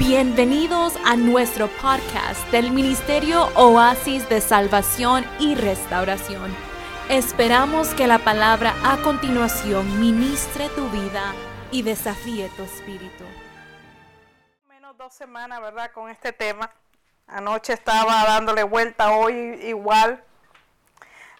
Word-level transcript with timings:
Bienvenidos 0.00 0.96
a 1.04 1.14
nuestro 1.14 1.68
podcast 1.68 2.50
del 2.50 2.70
Ministerio 2.70 3.48
Oasis 3.54 4.26
de 4.30 4.40
Salvación 4.40 5.26
y 5.38 5.54
Restauración. 5.54 6.56
Esperamos 7.10 7.94
que 7.94 8.06
la 8.06 8.18
palabra 8.18 8.74
a 8.82 8.96
continuación 9.02 10.00
ministre 10.00 10.70
tu 10.70 10.88
vida 10.88 11.34
y 11.70 11.82
desafíe 11.82 12.48
tu 12.56 12.62
espíritu. 12.62 13.24
Menos 14.70 14.96
dos 14.96 15.12
semanas, 15.12 15.60
¿verdad? 15.60 15.92
Con 15.92 16.08
este 16.08 16.32
tema. 16.32 16.70
Anoche 17.26 17.74
estaba 17.74 18.24
dándole 18.24 18.62
vuelta, 18.62 19.12
hoy 19.12 19.34
igual. 19.64 20.24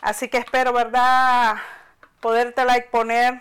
Así 0.02 0.28
que 0.28 0.36
espero, 0.36 0.74
¿verdad? 0.74 1.56
Podértela 2.20 2.76
exponer 2.76 3.40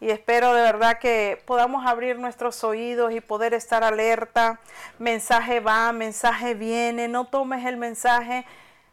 y 0.00 0.10
espero 0.10 0.54
de 0.54 0.62
verdad 0.62 0.98
que 0.98 1.42
podamos 1.44 1.86
abrir 1.86 2.18
nuestros 2.18 2.62
oídos 2.62 3.12
y 3.12 3.20
poder 3.20 3.52
estar 3.52 3.82
alerta. 3.82 4.60
Mensaje 4.98 5.60
va, 5.60 5.90
mensaje 5.92 6.54
viene, 6.54 7.08
no 7.08 7.26
tomes 7.26 7.66
el 7.66 7.76
mensaje. 7.76 8.44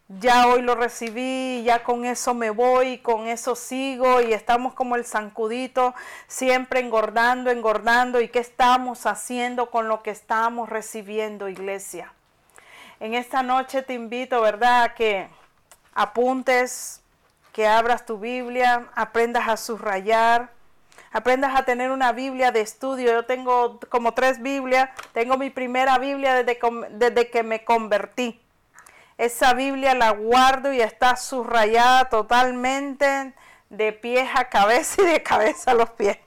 Ya 0.08 0.46
hoy 0.46 0.62
lo 0.62 0.76
recibí, 0.76 1.62
ya 1.64 1.82
con 1.82 2.04
eso 2.04 2.32
me 2.32 2.50
voy, 2.50 2.98
con 2.98 3.26
eso 3.26 3.56
sigo 3.56 4.20
y 4.20 4.32
estamos 4.32 4.72
como 4.74 4.94
el 4.94 5.04
zancudito, 5.04 5.94
siempre 6.28 6.80
engordando, 6.80 7.50
engordando. 7.50 8.20
¿Y 8.20 8.28
qué 8.28 8.38
estamos 8.38 9.06
haciendo 9.06 9.70
con 9.70 9.88
lo 9.88 10.02
que 10.02 10.10
estamos 10.10 10.68
recibiendo, 10.68 11.48
iglesia? 11.48 12.12
En 13.00 13.14
esta 13.14 13.42
noche 13.42 13.82
te 13.82 13.94
invito, 13.94 14.40
¿verdad?, 14.40 14.84
a 14.84 14.94
que 14.94 15.28
apuntes, 15.92 17.02
que 17.52 17.66
abras 17.66 18.06
tu 18.06 18.18
Biblia, 18.18 18.86
aprendas 18.94 19.48
a 19.48 19.56
subrayar, 19.56 20.55
aprendas 21.16 21.56
a 21.56 21.64
tener 21.64 21.90
una 21.92 22.12
Biblia 22.12 22.52
de 22.52 22.60
estudio. 22.60 23.10
Yo 23.10 23.24
tengo 23.24 23.80
como 23.88 24.12
tres 24.12 24.42
Biblias, 24.42 24.90
tengo 25.14 25.38
mi 25.38 25.48
primera 25.48 25.96
Biblia 25.96 26.34
desde, 26.34 26.58
desde 26.90 27.30
que 27.30 27.42
me 27.42 27.64
convertí. 27.64 28.38
Esa 29.16 29.54
Biblia 29.54 29.94
la 29.94 30.10
guardo 30.10 30.74
y 30.74 30.82
está 30.82 31.16
subrayada 31.16 32.10
totalmente 32.10 33.32
de 33.70 33.92
pies 33.94 34.28
a 34.34 34.50
cabeza 34.50 35.00
y 35.00 35.06
de 35.06 35.22
cabeza 35.22 35.70
a 35.70 35.74
los 35.74 35.88
pies. 35.90 36.18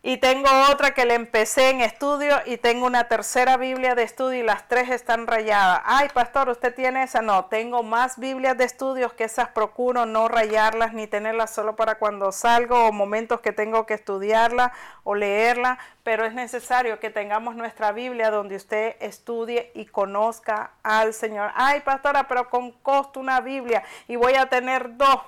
Y 0.00 0.18
tengo 0.18 0.48
otra 0.70 0.92
que 0.92 1.04
le 1.04 1.14
empecé 1.14 1.70
en 1.70 1.80
estudio 1.80 2.36
y 2.46 2.56
tengo 2.56 2.86
una 2.86 3.08
tercera 3.08 3.56
Biblia 3.56 3.96
de 3.96 4.04
estudio 4.04 4.38
y 4.38 4.46
las 4.46 4.68
tres 4.68 4.90
están 4.90 5.26
rayadas. 5.26 5.82
Ay, 5.84 6.08
pastor, 6.14 6.48
¿usted 6.50 6.72
tiene 6.72 7.02
esa? 7.02 7.20
No, 7.20 7.46
tengo 7.46 7.82
más 7.82 8.16
Biblias 8.16 8.56
de 8.56 8.62
estudios 8.62 9.12
que 9.12 9.24
esas 9.24 9.48
procuro 9.48 10.06
no 10.06 10.28
rayarlas 10.28 10.94
ni 10.94 11.08
tenerlas 11.08 11.52
solo 11.52 11.74
para 11.74 11.96
cuando 11.96 12.30
salgo 12.30 12.86
o 12.86 12.92
momentos 12.92 13.40
que 13.40 13.50
tengo 13.50 13.86
que 13.86 13.94
estudiarla 13.94 14.72
o 15.02 15.16
leerla, 15.16 15.80
pero 16.04 16.24
es 16.24 16.32
necesario 16.32 17.00
que 17.00 17.10
tengamos 17.10 17.56
nuestra 17.56 17.90
Biblia 17.90 18.30
donde 18.30 18.54
usted 18.54 18.94
estudie 19.00 19.72
y 19.74 19.86
conozca 19.86 20.70
al 20.84 21.12
Señor. 21.12 21.50
Ay, 21.56 21.80
pastora, 21.80 22.28
pero 22.28 22.48
con 22.50 22.70
costo 22.70 23.18
una 23.18 23.40
Biblia 23.40 23.82
y 24.06 24.14
voy 24.14 24.36
a 24.36 24.48
tener 24.48 24.96
dos. 24.96 25.22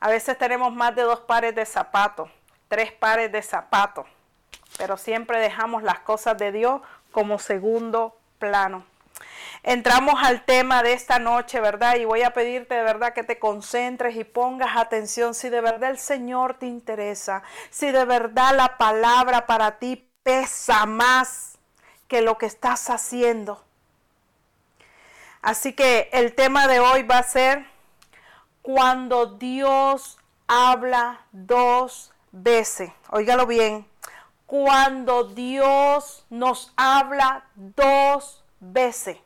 A 0.00 0.08
veces 0.08 0.38
tenemos 0.38 0.72
más 0.72 0.96
de 0.96 1.02
dos 1.02 1.20
pares 1.20 1.54
de 1.54 1.66
zapatos 1.66 2.30
tres 2.74 2.90
pares 2.90 3.30
de 3.30 3.40
zapatos, 3.40 4.04
pero 4.78 4.96
siempre 4.96 5.38
dejamos 5.38 5.84
las 5.84 6.00
cosas 6.00 6.36
de 6.36 6.50
Dios 6.50 6.80
como 7.12 7.38
segundo 7.38 8.18
plano. 8.40 8.84
Entramos 9.62 10.16
al 10.20 10.44
tema 10.44 10.82
de 10.82 10.92
esta 10.92 11.20
noche, 11.20 11.60
¿verdad? 11.60 11.94
Y 11.94 12.04
voy 12.04 12.22
a 12.22 12.32
pedirte 12.32 12.74
de 12.74 12.82
verdad 12.82 13.14
que 13.14 13.22
te 13.22 13.38
concentres 13.38 14.16
y 14.16 14.24
pongas 14.24 14.76
atención 14.76 15.34
si 15.34 15.50
de 15.50 15.60
verdad 15.60 15.90
el 15.90 16.00
Señor 16.00 16.54
te 16.54 16.66
interesa, 16.66 17.44
si 17.70 17.92
de 17.92 18.04
verdad 18.04 18.56
la 18.56 18.76
palabra 18.76 19.46
para 19.46 19.78
ti 19.78 20.10
pesa 20.24 20.84
más 20.84 21.58
que 22.08 22.22
lo 22.22 22.38
que 22.38 22.46
estás 22.46 22.90
haciendo. 22.90 23.62
Así 25.42 25.74
que 25.74 26.08
el 26.12 26.34
tema 26.34 26.66
de 26.66 26.80
hoy 26.80 27.04
va 27.04 27.18
a 27.18 27.22
ser 27.22 27.66
cuando 28.62 29.26
Dios 29.26 30.18
habla 30.48 31.20
dos 31.30 32.10
veces, 32.34 32.90
óigalo 33.10 33.46
bien, 33.46 33.86
cuando 34.46 35.24
Dios 35.24 36.24
nos 36.30 36.72
habla 36.76 37.46
dos 37.54 38.44
veces. 38.58 39.18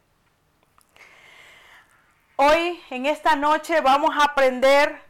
Hoy, 2.36 2.80
en 2.90 3.06
esta 3.06 3.34
noche, 3.34 3.80
vamos 3.80 4.14
a 4.16 4.24
aprender 4.24 5.02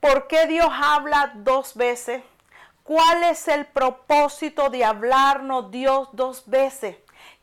por 0.00 0.26
qué 0.26 0.46
Dios 0.46 0.68
habla 0.70 1.32
dos 1.36 1.74
veces, 1.74 2.22
cuál 2.82 3.24
es 3.24 3.48
el 3.48 3.64
propósito 3.66 4.68
de 4.68 4.84
hablarnos 4.84 5.70
Dios 5.70 6.08
dos 6.12 6.42
veces. 6.46 6.96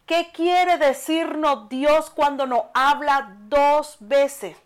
¿Qué 0.06 0.31
quiere 0.34 0.78
decirnos 0.78 1.69
Dios 1.69 2.09
cuando 2.09 2.46
nos 2.46 2.63
habla 2.74 3.36
dos 3.47 3.97
veces? 4.02 4.58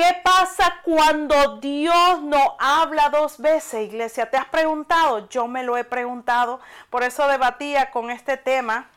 ¿Qué 0.00 0.16
pasa 0.24 0.76
cuando 0.82 1.58
Dios 1.58 2.22
no 2.22 2.56
habla 2.58 3.10
dos 3.10 3.36
veces, 3.36 3.86
iglesia? 3.86 4.30
¿Te 4.30 4.38
has 4.38 4.46
preguntado? 4.46 5.28
Yo 5.28 5.46
me 5.46 5.62
lo 5.62 5.76
he 5.76 5.84
preguntado. 5.84 6.58
Por 6.88 7.02
eso 7.02 7.28
debatía 7.28 7.90
con 7.90 8.10
este 8.10 8.38
tema 8.38 8.88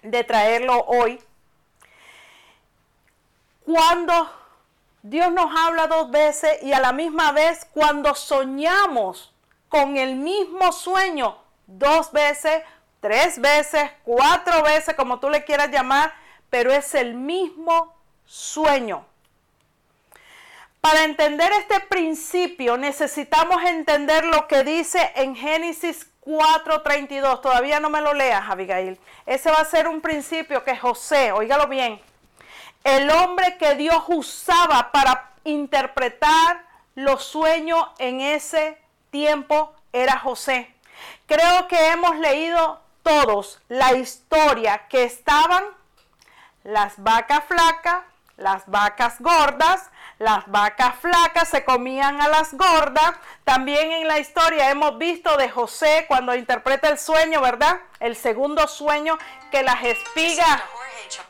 de 0.00 0.24
traerlo 0.24 0.82
hoy. 0.86 1.22
Cuando 3.66 4.32
Dios 5.02 5.30
nos 5.30 5.54
habla 5.54 5.88
dos 5.88 6.10
veces 6.10 6.62
y 6.62 6.72
a 6.72 6.80
la 6.80 6.94
misma 6.94 7.32
vez 7.32 7.66
cuando 7.74 8.14
soñamos 8.14 9.30
con 9.68 9.98
el 9.98 10.16
mismo 10.16 10.72
sueño 10.72 11.36
dos 11.66 12.12
veces, 12.12 12.62
tres 13.00 13.38
veces, 13.38 13.90
cuatro 14.04 14.62
veces, 14.62 14.94
como 14.94 15.20
tú 15.20 15.28
le 15.28 15.44
quieras 15.44 15.70
llamar, 15.70 16.14
pero 16.48 16.72
es 16.72 16.94
el 16.94 17.12
mismo 17.12 17.94
sueño. 18.24 19.04
Para 20.84 21.04
entender 21.04 21.50
este 21.52 21.80
principio 21.80 22.76
necesitamos 22.76 23.64
entender 23.64 24.26
lo 24.26 24.46
que 24.46 24.64
dice 24.64 25.12
en 25.14 25.34
Génesis 25.34 26.10
4:32. 26.20 27.40
Todavía 27.40 27.80
no 27.80 27.88
me 27.88 28.02
lo 28.02 28.12
leas, 28.12 28.50
Abigail. 28.50 29.00
Ese 29.24 29.50
va 29.50 29.60
a 29.60 29.64
ser 29.64 29.88
un 29.88 30.02
principio 30.02 30.62
que 30.62 30.76
José, 30.76 31.32
oígalo 31.32 31.68
bien, 31.68 32.02
el 32.84 33.10
hombre 33.10 33.56
que 33.56 33.76
Dios 33.76 34.04
usaba 34.08 34.92
para 34.92 35.30
interpretar 35.44 36.66
los 36.96 37.24
sueños 37.24 37.82
en 37.96 38.20
ese 38.20 38.76
tiempo 39.10 39.74
era 39.90 40.18
José. 40.18 40.70
Creo 41.24 41.66
que 41.66 41.92
hemos 41.92 42.18
leído 42.18 42.82
todos 43.02 43.58
la 43.68 43.94
historia 43.94 44.86
que 44.90 45.04
estaban 45.04 45.64
las 46.62 47.02
vacas 47.02 47.42
flacas, 47.48 48.04
las 48.36 48.66
vacas 48.66 49.18
gordas, 49.20 49.90
las 50.24 50.46
vacas 50.50 50.94
flacas 50.96 51.48
se 51.50 51.64
comían 51.64 52.20
a 52.20 52.28
las 52.28 52.54
gordas. 52.54 53.12
También 53.44 53.92
en 53.92 54.08
la 54.08 54.18
historia 54.18 54.70
hemos 54.70 54.96
visto 54.96 55.36
de 55.36 55.50
José 55.50 56.06
cuando 56.08 56.34
interpreta 56.34 56.88
el 56.88 56.98
sueño, 56.98 57.42
¿verdad? 57.42 57.80
El 58.00 58.16
segundo 58.16 58.66
sueño, 58.66 59.18
que 59.50 59.62
las 59.62 59.84
espigas, 59.84 60.62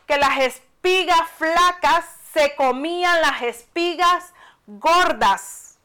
que 0.07 0.17
las 0.17 0.39
espigas 0.39 1.23
flacas 1.37 2.05
se 2.33 2.55
comían 2.55 3.21
las 3.21 3.43
espigas 3.43 4.33
gordas. 4.67 5.77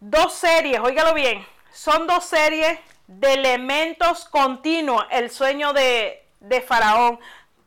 Dos 0.00 0.32
series, 0.32 0.80
óigalo 0.80 1.12
bien, 1.12 1.46
son 1.72 2.06
dos 2.06 2.24
series 2.24 2.78
de 3.06 3.34
elementos 3.34 4.24
continuos, 4.24 5.04
el 5.10 5.30
sueño 5.30 5.74
de, 5.74 6.26
de 6.40 6.62
Faraón 6.62 7.20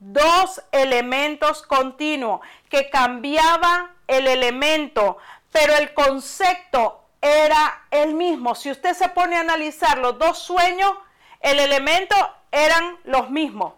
dos 0.04 0.64
elementos 0.72 1.62
continuos 1.62 2.42
que 2.70 2.90
cambiaba 2.90 3.92
el 4.12 4.28
elemento, 4.28 5.18
pero 5.52 5.76
el 5.76 5.94
concepto 5.94 7.06
era 7.22 7.86
el 7.92 8.14
mismo. 8.14 8.56
Si 8.56 8.70
usted 8.70 8.94
se 8.94 9.10
pone 9.10 9.38
a 9.38 9.42
analizar 9.42 9.98
los 10.00 10.20
dos 10.20 10.38
sueños, 10.40 10.92
el 11.40 11.60
elemento 11.60 12.16
eran 12.52 12.98
los 13.06 13.30
mismos. 13.30 13.74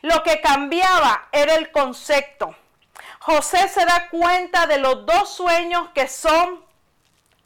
Lo 0.00 0.22
que 0.22 0.40
cambiaba 0.40 1.28
era 1.32 1.54
el 1.54 1.70
concepto. 1.70 2.54
José 3.20 3.68
se 3.68 3.84
da 3.84 4.08
cuenta 4.10 4.66
de 4.66 4.78
los 4.78 5.04
dos 5.06 5.28
sueños 5.34 5.88
que 5.94 6.08
son 6.08 6.64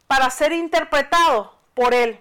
para 0.07 0.29
ser 0.29 0.53
interpretados 0.53 1.49
por 1.73 1.93
él. 1.93 2.19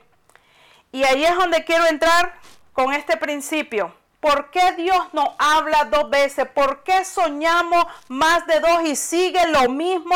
Y 0.90 1.04
ahí 1.04 1.24
es 1.24 1.34
donde 1.36 1.64
quiero 1.64 1.86
entrar 1.86 2.34
con 2.72 2.92
este 2.92 3.16
principio. 3.16 3.94
¿Por 4.28 4.50
qué 4.50 4.72
Dios 4.72 5.14
nos 5.14 5.30
habla 5.38 5.86
dos 5.86 6.10
veces? 6.10 6.46
¿Por 6.46 6.82
qué 6.82 7.02
soñamos 7.06 7.86
más 8.08 8.46
de 8.46 8.60
dos 8.60 8.82
y 8.84 8.94
sigue 8.94 9.46
lo 9.46 9.70
mismo? 9.70 10.14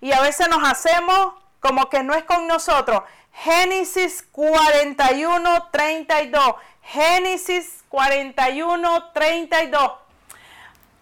Y 0.00 0.12
a 0.12 0.22
veces 0.22 0.48
nos 0.48 0.66
hacemos 0.66 1.34
como 1.60 1.90
que 1.90 2.02
no 2.02 2.14
es 2.14 2.24
con 2.24 2.46
nosotros. 2.46 3.02
Génesis 3.34 4.24
41, 4.32 5.68
32. 5.70 6.54
Génesis 6.80 7.84
41, 7.90 9.10
32. 9.12 9.92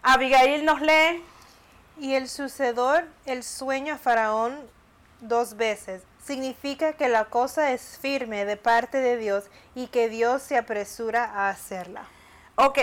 Abigail 0.03 0.65
nos 0.65 0.81
lee. 0.81 1.23
Y 2.01 2.15
el 2.15 2.29
sucedor, 2.29 3.07
el 3.25 3.45
sueño 3.45 3.95
a 3.95 3.99
Faraón 3.99 4.59
dos 5.21 5.57
veces 5.57 6.03
significa 6.27 6.95
que 6.95 7.09
la 7.09 7.27
cosa 7.27 7.71
es 7.71 7.99
firme 8.03 8.45
de 8.45 8.57
parte 8.57 8.99
de 8.99 9.17
Dios 9.17 9.45
y 9.77 9.87
que 9.87 10.09
Dios 10.09 10.43
se 10.43 10.59
apresura 10.59 11.25
a 11.25 11.51
hacerla. 11.51 12.09
Ok, 12.61 12.77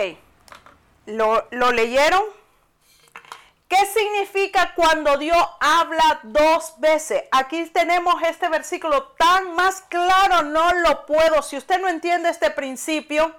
¿lo, 1.05 1.49
lo 1.51 1.73
leyeron? 1.73 2.23
¿Qué 3.67 3.85
significa 3.87 4.73
cuando 4.73 5.17
Dios 5.17 5.37
habla 5.59 6.21
dos 6.23 6.75
veces? 6.77 7.25
Aquí 7.29 7.65
tenemos 7.65 8.15
este 8.23 8.47
versículo 8.47 9.03
tan 9.17 9.53
más 9.53 9.81
claro, 9.89 10.43
no 10.43 10.71
lo 10.75 11.05
puedo. 11.05 11.41
Si 11.41 11.57
usted 11.57 11.81
no 11.81 11.89
entiende 11.89 12.29
este 12.29 12.51
principio, 12.51 13.35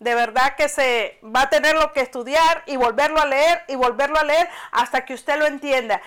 de 0.00 0.16
verdad 0.16 0.56
que 0.56 0.68
se 0.68 1.20
va 1.22 1.42
a 1.42 1.50
tenerlo 1.50 1.92
que 1.92 2.00
estudiar 2.00 2.64
y 2.66 2.74
volverlo 2.74 3.20
a 3.20 3.26
leer 3.26 3.62
y 3.68 3.76
volverlo 3.76 4.18
a 4.18 4.24
leer 4.24 4.50
hasta 4.72 5.04
que 5.04 5.14
usted 5.14 5.38
lo 5.38 5.46
entienda. 5.46 6.02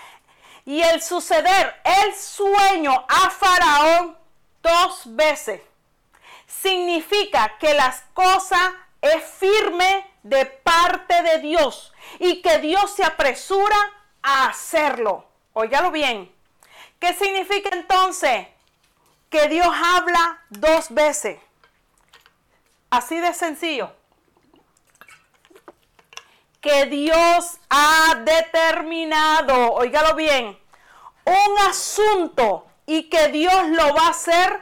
Y 0.65 0.81
el 0.81 1.01
suceder, 1.01 1.74
el 1.86 2.13
sueño 2.15 3.06
a 3.07 3.30
Faraón 3.30 4.18
dos 4.62 5.04
veces, 5.15 5.62
significa 6.48 7.57
que 7.60 7.74
las 7.74 8.04
cosas 8.13 8.74
es 9.04 9.24
firme 9.24 10.10
de 10.24 10.46
parte 10.46 11.22
de 11.24 11.40
Dios 11.40 11.94
y 12.20 12.42
que 12.42 12.60
Dios 12.60 12.96
se 12.96 13.04
apresura 13.04 13.76
a 14.22 14.48
hacerlo. 14.48 15.26
Óigalo 15.52 15.92
bien. 15.92 16.34
¿Qué 17.00 17.14
significa 17.14 17.70
entonces? 17.74 18.48
Que 19.30 19.50
Dios 19.50 19.68
habla 19.68 20.42
dos 20.50 20.90
veces. 20.90 21.38
Así 22.90 23.20
de 23.20 23.34
sencillo. 23.34 23.92
Que 26.62 26.86
Dios 26.86 27.58
ha 27.70 28.16
determinado, 28.24 29.74
óigalo 29.74 30.16
bien, 30.16 30.58
un 31.26 31.58
asunto 31.68 32.68
y 32.86 33.10
que 33.10 33.28
Dios 33.28 33.68
lo 33.68 33.94
va 33.94 34.08
a 34.08 34.12
hacer 34.12 34.62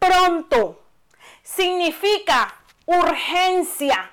pronto. 0.00 0.82
Significa 1.44 2.52
urgencia 2.86 4.10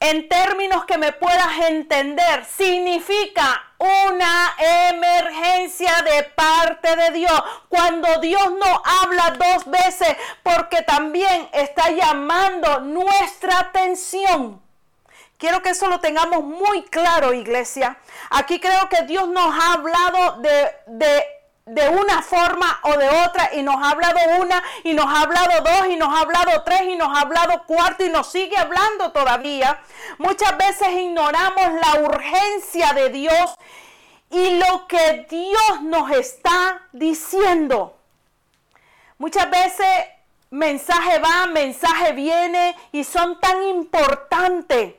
en 0.00 0.28
términos 0.28 0.84
que 0.84 0.96
me 0.96 1.12
puedas 1.12 1.58
entender, 1.68 2.44
significa 2.44 3.64
una 3.78 4.54
emergencia 4.90 6.02
de 6.02 6.22
parte 6.22 6.94
de 6.94 7.10
Dios. 7.10 7.42
Cuando 7.68 8.20
Dios 8.20 8.52
no 8.52 8.82
habla 8.84 9.30
dos 9.30 9.66
veces, 9.66 10.16
porque 10.42 10.82
también 10.82 11.48
está 11.52 11.90
llamando 11.90 12.80
nuestra 12.80 13.58
atención. 13.58 14.62
Quiero 15.36 15.62
que 15.62 15.70
eso 15.70 15.88
lo 15.88 16.00
tengamos 16.00 16.44
muy 16.44 16.82
claro, 16.84 17.32
iglesia. 17.32 17.98
Aquí 18.30 18.60
creo 18.60 18.88
que 18.88 19.02
Dios 19.02 19.28
nos 19.28 19.52
ha 19.52 19.72
hablado 19.74 20.40
de, 20.40 20.70
de 20.86 21.24
de 21.68 21.88
una 21.88 22.22
forma 22.22 22.80
o 22.82 22.96
de 22.96 23.08
otra 23.08 23.50
y 23.54 23.62
nos 23.62 23.76
ha 23.76 23.90
hablado 23.90 24.18
una 24.40 24.62
y 24.84 24.94
nos 24.94 25.06
ha 25.06 25.22
hablado 25.22 25.62
dos 25.62 25.88
y 25.88 25.96
nos 25.96 26.08
ha 26.08 26.20
hablado 26.20 26.62
tres 26.64 26.82
y 26.82 26.96
nos 26.96 27.16
ha 27.16 27.22
hablado 27.22 27.64
cuarto 27.64 28.04
y 28.04 28.08
nos 28.08 28.30
sigue 28.30 28.56
hablando 28.56 29.12
todavía. 29.12 29.80
Muchas 30.18 30.56
veces 30.56 30.88
ignoramos 30.88 31.66
la 31.84 32.00
urgencia 32.02 32.92
de 32.94 33.10
Dios 33.10 33.54
y 34.30 34.56
lo 34.56 34.86
que 34.86 35.26
Dios 35.28 35.82
nos 35.82 36.10
está 36.10 36.82
diciendo. 36.92 37.96
Muchas 39.18 39.50
veces 39.50 39.86
mensaje 40.50 41.18
va, 41.18 41.46
mensaje 41.46 42.12
viene 42.12 42.76
y 42.92 43.04
son 43.04 43.38
tan 43.40 43.62
importantes 43.64 44.94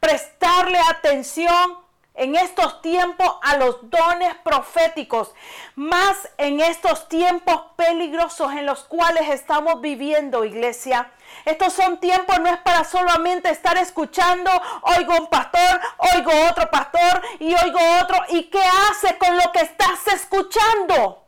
prestarle 0.00 0.78
atención 0.90 1.85
en 2.16 2.34
estos 2.34 2.80
tiempos 2.82 3.36
a 3.42 3.56
los 3.56 3.90
dones 3.90 4.34
proféticos, 4.42 5.32
más 5.74 6.28
en 6.38 6.60
estos 6.60 7.08
tiempos 7.08 7.62
peligrosos 7.76 8.52
en 8.52 8.66
los 8.66 8.84
cuales 8.84 9.28
estamos 9.28 9.80
viviendo, 9.80 10.44
iglesia. 10.44 11.10
Estos 11.44 11.72
son 11.72 12.00
tiempos, 12.00 12.40
no 12.40 12.48
es 12.48 12.58
para 12.58 12.84
solamente 12.84 13.50
estar 13.50 13.76
escuchando, 13.76 14.50
oigo 14.96 15.14
un 15.16 15.28
pastor, 15.28 15.80
oigo 16.14 16.30
otro 16.50 16.70
pastor 16.70 17.22
y 17.38 17.54
oigo 17.54 17.78
otro. 18.02 18.16
¿Y 18.30 18.44
qué 18.44 18.62
hace 18.90 19.18
con 19.18 19.36
lo 19.36 19.52
que 19.52 19.60
estás 19.60 20.06
escuchando? 20.08 21.25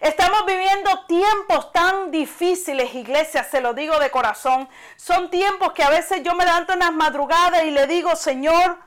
Estamos 0.00 0.44
viviendo 0.46 1.04
tiempos 1.06 1.72
tan 1.72 2.10
difíciles, 2.10 2.94
iglesia, 2.94 3.44
se 3.44 3.60
lo 3.60 3.72
digo 3.72 3.98
de 3.98 4.10
corazón. 4.10 4.68
Son 4.96 5.30
tiempos 5.30 5.72
que 5.72 5.82
a 5.82 5.90
veces 5.90 6.22
yo 6.22 6.34
me 6.34 6.44
levanto 6.44 6.72
en 6.74 6.80
las 6.80 6.92
madrugadas 6.92 7.64
y 7.64 7.70
le 7.70 7.86
digo, 7.86 8.14
Señor, 8.14 8.78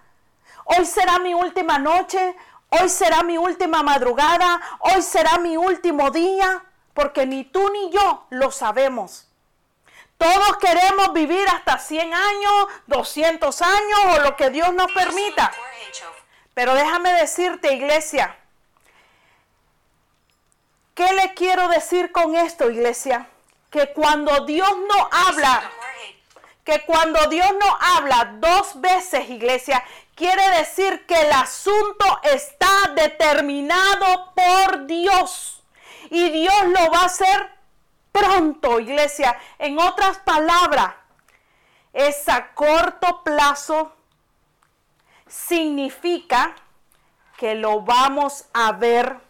hoy 0.65 0.85
será 0.85 1.19
mi 1.19 1.33
última 1.33 1.79
noche, 1.79 2.35
hoy 2.69 2.89
será 2.89 3.23
mi 3.23 3.37
última 3.37 3.81
madrugada, 3.81 4.61
hoy 4.79 5.01
será 5.01 5.39
mi 5.39 5.57
último 5.57 6.11
día, 6.11 6.63
porque 6.93 7.25
ni 7.25 7.43
tú 7.43 7.69
ni 7.71 7.89
yo 7.91 8.25
lo 8.29 8.51
sabemos. 8.51 9.27
Todos 10.17 10.57
queremos 10.57 11.13
vivir 11.13 11.47
hasta 11.47 11.79
100 11.79 12.13
años, 12.13 12.67
200 12.87 13.61
años 13.61 13.99
o 14.13 14.19
lo 14.19 14.35
que 14.35 14.49
Dios 14.49 14.73
nos 14.73 14.91
permita. 14.91 15.51
Pero 16.53 16.73
déjame 16.73 17.13
decirte, 17.13 17.73
iglesia, 17.73 18.37
¿Qué 20.99 21.13
le 21.13 21.33
quiero 21.33 21.69
decir 21.69 22.11
con 22.11 22.35
esto, 22.35 22.69
iglesia? 22.69 23.25
Que 23.69 23.93
cuando 23.93 24.43
Dios 24.43 24.69
no 24.69 25.09
habla, 25.09 25.71
que 26.65 26.83
cuando 26.85 27.25
Dios 27.27 27.47
no 27.57 27.77
habla 27.95 28.35
dos 28.41 28.81
veces, 28.81 29.29
iglesia, 29.29 29.81
quiere 30.13 30.45
decir 30.57 31.05
que 31.05 31.21
el 31.21 31.31
asunto 31.31 32.19
está 32.23 32.91
determinado 32.95 34.33
por 34.35 34.87
Dios. 34.87 35.63
Y 36.09 36.31
Dios 36.31 36.65
lo 36.65 36.91
va 36.91 37.03
a 37.03 37.05
hacer 37.05 37.49
pronto, 38.11 38.81
iglesia. 38.81 39.39
En 39.57 39.79
otras 39.79 40.17
palabras, 40.17 40.95
es 41.93 42.27
a 42.27 42.53
corto 42.53 43.23
plazo 43.23 43.95
significa 45.29 46.55
que 47.37 47.55
lo 47.55 47.83
vamos 47.83 48.47
a 48.51 48.73
ver 48.73 49.28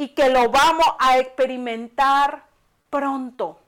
y 0.00 0.08
que 0.08 0.30
lo 0.30 0.48
vamos 0.48 0.86
a 0.98 1.18
experimentar 1.18 2.42
pronto. 2.88 3.60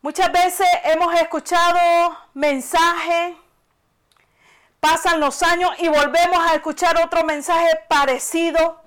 Muchas 0.00 0.30
veces 0.30 0.68
hemos 0.84 1.12
escuchado 1.20 2.16
mensajes, 2.32 3.34
pasan 4.78 5.18
los 5.18 5.42
años 5.42 5.72
y 5.78 5.88
volvemos 5.88 6.38
a 6.38 6.54
escuchar 6.54 6.96
otro 7.04 7.24
mensaje 7.24 7.68
parecido 7.88 8.80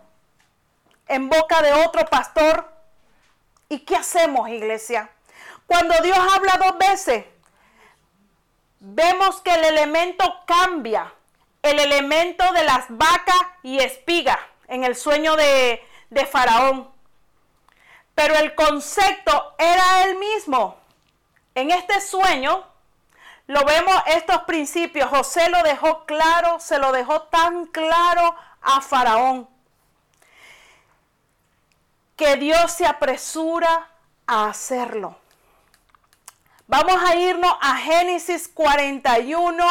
en 1.09 1.27
boca 1.27 1.61
de 1.63 1.73
otro 1.73 2.05
pastor. 2.05 2.71
¿Y 3.67 3.79
qué 3.79 3.97
hacemos, 3.97 4.47
iglesia? 4.47 5.09
Cuando 5.67 5.95
Dios 6.01 6.17
habla 6.17 6.55
dos 6.55 6.77
veces, 6.77 7.25
vemos 8.79 9.41
que 9.41 9.53
el 9.53 9.65
elemento 9.65 10.45
cambia, 10.45 11.13
el 11.61 11.77
elemento 11.77 12.53
de 12.53 12.63
las 12.63 12.85
vacas 12.87 13.41
y 13.63 13.79
espigas 13.79 14.39
en 14.69 14.83
el 14.83 14.95
sueño 14.95 15.35
de, 15.35 15.83
de 16.09 16.25
Faraón. 16.25 16.89
Pero 18.15 18.35
el 18.35 18.55
concepto 18.55 19.55
era 19.57 20.03
el 20.03 20.15
mismo. 20.17 20.77
En 21.55 21.71
este 21.71 21.99
sueño 21.99 22.65
lo 23.47 23.65
vemos 23.65 23.95
estos 24.05 24.43
principios. 24.43 25.09
José 25.09 25.49
lo 25.49 25.63
dejó 25.63 26.05
claro, 26.05 26.59
se 26.59 26.77
lo 26.77 26.91
dejó 26.91 27.23
tan 27.23 27.65
claro 27.65 28.35
a 28.61 28.81
Faraón. 28.81 29.49
Que 32.15 32.35
Dios 32.35 32.71
se 32.71 32.85
apresura 32.85 33.89
a 34.27 34.49
hacerlo. 34.49 35.17
Vamos 36.67 37.01
a 37.01 37.15
irnos 37.15 37.53
a 37.61 37.77
Génesis 37.77 38.47
41 38.47 39.65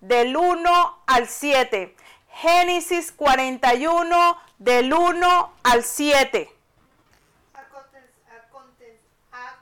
del 0.00 0.36
1 0.36 1.02
al 1.06 1.26
7. 1.26 1.96
Génesis 2.34 3.10
41 3.10 4.36
del 4.58 4.92
1 4.92 5.52
al 5.62 5.84
7. 5.84 6.50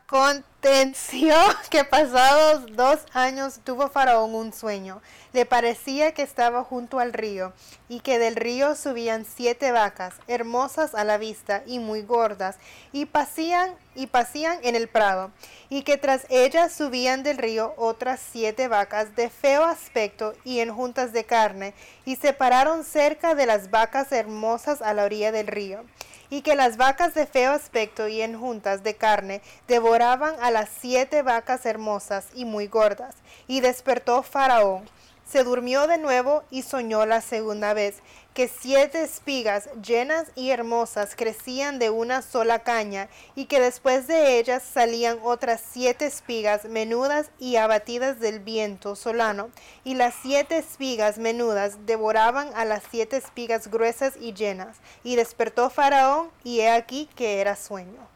Aconteció 0.07 1.35
que 1.71 1.85
pasados 1.85 2.67
dos 2.77 3.01
años 3.15 3.61
tuvo 3.65 3.89
Faraón 3.89 4.35
un 4.35 4.53
sueño. 4.53 5.01
Le 5.33 5.47
parecía 5.47 6.13
que 6.13 6.23
estaba 6.23 6.63
junto 6.63 6.99
al 6.99 7.15
río 7.15 7.55
y 7.89 8.01
que 8.01 8.19
del 8.19 8.37
río 8.37 8.77
subían 8.77 9.25
siete 9.25 9.73
vacas, 9.73 10.15
hermosas 10.29 10.95
a 10.95 11.05
la 11.05 11.17
vista 11.17 11.63
y 11.67 11.79
muy 11.79 12.03
gordas, 12.03 12.57
y 12.93 13.07
pasían 13.07 13.75
y 13.95 14.07
pasían 14.07 14.59
en 14.63 14.75
el 14.75 14.89
prado, 14.89 15.31
y 15.69 15.83
que 15.83 15.97
tras 15.97 16.27
ellas 16.29 16.73
subían 16.73 17.23
del 17.23 17.39
río 17.39 17.75
otras 17.77 18.21
siete 18.21 18.69
vacas 18.69 19.17
de 19.17 19.31
feo 19.31 19.65
aspecto 19.65 20.35
y 20.45 20.61
en 20.61 20.75
juntas 20.75 21.13
de 21.13 21.25
carne, 21.25 21.73
y 22.05 22.17
se 22.17 22.33
pararon 22.35 22.85
cerca 22.85 23.35
de 23.35 23.47
las 23.47 23.71
vacas 23.71 24.13
hermosas 24.13 24.83
a 24.83 24.93
la 24.93 25.05
orilla 25.05 25.33
del 25.33 25.47
río 25.47 25.85
y 26.33 26.41
que 26.41 26.55
las 26.55 26.79
vacas 26.79 27.13
de 27.13 27.27
feo 27.27 27.53
aspecto 27.53 28.09
y 28.09 28.23
en 28.23 28.41
juntas 28.41 28.83
de 28.83 28.95
carne 28.95 29.43
devoraban 29.69 30.35
a 30.41 30.51
las 30.51 30.71
siete 30.81 31.21
vacas 31.21 31.67
hermosas 31.67 32.29
y 32.33 32.47
muy 32.47 32.69
gordas. 32.69 33.17
Y 33.49 33.61
despertó 33.61 34.23
Faraón 34.23 34.89
Se 35.27 35.45
durmió 35.45 35.87
de 35.87 35.99
nuevo 35.99 36.43
y 36.51 36.63
soñó 36.63 37.07
la 37.07 37.21
segunda 37.21 37.73
vez 37.73 38.03
que 38.35 38.49
siete 38.49 39.03
espigas 39.03 39.69
llenas 39.83 40.33
y 40.35 40.51
hermosas 40.51 41.15
crecían 41.17 41.79
de 41.79 41.91
una 41.91 42.23
sola 42.23 42.61
caña, 42.61 43.09
y 43.35 43.45
que 43.45 43.61
después 43.61 44.07
de 44.07 44.39
ellas 44.39 44.63
salían 44.63 45.19
otras 45.23 45.63
siete 45.71 46.07
espigas 46.07 46.65
menudas 46.65 47.31
y 47.39 47.57
abatidas 47.57 48.21
del 48.21 48.41
viento 48.41 48.97
solano, 48.97 49.51
y 49.85 49.95
las 49.95 50.15
siete 50.23 50.57
espigas 50.57 51.19
menudas 51.19 51.85
devoraban 51.85 52.51
a 52.55 52.65
las 52.65 52.83
siete 52.91 53.19
espigas 53.19 53.69
gruesas 53.69 54.15
y 54.19 54.33
llenas, 54.33 54.79
y 55.05 55.17
despertó 55.17 55.69
Faraón, 55.69 56.31
y 56.43 56.61
he 56.61 56.71
aquí 56.71 57.09
que 57.15 57.41
era 57.41 57.55
sueño. 57.57 58.09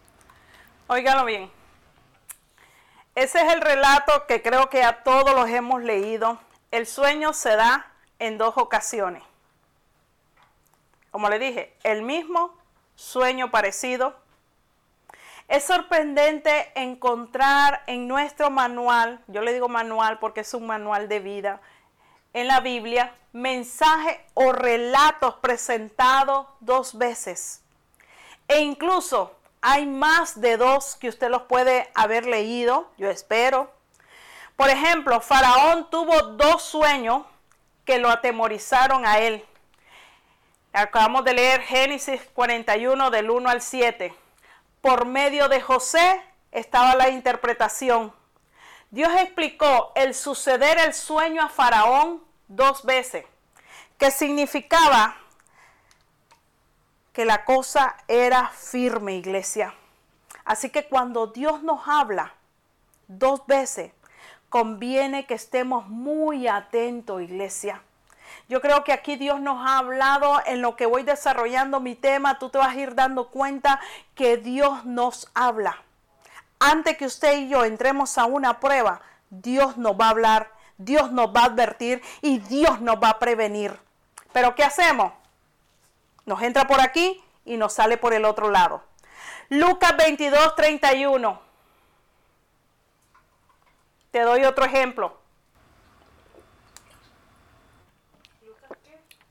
Óigalo 0.87 1.25
bien. 1.27 1.51
Ese 3.15 3.41
es 3.41 3.53
el 3.53 3.61
relato 3.61 4.27
que 4.27 4.43
creo 4.43 4.71
que 4.71 4.83
a 4.83 5.03
todos 5.03 5.35
los 5.35 5.49
hemos 5.49 5.83
leído. 5.83 6.39
El 6.77 6.87
sueño 6.87 7.33
se 7.33 7.57
da 7.57 7.91
en 8.19 8.39
dos 8.39 8.55
ocasiones 8.57 9.23
como 11.17 11.31
le 11.31 11.39
dije, 11.39 11.75
el 11.83 12.03
mismo 12.03 12.55
sueño 12.95 13.51
parecido. 13.51 14.15
Es 15.49 15.65
sorprendente 15.65 16.71
encontrar 16.75 17.83
en 17.87 18.07
nuestro 18.07 18.51
manual, 18.51 19.25
yo 19.27 19.41
le 19.41 19.55
digo 19.55 19.67
manual 19.67 20.19
porque 20.19 20.41
es 20.41 20.53
un 20.53 20.67
manual 20.67 21.09
de 21.09 21.21
vida, 21.21 21.63
en 22.35 22.49
la 22.49 22.61
Biblia, 22.61 23.15
mensajes 23.33 24.19
o 24.35 24.53
relatos 24.53 25.37
presentados 25.37 26.49
dos 26.61 26.99
veces. 26.99 27.63
E 28.47 28.61
incluso 28.61 29.35
hay 29.63 29.87
más 29.87 30.39
de 30.39 30.59
dos 30.59 30.97
que 30.97 31.09
usted 31.09 31.31
los 31.31 31.45
puede 31.45 31.91
haber 31.95 32.27
leído, 32.27 32.91
yo 32.99 33.09
espero. 33.09 33.73
Por 34.57 34.71
ejemplo, 34.71 35.21
Faraón 35.21 35.91
tuvo 35.91 36.21
dos 36.23 36.63
sueños 36.63 37.25
que 37.85 37.99
lo 37.99 38.11
atemorizaron 38.11 39.07
a 39.07 39.19
él. 39.19 39.45
Acabamos 40.73 41.25
de 41.25 41.35
leer 41.35 41.61
Génesis 41.63 42.21
41 42.35 43.11
del 43.11 43.31
1 43.31 43.49
al 43.49 43.63
7. 43.63 44.15
Por 44.81 45.05
medio 45.05 45.49
de 45.49 45.61
José 45.61 46.23
estaba 46.53 46.95
la 46.95 47.11
interpretación. 47.11 48.13
Dios 48.91 49.13
explicó 49.21 49.93
el 49.95 50.15
suceder 50.15 50.79
el 50.79 50.95
sueño 50.95 51.43
a 51.43 51.49
Faraón 51.49 52.23
dos 52.49 52.85
veces, 52.85 53.25
que 53.99 54.11
significaba 54.11 55.17
que 57.13 57.25
la 57.25 57.45
cosa 57.45 57.97
era 58.09 58.49
firme, 58.49 59.17
iglesia. 59.17 59.75
Así 60.45 60.71
que 60.71 60.87
cuando 60.87 61.27
Dios 61.27 61.63
nos 61.63 61.89
habla 61.89 62.35
dos 63.09 63.47
veces, 63.47 63.93
conviene 64.57 65.27
que 65.27 65.35
estemos 65.35 65.87
muy 65.87 66.49
atentos, 66.49 67.21
iglesia. 67.21 67.83
Yo 68.49 68.63
creo 68.63 68.85
que 68.85 68.95
aquí 68.95 69.17
Dios 69.17 69.39
nos 69.39 69.69
ha 69.69 69.77
hablado 69.77 70.41
en 70.47 70.63
lo 70.63 70.77
que 70.77 70.87
voy 70.87 71.03
desarrollando 71.03 71.79
mi 71.79 71.95
tema. 71.95 72.39
Tú 72.39 72.49
te 72.49 72.57
vas 72.57 72.75
a 72.75 72.81
ir 72.81 72.95
dando 72.95 73.29
cuenta 73.29 73.81
que 74.15 74.39
Dios 74.39 74.87
nos 74.87 75.31
habla. 75.35 75.83
Antes 76.59 76.97
que 76.97 77.05
usted 77.05 77.37
y 77.37 77.51
yo 77.51 77.67
entremos 77.67 78.17
a 78.17 78.25
una 78.25 78.59
prueba, 78.59 79.03
Dios 79.29 79.77
nos 79.77 79.93
va 79.93 80.07
a 80.07 80.11
hablar, 80.11 80.51
Dios 80.79 81.13
nos 81.13 81.37
va 81.37 81.43
a 81.43 81.47
advertir 81.47 82.03
y 82.23 82.39
Dios 82.39 82.81
nos 82.81 82.97
va 82.97 83.11
a 83.11 83.19
prevenir. 83.19 83.79
Pero 84.33 84.55
¿qué 84.55 84.65
hacemos? 84.65 85.13
Nos 86.25 86.41
entra 86.41 86.67
por 86.67 86.81
aquí 86.81 87.23
y 87.45 87.59
nos 87.59 87.75
sale 87.75 87.99
por 87.99 88.15
el 88.15 88.25
otro 88.25 88.49
lado. 88.51 88.83
Lucas 89.51 89.95
22, 89.99 90.57
31. 90.57 91.46
Te 94.17 94.23
doy 94.23 94.45
otro 94.45 94.65
ejemplo. 94.65 95.15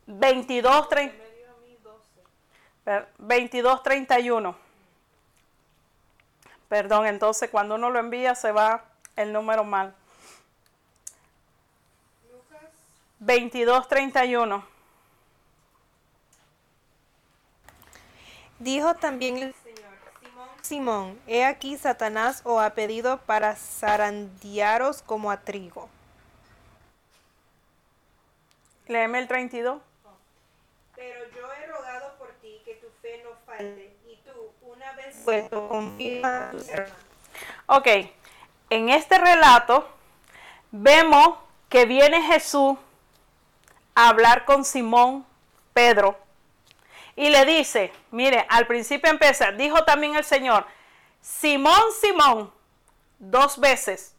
22, 0.05 0.87
22, 3.17 3.81
31. 3.81 4.55
Perdón, 6.69 7.07
entonces 7.07 7.49
cuando 7.49 7.73
uno 7.73 7.89
lo 7.89 7.97
envía 7.97 8.35
se 8.35 8.51
va 8.51 8.85
el 9.15 9.33
número 9.33 9.63
mal. 9.63 9.95
22, 13.21 13.87
31. 13.87 14.63
Dijo 18.59 18.93
también 18.93 19.37
el 19.39 19.55
Simón, 20.65 21.19
he 21.27 21.45
aquí 21.45 21.77
Satanás 21.77 22.41
os 22.43 22.59
ha 22.59 22.73
pedido 22.73 23.19
para 23.19 23.55
zarandearos 23.55 25.03
como 25.03 25.29
a 25.29 25.37
trigo. 25.41 25.87
Léeme 28.87 29.19
el 29.19 29.27
32. 29.27 29.79
Pero 30.95 31.19
yo 31.35 31.53
he 31.53 31.67
rogado 31.67 32.15
por 32.17 32.29
ti 32.41 32.59
que 32.65 32.73
tu 32.75 32.87
fe 32.99 33.21
no 33.23 33.29
falte 33.45 33.95
y 34.07 34.15
tú, 34.25 34.31
una 34.63 34.91
vez 34.93 35.23
vuelto, 35.23 35.67
confía 35.69 36.47
a 36.47 36.51
tus 36.51 36.67
hermanos. 36.67 36.97
Ok, 37.67 37.87
en 38.71 38.89
este 38.89 39.19
relato 39.19 39.87
vemos 40.71 41.37
que 41.69 41.85
viene 41.85 42.23
Jesús 42.23 42.75
a 43.93 44.09
hablar 44.09 44.45
con 44.45 44.65
Simón 44.65 45.27
Pedro 45.73 46.24
y 47.15 47.29
le 47.29 47.45
dice, 47.45 47.93
mire, 48.11 48.45
al 48.49 48.67
principio 48.67 49.09
empieza, 49.09 49.51
dijo 49.51 49.83
también 49.85 50.15
el 50.15 50.23
Señor, 50.23 50.65
Simón, 51.21 51.81
Simón, 51.99 52.51
dos 53.19 53.59
veces. 53.59 54.15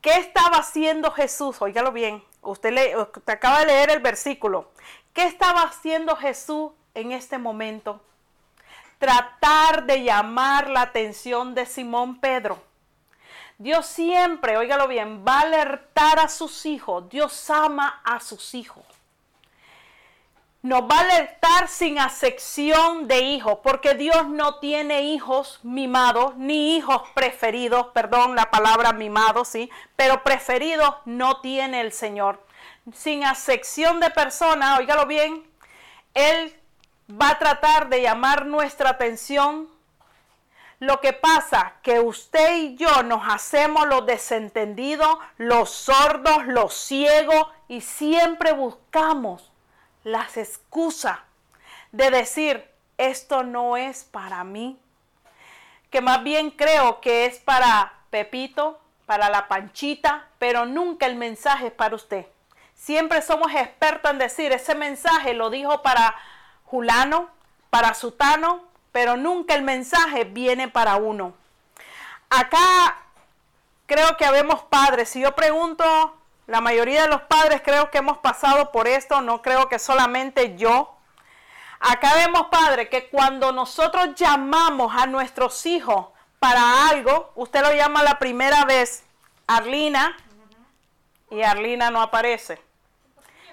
¿Qué 0.00 0.16
estaba 0.16 0.58
haciendo 0.58 1.10
Jesús? 1.10 1.56
Óigalo 1.60 1.90
bien. 1.90 2.22
Usted, 2.42 2.72
le, 2.72 2.94
acaba 3.26 3.60
de 3.60 3.66
leer 3.66 3.90
el 3.90 4.00
versículo. 4.00 4.70
¿Qué 5.14 5.24
estaba 5.24 5.62
haciendo 5.62 6.14
Jesús 6.14 6.72
en 6.92 7.12
este 7.12 7.38
momento? 7.38 8.02
Tratar 8.98 9.86
de 9.86 10.02
llamar 10.04 10.68
la 10.68 10.82
atención 10.82 11.54
de 11.54 11.64
Simón 11.64 12.20
Pedro. 12.20 12.62
Dios 13.56 13.86
siempre, 13.86 14.58
óigalo 14.58 14.88
bien, 14.88 15.24
va 15.26 15.38
a 15.38 15.42
alertar 15.42 16.18
a 16.18 16.28
sus 16.28 16.66
hijos. 16.66 17.08
Dios 17.08 17.48
ama 17.48 18.02
a 18.04 18.20
sus 18.20 18.54
hijos. 18.54 18.84
Nos 20.64 20.82
va 20.82 20.96
a 20.96 21.00
alertar 21.00 21.68
sin 21.68 22.00
acepción 22.00 23.06
de 23.06 23.20
hijos, 23.20 23.58
porque 23.62 23.94
Dios 23.94 24.26
no 24.28 24.58
tiene 24.58 25.02
hijos 25.02 25.60
mimados, 25.62 26.36
ni 26.36 26.76
hijos 26.76 27.02
preferidos, 27.14 27.88
perdón 27.94 28.34
la 28.34 28.50
palabra 28.50 28.92
mimados, 28.92 29.46
sí, 29.46 29.70
pero 29.94 30.24
preferidos 30.24 30.96
no 31.04 31.40
tiene 31.40 31.80
el 31.80 31.92
Señor 31.92 32.44
sin 32.92 33.24
acepción 33.24 34.00
de 34.00 34.10
persona, 34.10 34.76
óigalo 34.76 35.06
bien, 35.06 35.44
Él 36.12 36.54
va 37.10 37.30
a 37.30 37.38
tratar 37.38 37.88
de 37.88 38.02
llamar 38.02 38.46
nuestra 38.46 38.90
atención. 38.90 39.68
Lo 40.80 41.00
que 41.00 41.12
pasa 41.12 41.74
que 41.82 42.00
usted 42.00 42.56
y 42.56 42.76
yo 42.76 43.02
nos 43.04 43.22
hacemos 43.26 43.86
los 43.86 44.04
desentendidos, 44.04 45.16
los 45.38 45.70
sordos, 45.70 46.46
los 46.46 46.74
ciegos 46.74 47.46
y 47.68 47.80
siempre 47.80 48.52
buscamos 48.52 49.50
las 50.04 50.36
excusas 50.36 51.18
de 51.92 52.10
decir, 52.10 52.70
esto 52.98 53.42
no 53.42 53.76
es 53.76 54.04
para 54.04 54.44
mí. 54.44 54.78
Que 55.90 56.00
más 56.00 56.22
bien 56.22 56.50
creo 56.50 57.00
que 57.00 57.26
es 57.26 57.38
para 57.38 57.92
Pepito, 58.10 58.80
para 59.06 59.28
la 59.28 59.48
Panchita, 59.48 60.28
pero 60.38 60.66
nunca 60.66 61.06
el 61.06 61.16
mensaje 61.16 61.68
es 61.68 61.72
para 61.72 61.96
usted. 61.96 62.26
Siempre 62.74 63.22
somos 63.22 63.52
expertos 63.52 64.10
en 64.10 64.18
decir, 64.18 64.52
ese 64.52 64.74
mensaje 64.74 65.34
lo 65.34 65.50
dijo 65.50 65.82
para 65.82 66.14
Julano, 66.64 67.30
para 67.70 67.94
Sutano, 67.94 68.64
pero 68.92 69.16
nunca 69.16 69.54
el 69.54 69.62
mensaje 69.62 70.24
viene 70.24 70.68
para 70.68 70.96
uno. 70.96 71.34
Acá 72.30 72.98
creo 73.86 74.16
que 74.16 74.24
habemos 74.24 74.62
padres. 74.62 75.08
Si 75.08 75.20
yo 75.20 75.34
pregunto, 75.34 76.16
la 76.46 76.60
mayoría 76.60 77.02
de 77.02 77.08
los 77.08 77.22
padres 77.22 77.62
creo 77.64 77.90
que 77.90 77.98
hemos 77.98 78.18
pasado 78.18 78.70
por 78.70 78.86
esto, 78.86 79.20
no 79.22 79.42
creo 79.42 79.68
que 79.68 79.78
solamente 79.78 80.56
yo. 80.56 80.96
Acá 81.80 82.14
vemos 82.14 82.46
padres 82.50 82.88
que 82.88 83.08
cuando 83.08 83.52
nosotros 83.52 84.14
llamamos 84.14 84.94
a 84.94 85.06
nuestros 85.06 85.66
hijos 85.66 86.08
para 86.38 86.88
algo, 86.88 87.32
usted 87.34 87.62
lo 87.62 87.72
llama 87.72 88.02
la 88.02 88.18
primera 88.18 88.64
vez, 88.64 89.04
Arlina, 89.46 90.16
y 91.30 91.42
Arlina 91.42 91.90
no 91.90 92.02
aparece. 92.02 92.60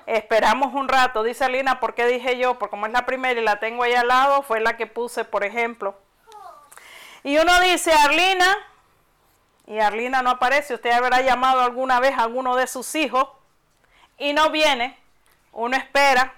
Esperamos 0.06 0.74
un 0.74 0.88
rato, 0.90 1.24
dice 1.24 1.46
Alina, 1.46 1.80
¿por 1.80 1.94
qué 1.94 2.06
dije 2.06 2.38
yo? 2.38 2.60
Porque 2.60 2.72
como 2.72 2.86
es 2.86 2.92
la 2.92 3.06
primera 3.06 3.40
y 3.40 3.44
la 3.44 3.60
tengo 3.60 3.84
ahí 3.84 3.94
al 3.94 4.08
lado, 4.08 4.42
fue 4.44 4.60
la 4.60 4.76
que 4.76 4.88
puse, 4.88 5.24
por 5.24 5.44
ejemplo. 5.44 5.96
Y 7.24 7.38
uno 7.38 7.60
dice, 7.62 7.94
Arlina, 7.94 8.58
y 9.68 9.80
Arlina 9.80 10.22
no 10.22 10.32
aparece, 10.32 10.74
usted 10.74 10.92
habrá 10.92 11.22
llamado 11.22 11.62
alguna 11.62 12.00
vez 12.00 12.18
a 12.18 12.24
alguno 12.24 12.56
de 12.56 12.68
sus 12.68 12.96
hijos 12.96 13.28
y 14.18 14.34
no 14.34 14.50
viene, 14.50 14.98
uno 15.54 15.78
espera 15.78 16.34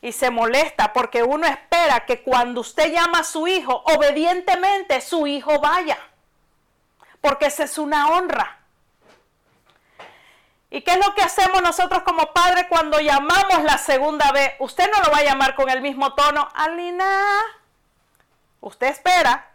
y 0.00 0.12
se 0.12 0.30
molesta 0.30 0.92
porque 0.92 1.22
uno 1.22 1.46
espera 1.46 2.04
que 2.04 2.22
cuando 2.22 2.60
usted 2.60 2.92
llama 2.92 3.20
a 3.20 3.24
su 3.24 3.46
hijo, 3.46 3.82
obedientemente 3.86 5.00
su 5.00 5.26
hijo 5.26 5.60
vaya, 5.60 5.98
porque 7.20 7.46
esa 7.46 7.64
es 7.64 7.78
una 7.78 8.08
honra. 8.08 8.58
¿Y 10.68 10.82
qué 10.82 10.90
es 10.90 11.06
lo 11.06 11.14
que 11.14 11.22
hacemos 11.22 11.62
nosotros 11.62 12.02
como 12.02 12.32
padres 12.32 12.66
cuando 12.68 12.98
llamamos 13.00 13.62
la 13.62 13.78
segunda 13.78 14.32
vez? 14.32 14.54
Usted 14.58 14.90
no 14.92 15.00
lo 15.04 15.12
va 15.12 15.18
a 15.18 15.24
llamar 15.24 15.54
con 15.54 15.70
el 15.70 15.80
mismo 15.80 16.14
tono, 16.14 16.48
Alina. 16.52 17.40
Usted 18.60 18.88
espera. 18.88 19.53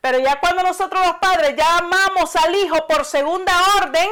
Pero 0.00 0.18
ya 0.18 0.38
cuando 0.40 0.62
nosotros 0.62 1.04
los 1.06 1.16
padres 1.16 1.56
llamamos 1.56 2.34
al 2.36 2.54
hijo 2.54 2.86
por 2.86 3.04
segunda 3.04 3.52
orden 3.82 4.08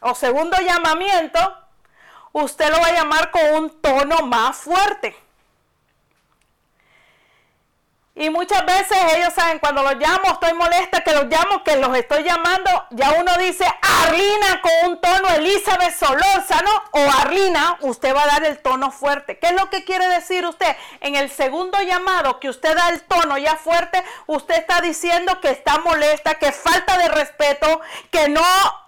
o 0.00 0.14
segundo 0.14 0.56
llamamiento, 0.58 1.38
usted 2.32 2.70
lo 2.70 2.80
va 2.80 2.86
a 2.88 2.92
llamar 2.92 3.30
con 3.30 3.42
un 3.54 3.80
tono 3.80 4.18
más 4.26 4.56
fuerte. 4.56 5.25
Y 8.18 8.30
muchas 8.30 8.64
veces 8.64 8.96
ellos 9.14 9.34
saben, 9.34 9.58
cuando 9.58 9.82
los 9.82 9.96
llamo, 9.96 10.32
estoy 10.32 10.54
molesta 10.54 11.04
que 11.04 11.12
los 11.12 11.26
llamo, 11.26 11.62
que 11.62 11.76
los 11.76 11.94
estoy 11.94 12.22
llamando, 12.22 12.70
ya 12.88 13.12
uno 13.12 13.36
dice 13.36 13.66
Arlina 13.82 14.62
con 14.62 14.90
un 14.90 15.00
tono 15.02 15.28
Elizabeth 15.34 15.94
Solórzano 15.94 16.70
o 16.92 17.00
Arlina, 17.20 17.76
usted 17.82 18.16
va 18.16 18.22
a 18.22 18.26
dar 18.26 18.44
el 18.44 18.58
tono 18.60 18.90
fuerte. 18.90 19.38
¿Qué 19.38 19.48
es 19.48 19.52
lo 19.52 19.68
que 19.68 19.84
quiere 19.84 20.08
decir 20.08 20.46
usted? 20.46 20.74
En 21.00 21.14
el 21.14 21.28
segundo 21.28 21.78
llamado 21.82 22.40
que 22.40 22.48
usted 22.48 22.74
da 22.74 22.88
el 22.88 23.02
tono 23.02 23.36
ya 23.36 23.56
fuerte, 23.56 24.02
usted 24.24 24.56
está 24.56 24.80
diciendo 24.80 25.38
que 25.42 25.50
está 25.50 25.76
molesta, 25.80 26.36
que 26.36 26.52
falta 26.52 26.96
de 26.96 27.08
respeto, 27.08 27.82
que 28.10 28.30
no 28.30 28.42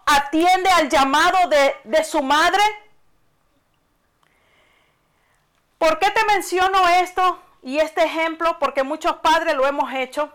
atiende 0.06 0.70
al 0.70 0.88
llamado 0.88 1.48
de, 1.50 1.76
de 1.84 2.02
su 2.02 2.22
madre. 2.22 2.62
¿Por 5.76 5.98
qué 5.98 6.10
te 6.12 6.24
menciono 6.24 6.88
esto? 6.88 7.42
Y 7.62 7.78
este 7.78 8.04
ejemplo, 8.04 8.58
porque 8.58 8.82
muchos 8.82 9.16
padres 9.16 9.54
lo 9.54 9.66
hemos 9.66 9.92
hecho, 9.92 10.32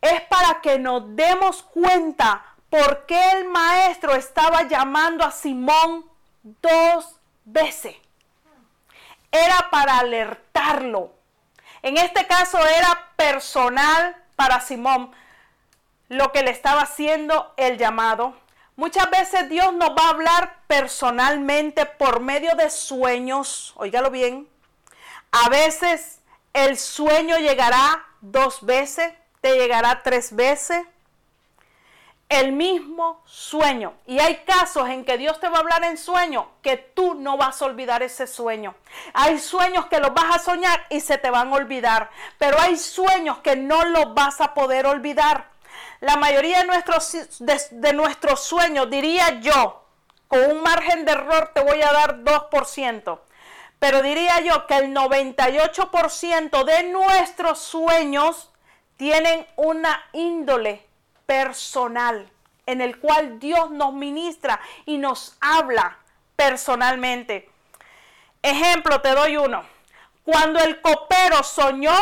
es 0.00 0.20
para 0.22 0.60
que 0.60 0.78
nos 0.78 1.14
demos 1.16 1.62
cuenta 1.62 2.44
por 2.70 3.06
qué 3.06 3.32
el 3.32 3.46
maestro 3.46 4.14
estaba 4.14 4.62
llamando 4.62 5.24
a 5.24 5.30
Simón 5.30 6.04
dos 6.42 7.16
veces. 7.44 7.96
Era 9.30 9.68
para 9.70 9.98
alertarlo. 9.98 11.12
En 11.82 11.96
este 11.96 12.26
caso 12.26 12.58
era 12.66 13.10
personal 13.16 14.16
para 14.34 14.60
Simón 14.60 15.12
lo 16.08 16.32
que 16.32 16.42
le 16.42 16.50
estaba 16.50 16.82
haciendo 16.82 17.52
el 17.56 17.78
llamado. 17.78 18.34
Muchas 18.76 19.08
veces 19.10 19.48
Dios 19.48 19.72
nos 19.72 19.90
va 19.90 20.06
a 20.06 20.10
hablar 20.10 20.58
personalmente 20.66 21.86
por 21.86 22.20
medio 22.20 22.54
de 22.54 22.70
sueños, 22.70 23.72
óigalo 23.76 24.10
bien, 24.10 24.48
a 25.44 25.48
veces 25.48 26.20
el 26.52 26.78
sueño 26.78 27.38
llegará 27.38 28.04
dos 28.20 28.64
veces, 28.64 29.12
te 29.40 29.56
llegará 29.56 30.02
tres 30.02 30.34
veces. 30.34 30.86
El 32.28 32.52
mismo 32.52 33.22
sueño. 33.24 33.92
Y 34.06 34.18
hay 34.18 34.38
casos 34.38 34.88
en 34.88 35.04
que 35.04 35.16
Dios 35.16 35.38
te 35.38 35.48
va 35.48 35.58
a 35.58 35.60
hablar 35.60 35.84
en 35.84 35.96
sueño 35.96 36.48
que 36.60 36.76
tú 36.76 37.14
no 37.14 37.36
vas 37.36 37.62
a 37.62 37.66
olvidar 37.66 38.02
ese 38.02 38.26
sueño. 38.26 38.74
Hay 39.12 39.38
sueños 39.38 39.86
que 39.86 40.00
los 40.00 40.12
vas 40.12 40.34
a 40.34 40.38
soñar 40.40 40.86
y 40.90 41.00
se 41.00 41.18
te 41.18 41.30
van 41.30 41.52
a 41.52 41.56
olvidar. 41.56 42.10
Pero 42.38 42.58
hay 42.58 42.76
sueños 42.76 43.38
que 43.38 43.54
no 43.54 43.84
los 43.84 44.14
vas 44.14 44.40
a 44.40 44.54
poder 44.54 44.86
olvidar. 44.86 45.50
La 46.00 46.16
mayoría 46.16 46.58
de 46.58 46.66
nuestros, 46.66 47.38
de, 47.38 47.92
nuestros 47.92 48.40
sueños, 48.40 48.90
diría 48.90 49.40
yo, 49.40 49.84
con 50.26 50.40
un 50.50 50.62
margen 50.62 51.04
de 51.04 51.12
error 51.12 51.52
te 51.54 51.62
voy 51.62 51.80
a 51.82 51.92
dar 51.92 52.24
2%. 52.24 53.20
Pero 53.78 54.02
diría 54.02 54.40
yo 54.40 54.66
que 54.66 54.76
el 54.76 54.94
98% 54.94 56.64
de 56.64 56.82
nuestros 56.84 57.58
sueños 57.58 58.50
tienen 58.96 59.46
una 59.56 60.02
índole 60.12 60.86
personal 61.26 62.30
en 62.66 62.80
el 62.80 62.98
cual 62.98 63.38
Dios 63.38 63.70
nos 63.70 63.92
ministra 63.92 64.60
y 64.84 64.98
nos 64.98 65.36
habla 65.40 65.98
personalmente. 66.34 67.48
Ejemplo, 68.42 69.00
te 69.00 69.10
doy 69.10 69.36
uno. 69.36 69.64
Cuando 70.24 70.58
el 70.60 70.80
copero 70.80 71.42
soñó, 71.42 71.94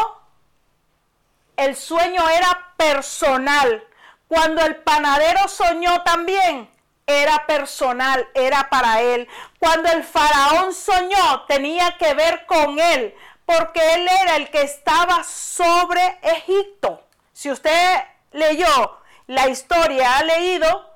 el 1.56 1.76
sueño 1.76 2.28
era 2.28 2.72
personal. 2.76 3.84
Cuando 4.26 4.64
el 4.64 4.76
panadero 4.76 5.46
soñó 5.48 6.02
también, 6.02 6.68
era 7.06 7.46
personal, 7.46 8.28
era 8.34 8.68
para 8.70 9.00
él. 9.02 9.28
Cuando 9.58 9.90
el 9.90 10.04
faraón 10.04 10.72
soñó, 10.72 11.44
tenía 11.46 11.96
que 11.98 12.14
ver 12.14 12.46
con 12.46 12.78
él, 12.78 13.14
porque 13.44 13.94
él 13.94 14.08
era 14.22 14.36
el 14.36 14.50
que 14.50 14.62
estaba 14.62 15.22
sobre 15.24 16.18
Egipto. 16.22 17.06
Si 17.32 17.50
usted 17.50 18.04
leyó 18.32 18.98
la 19.26 19.48
historia, 19.48 20.18
ha 20.18 20.24
leído, 20.24 20.90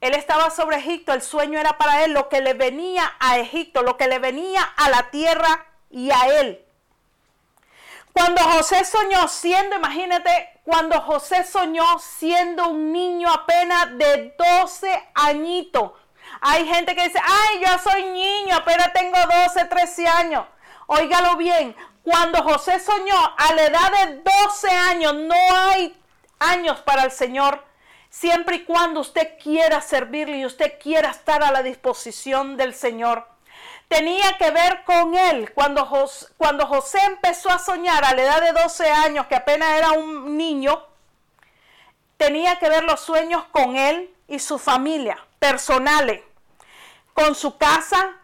él 0.00 0.14
estaba 0.14 0.50
sobre 0.50 0.78
Egipto, 0.78 1.12
el 1.12 1.22
sueño 1.22 1.58
era 1.58 1.78
para 1.78 2.04
él, 2.04 2.12
lo 2.12 2.28
que 2.28 2.40
le 2.40 2.54
venía 2.54 3.14
a 3.20 3.38
Egipto, 3.38 3.82
lo 3.82 3.96
que 3.96 4.08
le 4.08 4.18
venía 4.18 4.62
a 4.62 4.90
la 4.90 5.10
tierra 5.10 5.66
y 5.90 6.10
a 6.10 6.40
él. 6.40 6.63
Cuando 8.14 8.40
José 8.44 8.84
soñó 8.84 9.26
siendo, 9.26 9.74
imagínate, 9.74 10.60
cuando 10.62 11.00
José 11.00 11.42
soñó 11.42 11.98
siendo 11.98 12.68
un 12.68 12.92
niño 12.92 13.28
apenas 13.28 13.98
de 13.98 14.36
12 14.38 15.10
añitos. 15.14 15.90
Hay 16.40 16.64
gente 16.64 16.94
que 16.94 17.08
dice, 17.08 17.18
ay, 17.20 17.60
yo 17.60 17.76
soy 17.78 18.04
niño, 18.04 18.54
apenas 18.54 18.92
tengo 18.92 19.18
12, 19.48 19.64
13 19.64 20.06
años. 20.06 20.46
Óigalo 20.86 21.36
bien, 21.36 21.74
cuando 22.04 22.40
José 22.44 22.78
soñó 22.78 23.16
a 23.36 23.52
la 23.52 23.64
edad 23.64 23.92
de 24.06 24.22
12 24.44 24.70
años, 24.70 25.14
no 25.16 25.34
hay 25.68 26.00
años 26.38 26.80
para 26.82 27.02
el 27.02 27.10
Señor, 27.10 27.64
siempre 28.10 28.56
y 28.56 28.64
cuando 28.64 29.00
usted 29.00 29.36
quiera 29.42 29.80
servirle 29.80 30.36
y 30.38 30.46
usted 30.46 30.78
quiera 30.80 31.10
estar 31.10 31.42
a 31.42 31.50
la 31.50 31.64
disposición 31.64 32.56
del 32.56 32.74
Señor 32.74 33.33
tenía 33.94 34.36
que 34.38 34.50
ver 34.50 34.82
con 34.82 35.14
él. 35.14 35.52
Cuando 35.54 35.86
José, 35.86 36.26
cuando 36.36 36.66
José 36.66 36.98
empezó 37.06 37.48
a 37.48 37.60
soñar 37.60 38.04
a 38.04 38.12
la 38.12 38.22
edad 38.22 38.40
de 38.42 38.52
12 38.52 38.90
años, 38.90 39.26
que 39.28 39.36
apenas 39.36 39.78
era 39.78 39.92
un 39.92 40.36
niño, 40.36 40.84
tenía 42.16 42.58
que 42.58 42.68
ver 42.68 42.82
los 42.82 43.00
sueños 43.00 43.44
con 43.52 43.76
él 43.76 44.12
y 44.26 44.40
su 44.40 44.58
familia, 44.58 45.16
personales, 45.38 46.22
con 47.12 47.36
su 47.36 47.56
casa, 47.56 48.16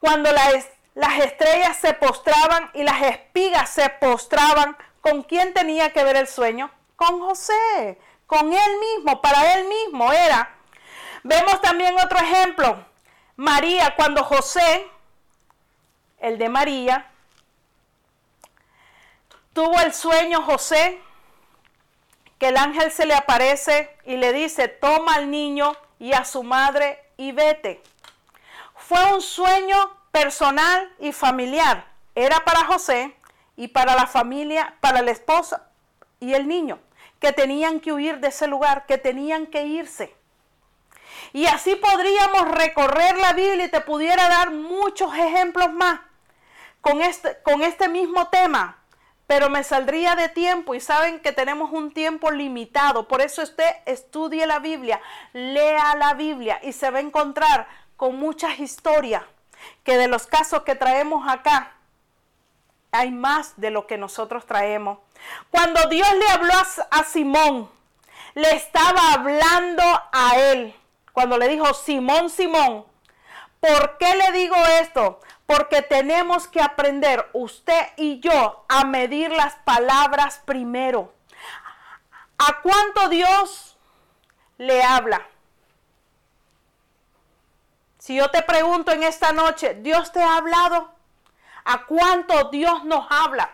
cuando 0.00 0.32
las, 0.32 0.66
las 0.94 1.18
estrellas 1.18 1.76
se 1.76 1.92
postraban 1.92 2.70
y 2.72 2.82
las 2.82 3.02
espigas 3.02 3.68
se 3.68 3.90
postraban, 3.90 4.74
¿con 5.02 5.22
quién 5.22 5.52
tenía 5.52 5.92
que 5.92 6.02
ver 6.02 6.16
el 6.16 6.28
sueño? 6.28 6.70
Con 6.96 7.20
José, 7.20 7.98
con 8.26 8.54
él 8.54 8.72
mismo, 8.80 9.20
para 9.20 9.52
él 9.54 9.68
mismo 9.68 10.10
era. 10.14 10.56
Vemos 11.24 11.60
también 11.60 11.94
otro 12.02 12.18
ejemplo, 12.18 12.86
María, 13.38 13.94
cuando 13.94 14.24
José, 14.24 14.90
el 16.18 16.38
de 16.38 16.48
María, 16.48 17.08
tuvo 19.52 19.78
el 19.78 19.94
sueño 19.94 20.42
José, 20.42 21.00
que 22.40 22.48
el 22.48 22.56
ángel 22.56 22.90
se 22.90 23.06
le 23.06 23.14
aparece 23.14 23.96
y 24.04 24.16
le 24.16 24.32
dice, 24.32 24.66
toma 24.66 25.14
al 25.14 25.30
niño 25.30 25.76
y 26.00 26.14
a 26.14 26.24
su 26.24 26.42
madre 26.42 27.00
y 27.16 27.30
vete. 27.30 27.80
Fue 28.74 29.14
un 29.14 29.22
sueño 29.22 29.76
personal 30.10 30.92
y 30.98 31.12
familiar. 31.12 31.86
Era 32.16 32.44
para 32.44 32.64
José 32.64 33.14
y 33.54 33.68
para 33.68 33.94
la 33.94 34.08
familia, 34.08 34.74
para 34.80 35.00
la 35.00 35.12
esposa 35.12 35.70
y 36.18 36.34
el 36.34 36.48
niño, 36.48 36.80
que 37.20 37.32
tenían 37.32 37.78
que 37.78 37.92
huir 37.92 38.18
de 38.18 38.28
ese 38.28 38.48
lugar, 38.48 38.84
que 38.86 38.98
tenían 38.98 39.46
que 39.46 39.64
irse. 39.64 40.17
Y 41.32 41.46
así 41.46 41.74
podríamos 41.76 42.50
recorrer 42.52 43.16
la 43.18 43.32
Biblia 43.32 43.66
y 43.66 43.70
te 43.70 43.80
pudiera 43.80 44.28
dar 44.28 44.50
muchos 44.50 45.14
ejemplos 45.14 45.72
más 45.72 46.00
con 46.80 47.00
este, 47.02 47.38
con 47.42 47.62
este 47.62 47.88
mismo 47.88 48.28
tema. 48.28 48.78
Pero 49.26 49.50
me 49.50 49.62
saldría 49.62 50.14
de 50.14 50.30
tiempo 50.30 50.74
y 50.74 50.80
saben 50.80 51.20
que 51.20 51.32
tenemos 51.32 51.70
un 51.70 51.92
tiempo 51.92 52.30
limitado. 52.30 53.08
Por 53.08 53.20
eso 53.20 53.42
usted 53.42 53.76
estudie 53.84 54.46
la 54.46 54.58
Biblia, 54.58 55.00
lea 55.34 55.94
la 55.96 56.14
Biblia 56.14 56.60
y 56.62 56.72
se 56.72 56.90
va 56.90 56.98
a 56.98 57.02
encontrar 57.02 57.68
con 57.96 58.16
muchas 58.16 58.58
historias 58.58 59.22
que 59.84 59.98
de 59.98 60.08
los 60.08 60.26
casos 60.26 60.62
que 60.62 60.76
traemos 60.76 61.28
acá 61.28 61.72
hay 62.90 63.10
más 63.10 63.60
de 63.60 63.70
lo 63.70 63.86
que 63.86 63.98
nosotros 63.98 64.46
traemos. 64.46 64.98
Cuando 65.50 65.86
Dios 65.88 66.08
le 66.14 66.28
habló 66.30 66.54
a, 66.54 66.98
a 66.98 67.04
Simón, 67.04 67.70
le 68.34 68.50
estaba 68.52 69.12
hablando 69.12 69.82
a 70.12 70.38
él 70.38 70.74
cuando 71.18 71.36
le 71.36 71.48
dijo, 71.48 71.74
Simón, 71.74 72.30
Simón, 72.30 72.86
¿por 73.58 73.98
qué 73.98 74.14
le 74.14 74.30
digo 74.30 74.54
esto? 74.80 75.18
Porque 75.46 75.82
tenemos 75.82 76.46
que 76.46 76.62
aprender, 76.62 77.28
usted 77.32 77.88
y 77.96 78.20
yo, 78.20 78.64
a 78.68 78.84
medir 78.84 79.32
las 79.32 79.56
palabras 79.56 80.40
primero. 80.44 81.12
¿A 82.38 82.60
cuánto 82.62 83.08
Dios 83.08 83.76
le 84.58 84.80
habla? 84.84 85.26
Si 87.98 88.14
yo 88.14 88.30
te 88.30 88.42
pregunto 88.42 88.92
en 88.92 89.02
esta 89.02 89.32
noche, 89.32 89.74
¿Dios 89.74 90.12
te 90.12 90.22
ha 90.22 90.36
hablado? 90.36 90.92
¿A 91.64 91.84
cuánto 91.86 92.50
Dios 92.50 92.84
nos 92.84 93.08
habla? 93.10 93.50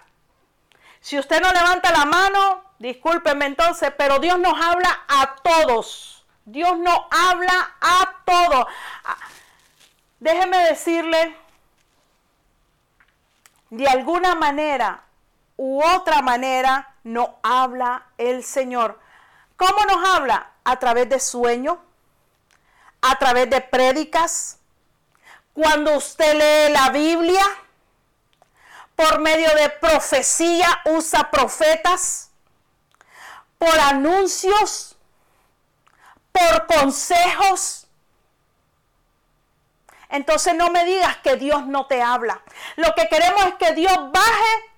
Si 1.00 1.18
usted 1.18 1.40
no 1.40 1.50
levanta 1.50 1.90
la 1.92 2.04
mano, 2.04 2.62
discúlpeme 2.78 3.46
entonces, 3.46 3.90
pero 3.96 4.18
Dios 4.18 4.38
nos 4.38 4.52
habla 4.62 5.04
a 5.08 5.36
todos 5.36 6.13
Dios 6.44 6.78
no 6.78 7.08
habla 7.10 7.76
a 7.80 8.14
todo. 8.24 8.66
Ah, 9.04 9.16
déjeme 10.20 10.58
decirle, 10.58 11.36
de 13.70 13.88
alguna 13.88 14.34
manera 14.34 15.02
u 15.56 15.82
otra 15.82 16.22
manera 16.22 16.94
no 17.04 17.38
habla 17.42 18.06
el 18.18 18.44
Señor. 18.44 19.00
¿Cómo 19.56 19.84
nos 19.84 20.08
habla? 20.08 20.50
A 20.64 20.78
través 20.78 21.08
de 21.08 21.20
sueño, 21.20 21.78
a 23.02 23.18
través 23.18 23.48
de 23.50 23.60
prédicas, 23.60 24.58
cuando 25.52 25.96
usted 25.96 26.34
lee 26.34 26.72
la 26.72 26.90
Biblia, 26.90 27.44
por 28.96 29.20
medio 29.20 29.54
de 29.54 29.70
profecía 29.70 30.80
usa 30.86 31.30
profetas, 31.30 32.30
por 33.58 33.78
anuncios, 33.78 34.93
por 36.34 36.66
consejos. 36.66 37.86
Entonces 40.08 40.54
no 40.54 40.70
me 40.70 40.84
digas 40.84 41.16
que 41.18 41.36
Dios 41.36 41.66
no 41.66 41.86
te 41.86 42.02
habla. 42.02 42.42
Lo 42.76 42.94
que 42.94 43.08
queremos 43.08 43.46
es 43.46 43.54
que 43.54 43.72
Dios 43.72 43.96
baje 44.12 44.72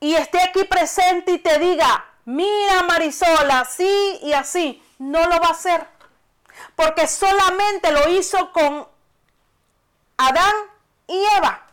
y 0.00 0.14
esté 0.14 0.40
aquí 0.42 0.64
presente 0.64 1.32
y 1.32 1.38
te 1.38 1.58
diga, 1.58 2.04
mira 2.24 2.82
Marisol, 2.82 3.50
así 3.50 4.18
y 4.22 4.32
así. 4.32 4.82
No 4.98 5.26
lo 5.26 5.40
va 5.40 5.48
a 5.48 5.52
hacer. 5.52 5.86
Porque 6.76 7.06
solamente 7.06 7.92
lo 7.92 8.08
hizo 8.10 8.52
con 8.52 8.86
Adán 10.16 10.54
y 11.06 11.24
Eva. 11.36 11.66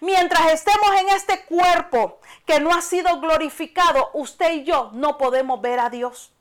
Mientras 0.00 0.52
estemos 0.52 1.00
en 1.00 1.08
este 1.10 1.44
cuerpo 1.44 2.20
que 2.46 2.60
no 2.60 2.74
ha 2.74 2.80
sido 2.80 3.20
glorificado, 3.20 4.10
usted 4.14 4.52
y 4.52 4.64
yo 4.64 4.90
no 4.92 5.18
podemos 5.18 5.60
ver 5.60 5.80
a 5.80 5.90
Dios. 5.90 6.33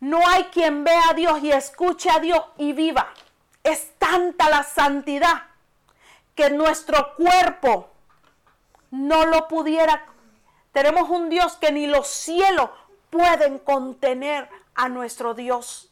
No 0.00 0.26
hay 0.26 0.44
quien 0.44 0.84
vea 0.84 1.10
a 1.10 1.14
Dios 1.14 1.42
y 1.42 1.52
escuche 1.52 2.10
a 2.10 2.18
Dios 2.18 2.42
y 2.58 2.72
viva. 2.72 3.12
Es 3.62 3.92
tanta 3.98 4.48
la 4.50 4.62
santidad 4.62 5.44
que 6.34 6.50
nuestro 6.50 7.14
cuerpo 7.16 7.90
no 8.90 9.24
lo 9.26 9.48
pudiera. 9.48 10.06
Tenemos 10.72 11.08
un 11.08 11.30
Dios 11.30 11.56
que 11.56 11.72
ni 11.72 11.86
los 11.86 12.06
cielos 12.06 12.70
pueden 13.10 13.58
contener 13.58 14.48
a 14.74 14.88
nuestro 14.88 15.34
Dios. 15.34 15.90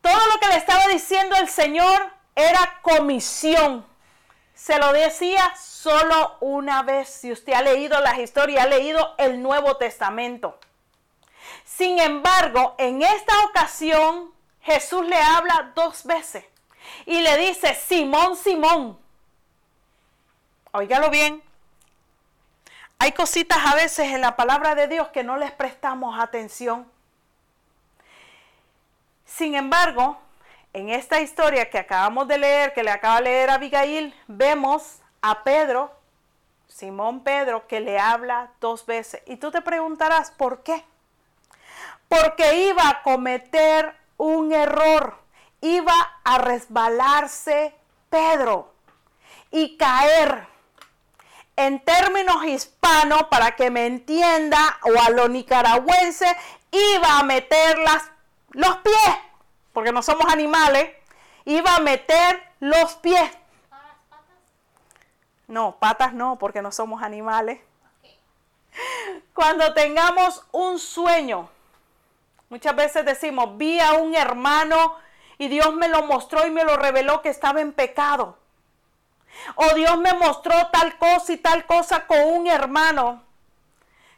Todo 0.00 0.26
lo 0.32 0.40
que 0.40 0.48
le 0.48 0.56
estaba 0.56 0.86
diciendo 0.88 1.36
el 1.36 1.48
Señor 1.48 2.10
era 2.34 2.80
comisión. 2.82 3.86
Se 4.54 4.78
lo 4.78 4.92
decía 4.92 5.54
solo 5.56 6.36
una 6.40 6.82
vez. 6.82 7.08
Si 7.08 7.30
usted 7.30 7.52
ha 7.52 7.62
leído 7.62 8.00
las 8.00 8.18
historias, 8.18 8.64
ha 8.64 8.68
leído 8.68 9.14
el 9.18 9.42
Nuevo 9.42 9.76
Testamento. 9.76 10.58
Sin 11.76 11.98
embargo, 11.98 12.74
en 12.78 13.02
esta 13.02 13.34
ocasión 13.44 14.32
Jesús 14.62 15.06
le 15.06 15.20
habla 15.20 15.72
dos 15.74 16.04
veces 16.04 16.42
y 17.04 17.20
le 17.20 17.36
dice, 17.36 17.74
Simón, 17.74 18.34
Simón. 18.34 18.98
Óigalo 20.72 21.10
bien. 21.10 21.42
Hay 22.98 23.12
cositas 23.12 23.58
a 23.62 23.74
veces 23.74 24.06
en 24.06 24.22
la 24.22 24.36
palabra 24.36 24.74
de 24.74 24.88
Dios 24.88 25.08
que 25.08 25.22
no 25.22 25.36
les 25.36 25.52
prestamos 25.52 26.18
atención. 26.18 26.90
Sin 29.26 29.54
embargo, 29.54 30.18
en 30.72 30.88
esta 30.88 31.20
historia 31.20 31.68
que 31.68 31.78
acabamos 31.78 32.26
de 32.26 32.38
leer, 32.38 32.72
que 32.72 32.84
le 32.84 32.90
acaba 32.90 33.16
de 33.16 33.24
leer 33.24 33.50
Abigail, 33.50 34.14
vemos 34.28 35.00
a 35.20 35.44
Pedro, 35.44 35.92
Simón 36.68 37.22
Pedro, 37.22 37.66
que 37.66 37.80
le 37.80 37.98
habla 37.98 38.52
dos 38.60 38.86
veces. 38.86 39.20
Y 39.26 39.36
tú 39.36 39.50
te 39.50 39.60
preguntarás, 39.60 40.30
¿por 40.30 40.62
qué? 40.62 40.82
Porque 42.08 42.68
iba 42.68 42.88
a 42.88 43.02
cometer 43.02 43.94
un 44.16 44.52
error, 44.52 45.18
iba 45.60 45.94
a 46.24 46.38
resbalarse 46.38 47.74
Pedro 48.10 48.72
y 49.50 49.76
caer 49.76 50.46
en 51.56 51.82
términos 51.82 52.44
hispanos, 52.44 53.24
para 53.30 53.56
que 53.56 53.70
me 53.70 53.86
entienda, 53.86 54.78
o 54.82 55.00
a 55.00 55.10
lo 55.10 55.28
nicaragüense, 55.28 56.36
iba 56.70 57.18
a 57.18 57.22
meter 57.22 57.78
las, 57.78 58.10
los 58.50 58.76
pies, 58.78 59.16
porque 59.72 59.90
no 59.90 60.02
somos 60.02 60.30
animales, 60.30 60.90
iba 61.46 61.76
a 61.76 61.80
meter 61.80 62.42
los 62.60 62.94
pies. 62.96 63.30
No, 65.48 65.78
patas 65.78 66.12
no, 66.12 66.38
porque 66.38 66.60
no 66.60 66.72
somos 66.72 67.02
animales. 67.02 67.60
Cuando 69.32 69.72
tengamos 69.72 70.44
un 70.52 70.78
sueño, 70.78 71.48
muchas 72.48 72.76
veces 72.76 73.04
decimos, 73.04 73.56
vi 73.56 73.80
a 73.80 73.94
un 73.94 74.14
hermano 74.14 74.96
y 75.38 75.48
Dios 75.48 75.74
me 75.74 75.88
lo 75.88 76.02
mostró 76.04 76.46
y 76.46 76.50
me 76.50 76.64
lo 76.64 76.76
reveló 76.76 77.22
que 77.22 77.28
estaba 77.28 77.60
en 77.60 77.72
pecado. 77.72 78.38
O 79.54 79.74
Dios 79.74 79.98
me 79.98 80.14
mostró 80.14 80.54
tal 80.68 80.96
cosa 80.98 81.32
y 81.32 81.36
tal 81.36 81.66
cosa 81.66 82.06
con 82.06 82.18
un 82.22 82.46
hermano. 82.46 83.22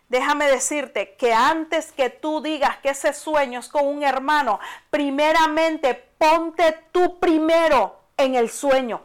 Déjame 0.08 0.48
decirte 0.48 1.16
que 1.16 1.34
antes 1.34 1.92
que 1.92 2.08
tú 2.08 2.40
digas 2.40 2.78
que 2.78 2.90
ese 2.90 3.12
sueño 3.12 3.60
es 3.60 3.68
con 3.68 3.86
un 3.86 4.02
hermano, 4.02 4.58
primeramente 4.90 5.94
ponte 5.94 6.72
tú 6.92 7.18
primero 7.18 8.00
en 8.16 8.34
el 8.34 8.48
sueño. 8.50 9.02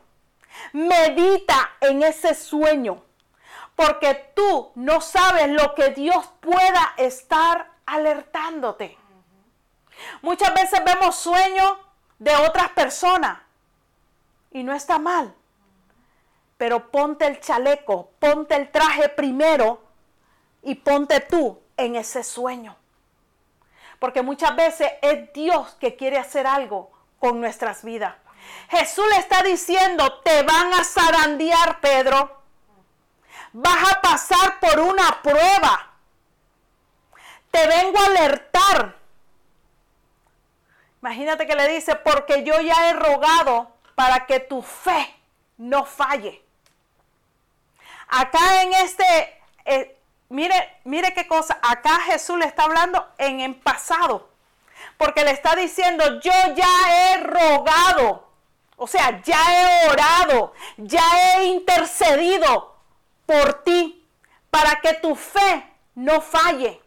Medita 0.71 1.71
en 1.81 2.03
ese 2.03 2.33
sueño. 2.35 3.03
Porque 3.75 4.31
tú 4.35 4.71
no 4.75 5.01
sabes 5.01 5.49
lo 5.49 5.73
que 5.73 5.89
Dios 5.89 6.29
pueda 6.39 6.93
estar 6.97 7.71
alertándote. 7.85 8.97
Muchas 10.21 10.53
veces 10.53 10.83
vemos 10.83 11.15
sueños 11.15 11.77
de 12.19 12.35
otras 12.35 12.69
personas 12.69 13.39
y 14.51 14.63
no 14.63 14.73
está 14.73 14.99
mal 14.99 15.35
pero 16.63 16.91
ponte 16.91 17.27
el 17.27 17.41
chaleco, 17.41 18.11
ponte 18.19 18.55
el 18.55 18.71
traje 18.71 19.09
primero 19.09 19.83
y 20.61 20.75
ponte 20.75 21.19
tú 21.19 21.59
en 21.75 21.97
ese 21.97 22.23
sueño. 22.23 22.77
Porque 23.99 24.21
muchas 24.21 24.55
veces 24.55 24.89
es 25.01 25.33
Dios 25.33 25.75
que 25.77 25.97
quiere 25.97 26.17
hacer 26.17 26.47
algo 26.47 26.89
con 27.19 27.41
nuestras 27.41 27.83
vidas. 27.83 28.15
Jesús 28.69 29.03
le 29.11 29.17
está 29.17 29.43
diciendo, 29.43 30.21
te 30.21 30.43
van 30.43 30.73
a 30.73 30.85
zarandear, 30.85 31.81
Pedro. 31.81 32.41
Vas 33.51 33.91
a 33.91 34.01
pasar 34.01 34.61
por 34.61 34.79
una 34.79 35.21
prueba. 35.21 35.91
Te 37.51 37.67
vengo 37.67 37.99
a 37.99 38.05
alertar. 38.05 39.02
Imagínate 41.03 41.45
que 41.45 41.55
le 41.55 41.67
dice, 41.67 41.97
porque 41.97 42.43
yo 42.45 42.61
ya 42.61 42.87
he 42.87 42.93
rogado 42.93 43.69
para 43.93 44.25
que 44.25 44.39
tu 44.39 44.61
fe 44.61 45.13
no 45.57 45.83
falle. 45.83 46.41
Acá 48.07 48.61
en 48.61 48.73
este, 48.75 49.41
eh, 49.65 49.99
mire, 50.29 50.79
mire 50.85 51.13
qué 51.13 51.27
cosa, 51.27 51.59
acá 51.61 51.99
Jesús 52.05 52.39
le 52.39 52.45
está 52.45 52.63
hablando 52.63 53.05
en, 53.17 53.41
en 53.41 53.53
pasado, 53.53 54.29
porque 54.97 55.25
le 55.25 55.31
está 55.31 55.57
diciendo, 55.57 56.21
yo 56.21 56.31
ya 56.55 56.71
he 56.95 57.17
rogado, 57.17 58.29
o 58.77 58.87
sea, 58.87 59.21
ya 59.23 59.41
he 59.49 59.89
orado, 59.89 60.53
ya 60.77 61.03
he 61.35 61.47
intercedido 61.47 62.77
por 63.25 63.61
ti, 63.65 64.07
para 64.49 64.79
que 64.79 64.93
tu 64.93 65.17
fe 65.17 65.69
no 65.95 66.21
falle. 66.21 66.81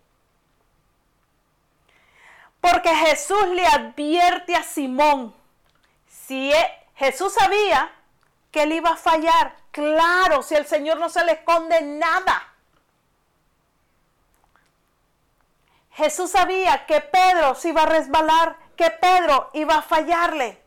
Porque 2.68 2.92
Jesús 2.92 3.46
le 3.50 3.64
advierte 3.64 4.56
a 4.56 4.64
Simón, 4.64 5.32
si 6.08 6.52
e, 6.52 6.88
Jesús 6.96 7.32
sabía 7.32 7.92
que 8.50 8.64
él 8.64 8.72
iba 8.72 8.90
a 8.90 8.96
fallar. 8.96 9.54
Claro, 9.70 10.42
si 10.42 10.56
el 10.56 10.66
Señor 10.66 10.98
no 10.98 11.08
se 11.08 11.24
le 11.24 11.32
esconde 11.32 11.80
nada. 11.82 12.48
Jesús 15.92 16.32
sabía 16.32 16.86
que 16.86 17.00
Pedro 17.00 17.54
se 17.54 17.68
iba 17.68 17.82
a 17.82 17.86
resbalar, 17.86 18.56
que 18.76 18.90
Pedro 18.90 19.48
iba 19.52 19.76
a 19.76 19.82
fallarle. 19.82 20.60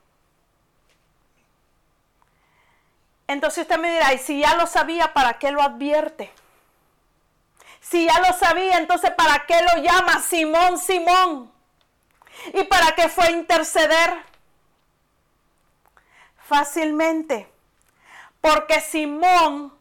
Entonces 3.27 3.63
usted 3.63 3.77
me 3.77 3.91
dirá, 3.91 4.13
y 4.13 4.19
si 4.19 4.39
ya 4.39 4.55
lo 4.55 4.67
sabía, 4.67 5.13
¿para 5.13 5.38
qué 5.38 5.51
lo 5.51 5.62
advierte? 5.62 6.31
Si 7.81 8.05
ya 8.05 8.19
lo 8.21 8.31
sabía, 8.38 8.77
entonces 8.77 9.12
¿para 9.12 9.45
qué 9.45 9.62
lo 9.63 9.83
llama 9.83 10.21
Simón, 10.21 10.77
Simón? 10.77 11.58
¿Y 12.54 12.63
para 12.63 12.95
qué 12.95 13.10
fue 13.10 13.32
interceder? 13.32 14.12
Fácilmente 16.47 17.47
porque 18.41 18.80
Simón 18.82 19.73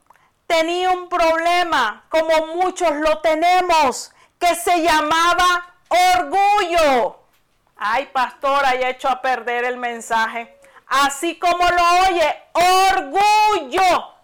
tenía 0.47 0.91
un 0.91 1.09
problema, 1.09 2.05
como 2.09 2.55
muchos 2.55 2.93
lo 2.93 3.19
tenemos, 3.19 4.13
que 4.39 4.55
se 4.55 4.83
llamaba 4.83 5.75
orgullo. 5.89 7.21
Ay, 7.77 8.07
pastora, 8.07 8.75
ya 8.75 8.89
he 8.89 8.93
hecho 8.93 9.09
a 9.09 9.21
perder 9.21 9.65
el 9.65 9.77
mensaje. 9.77 10.59
Así 10.87 11.39
como 11.39 11.65
lo 11.69 12.09
oye, 12.09 12.43
orgullo. 12.53 14.15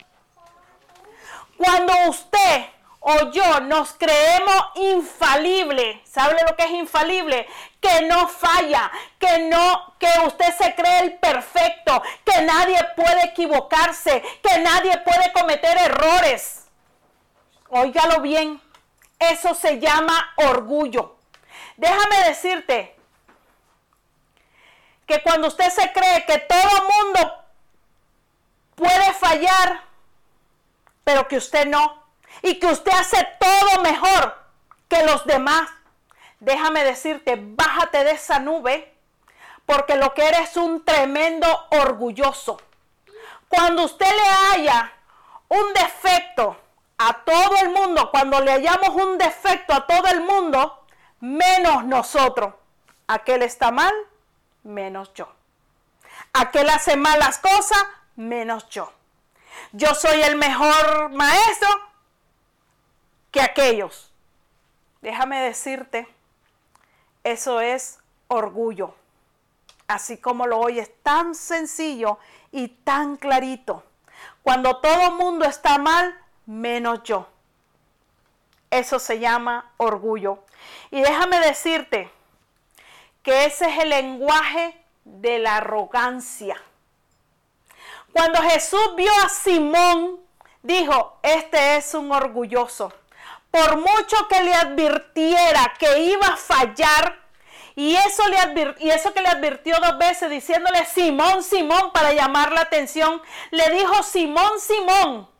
Cuando 1.56 1.92
usted 2.08 2.66
o 3.06 3.30
yo 3.30 3.60
nos 3.60 3.92
creemos 3.92 4.64
infalible. 4.76 6.02
¿Sabe 6.06 6.36
lo 6.48 6.56
que 6.56 6.64
es 6.64 6.70
infalible? 6.70 7.46
Que 7.84 8.00
no 8.06 8.28
falla, 8.28 8.90
que 9.18 9.40
no, 9.40 9.94
que 9.98 10.08
usted 10.26 10.56
se 10.56 10.74
cree 10.74 11.00
el 11.00 11.18
perfecto, 11.18 12.02
que 12.24 12.40
nadie 12.40 12.78
puede 12.96 13.26
equivocarse, 13.26 14.22
que 14.42 14.58
nadie 14.60 14.96
puede 14.98 15.30
cometer 15.34 15.76
errores. 15.76 16.64
Óigalo 17.68 18.22
bien, 18.22 18.58
eso 19.18 19.54
se 19.54 19.80
llama 19.80 20.32
orgullo. 20.36 21.18
Déjame 21.76 22.24
decirte 22.26 22.96
que 25.06 25.22
cuando 25.22 25.48
usted 25.48 25.68
se 25.68 25.92
cree 25.92 26.24
que 26.24 26.38
todo 26.38 26.88
mundo 26.90 27.44
puede 28.76 29.12
fallar, 29.12 29.82
pero 31.04 31.28
que 31.28 31.36
usted 31.36 31.66
no, 31.66 32.02
y 32.40 32.58
que 32.58 32.66
usted 32.68 32.92
hace 32.92 33.28
todo 33.38 33.82
mejor 33.82 34.42
que 34.88 35.04
los 35.04 35.26
demás, 35.26 35.68
déjame 36.44 36.84
decirte, 36.84 37.36
bájate 37.38 38.04
de 38.04 38.12
esa 38.12 38.38
nube, 38.38 38.94
porque 39.66 39.96
lo 39.96 40.14
que 40.14 40.28
eres 40.28 40.50
es 40.50 40.56
un 40.56 40.84
tremendo 40.84 41.46
orgulloso. 41.70 42.60
Cuando 43.48 43.84
usted 43.84 44.06
le 44.06 44.28
haya 44.52 44.92
un 45.48 45.72
defecto 45.72 46.56
a 46.98 47.24
todo 47.24 47.56
el 47.62 47.70
mundo, 47.70 48.10
cuando 48.10 48.40
le 48.40 48.52
hayamos 48.52 48.90
un 48.90 49.18
defecto 49.18 49.74
a 49.74 49.86
todo 49.86 50.06
el 50.08 50.20
mundo, 50.20 50.84
menos 51.20 51.84
nosotros. 51.84 52.54
Aquel 53.06 53.42
está 53.42 53.70
mal, 53.70 53.94
menos 54.62 55.12
yo. 55.14 55.28
Aquel 56.32 56.68
hace 56.70 56.96
malas 56.96 57.38
cosas, 57.38 57.82
menos 58.16 58.68
yo. 58.68 58.92
Yo 59.72 59.94
soy 59.94 60.20
el 60.22 60.36
mejor 60.36 61.10
maestro 61.10 61.68
que 63.30 63.40
aquellos. 63.40 64.12
Déjame 65.00 65.40
decirte, 65.42 66.13
eso 67.24 67.60
es 67.60 67.98
orgullo. 68.28 68.94
Así 69.88 70.18
como 70.18 70.46
lo 70.46 70.58
oyes, 70.58 70.90
tan 71.02 71.34
sencillo 71.34 72.18
y 72.52 72.68
tan 72.68 73.16
clarito. 73.16 73.82
Cuando 74.42 74.76
todo 74.76 75.12
mundo 75.12 75.44
está 75.46 75.78
mal, 75.78 76.18
menos 76.46 77.02
yo. 77.02 77.26
Eso 78.70 78.98
se 78.98 79.18
llama 79.18 79.72
orgullo. 79.76 80.44
Y 80.90 81.00
déjame 81.00 81.40
decirte 81.40 82.10
que 83.22 83.46
ese 83.46 83.68
es 83.68 83.78
el 83.82 83.90
lenguaje 83.90 84.78
de 85.04 85.38
la 85.38 85.56
arrogancia. 85.56 86.60
Cuando 88.12 88.40
Jesús 88.42 88.94
vio 88.96 89.10
a 89.24 89.28
Simón, 89.28 90.20
dijo, 90.62 91.18
este 91.22 91.76
es 91.76 91.94
un 91.94 92.12
orgulloso. 92.12 92.92
Por 93.54 93.76
mucho 93.76 94.26
que 94.26 94.42
le 94.42 94.52
advirtiera 94.52 95.74
que 95.78 96.00
iba 96.00 96.26
a 96.26 96.36
fallar, 96.36 97.20
y 97.76 97.94
eso, 97.94 98.24
le 98.26 98.74
y 98.80 98.90
eso 98.90 99.14
que 99.14 99.22
le 99.22 99.28
advirtió 99.28 99.76
dos 99.80 99.96
veces 99.96 100.28
diciéndole 100.28 100.84
Simón, 100.86 101.40
Simón 101.44 101.92
para 101.92 102.12
llamar 102.12 102.50
la 102.50 102.62
atención, 102.62 103.22
le 103.52 103.70
dijo 103.70 104.02
Simón, 104.02 104.58
Simón. 104.58 105.30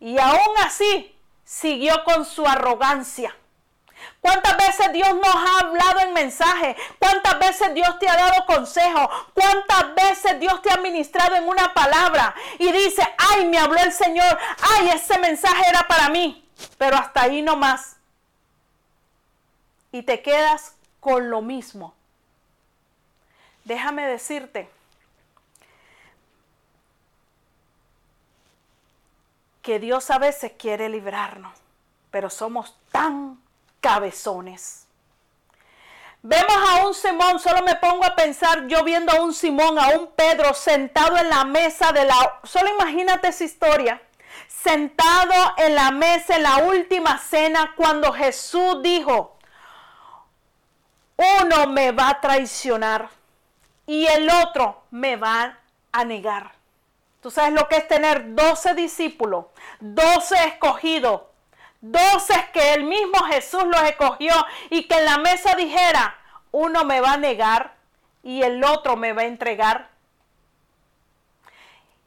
Y 0.00 0.18
aún 0.18 0.54
así 0.66 1.18
siguió 1.44 2.04
con 2.04 2.26
su 2.26 2.46
arrogancia. 2.46 3.34
¿Cuántas 4.20 4.54
veces 4.58 4.92
Dios 4.92 5.14
nos 5.14 5.34
ha 5.34 5.60
hablado 5.60 6.00
en 6.00 6.12
mensaje? 6.12 6.76
¿Cuántas 6.98 7.38
veces 7.38 7.72
Dios 7.72 7.98
te 7.98 8.06
ha 8.06 8.16
dado 8.16 8.44
consejo? 8.44 9.08
¿Cuántas 9.32 9.94
veces 9.94 10.38
Dios 10.40 10.60
te 10.60 10.70
ha 10.74 10.76
ministrado 10.76 11.36
en 11.36 11.48
una 11.48 11.72
palabra? 11.72 12.34
Y 12.58 12.70
dice, 12.70 13.02
ay, 13.16 13.46
me 13.46 13.58
habló 13.58 13.78
el 13.78 13.92
Señor, 13.92 14.38
ay, 14.60 14.90
ese 14.90 15.18
mensaje 15.20 15.70
era 15.70 15.88
para 15.88 16.10
mí. 16.10 16.45
Pero 16.78 16.96
hasta 16.96 17.22
ahí 17.22 17.42
no 17.42 17.56
más. 17.56 17.96
Y 19.92 20.02
te 20.02 20.22
quedas 20.22 20.74
con 21.00 21.30
lo 21.30 21.42
mismo. 21.42 21.94
Déjame 23.64 24.06
decirte 24.06 24.68
que 29.62 29.80
Dios 29.80 30.10
a 30.12 30.18
veces 30.18 30.52
quiere 30.56 30.88
librarnos, 30.88 31.52
pero 32.12 32.30
somos 32.30 32.76
tan 32.92 33.40
cabezones. 33.80 34.86
Vemos 36.22 36.56
a 36.70 36.86
un 36.86 36.94
Simón, 36.94 37.40
solo 37.40 37.62
me 37.62 37.74
pongo 37.74 38.04
a 38.04 38.14
pensar 38.14 38.68
yo 38.68 38.84
viendo 38.84 39.12
a 39.12 39.20
un 39.20 39.34
Simón, 39.34 39.78
a 39.78 39.88
un 39.88 40.08
Pedro 40.12 40.54
sentado 40.54 41.16
en 41.16 41.28
la 41.28 41.44
mesa 41.44 41.92
de 41.92 42.04
la... 42.04 42.40
Solo 42.44 42.68
imagínate 42.74 43.28
esa 43.28 43.42
historia. 43.44 44.00
Sentado 44.66 45.54
en 45.58 45.76
la 45.76 45.92
mesa 45.92 46.34
en 46.34 46.42
la 46.42 46.56
última 46.64 47.18
cena 47.18 47.74
cuando 47.76 48.12
Jesús 48.12 48.82
dijo, 48.82 49.38
uno 51.16 51.68
me 51.68 51.92
va 51.92 52.08
a 52.08 52.20
traicionar 52.20 53.08
y 53.86 54.06
el 54.06 54.28
otro 54.28 54.82
me 54.90 55.14
va 55.14 55.60
a 55.92 56.04
negar. 56.04 56.50
Tú 57.22 57.30
sabes 57.30 57.52
lo 57.52 57.68
que 57.68 57.76
es 57.76 57.86
tener 57.86 58.34
12 58.34 58.74
discípulos, 58.74 59.44
12 59.78 60.34
escogidos, 60.46 61.20
Doce 61.80 62.34
que 62.52 62.74
el 62.74 62.82
mismo 62.82 63.22
Jesús 63.26 63.62
los 63.66 63.82
escogió 63.82 64.34
y 64.70 64.88
que 64.88 64.98
en 64.98 65.04
la 65.04 65.18
mesa 65.18 65.54
dijera, 65.54 66.18
uno 66.50 66.84
me 66.84 67.00
va 67.00 67.12
a 67.12 67.18
negar 67.18 67.76
y 68.24 68.42
el 68.42 68.64
otro 68.64 68.96
me 68.96 69.12
va 69.12 69.22
a 69.22 69.26
entregar. 69.26 69.90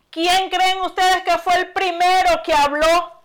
¿Quién 0.10 0.50
creen 0.50 0.82
ustedes 0.82 1.24
que 1.24 1.38
fue 1.38 1.56
el 1.56 1.72
primero 1.72 2.42
que 2.44 2.54
habló? 2.54 3.22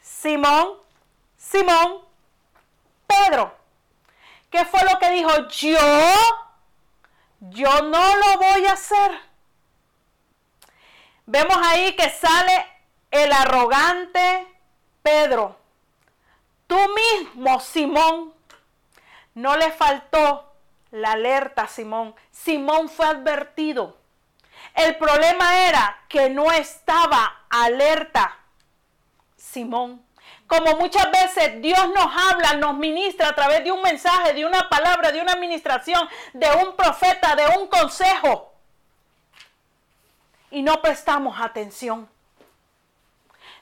Simón, 0.00 0.74
Simón, 1.36 2.02
Pedro. 3.06 3.54
¿Qué 4.50 4.64
fue 4.64 4.80
lo 4.84 4.98
que 4.98 5.10
dijo? 5.10 5.30
Yo, 5.48 5.78
yo 7.40 7.82
no 7.82 8.16
lo 8.16 8.38
voy 8.38 8.66
a 8.66 8.72
hacer. 8.72 9.20
Vemos 11.26 11.56
ahí 11.62 11.94
que 11.94 12.08
sale 12.10 12.66
el 13.10 13.32
arrogante, 13.32 14.46
Pedro, 15.02 15.56
tú 16.66 16.78
mismo, 16.94 17.60
Simón, 17.60 18.34
no 19.34 19.56
le 19.56 19.70
faltó 19.72 20.52
la 20.90 21.12
alerta 21.12 21.68
Simón. 21.68 22.14
Simón 22.30 22.88
fue 22.88 23.06
advertido. 23.06 23.96
El 24.76 24.96
problema 24.96 25.66
era 25.66 25.98
que 26.08 26.28
no 26.28 26.52
estaba 26.52 27.44
alerta 27.48 28.36
Simón. 29.36 30.04
Como 30.46 30.76
muchas 30.76 31.10
veces 31.10 31.62
Dios 31.62 31.88
nos 31.94 32.06
habla, 32.14 32.54
nos 32.54 32.74
ministra 32.76 33.30
a 33.30 33.34
través 33.34 33.64
de 33.64 33.72
un 33.72 33.80
mensaje, 33.80 34.34
de 34.34 34.44
una 34.44 34.68
palabra, 34.68 35.10
de 35.10 35.20
una 35.20 35.32
administración, 35.32 36.06
de 36.34 36.46
un 36.62 36.76
profeta, 36.76 37.34
de 37.34 37.46
un 37.58 37.66
consejo. 37.68 38.52
Y 40.50 40.62
no 40.62 40.80
prestamos 40.82 41.40
atención. 41.40 42.08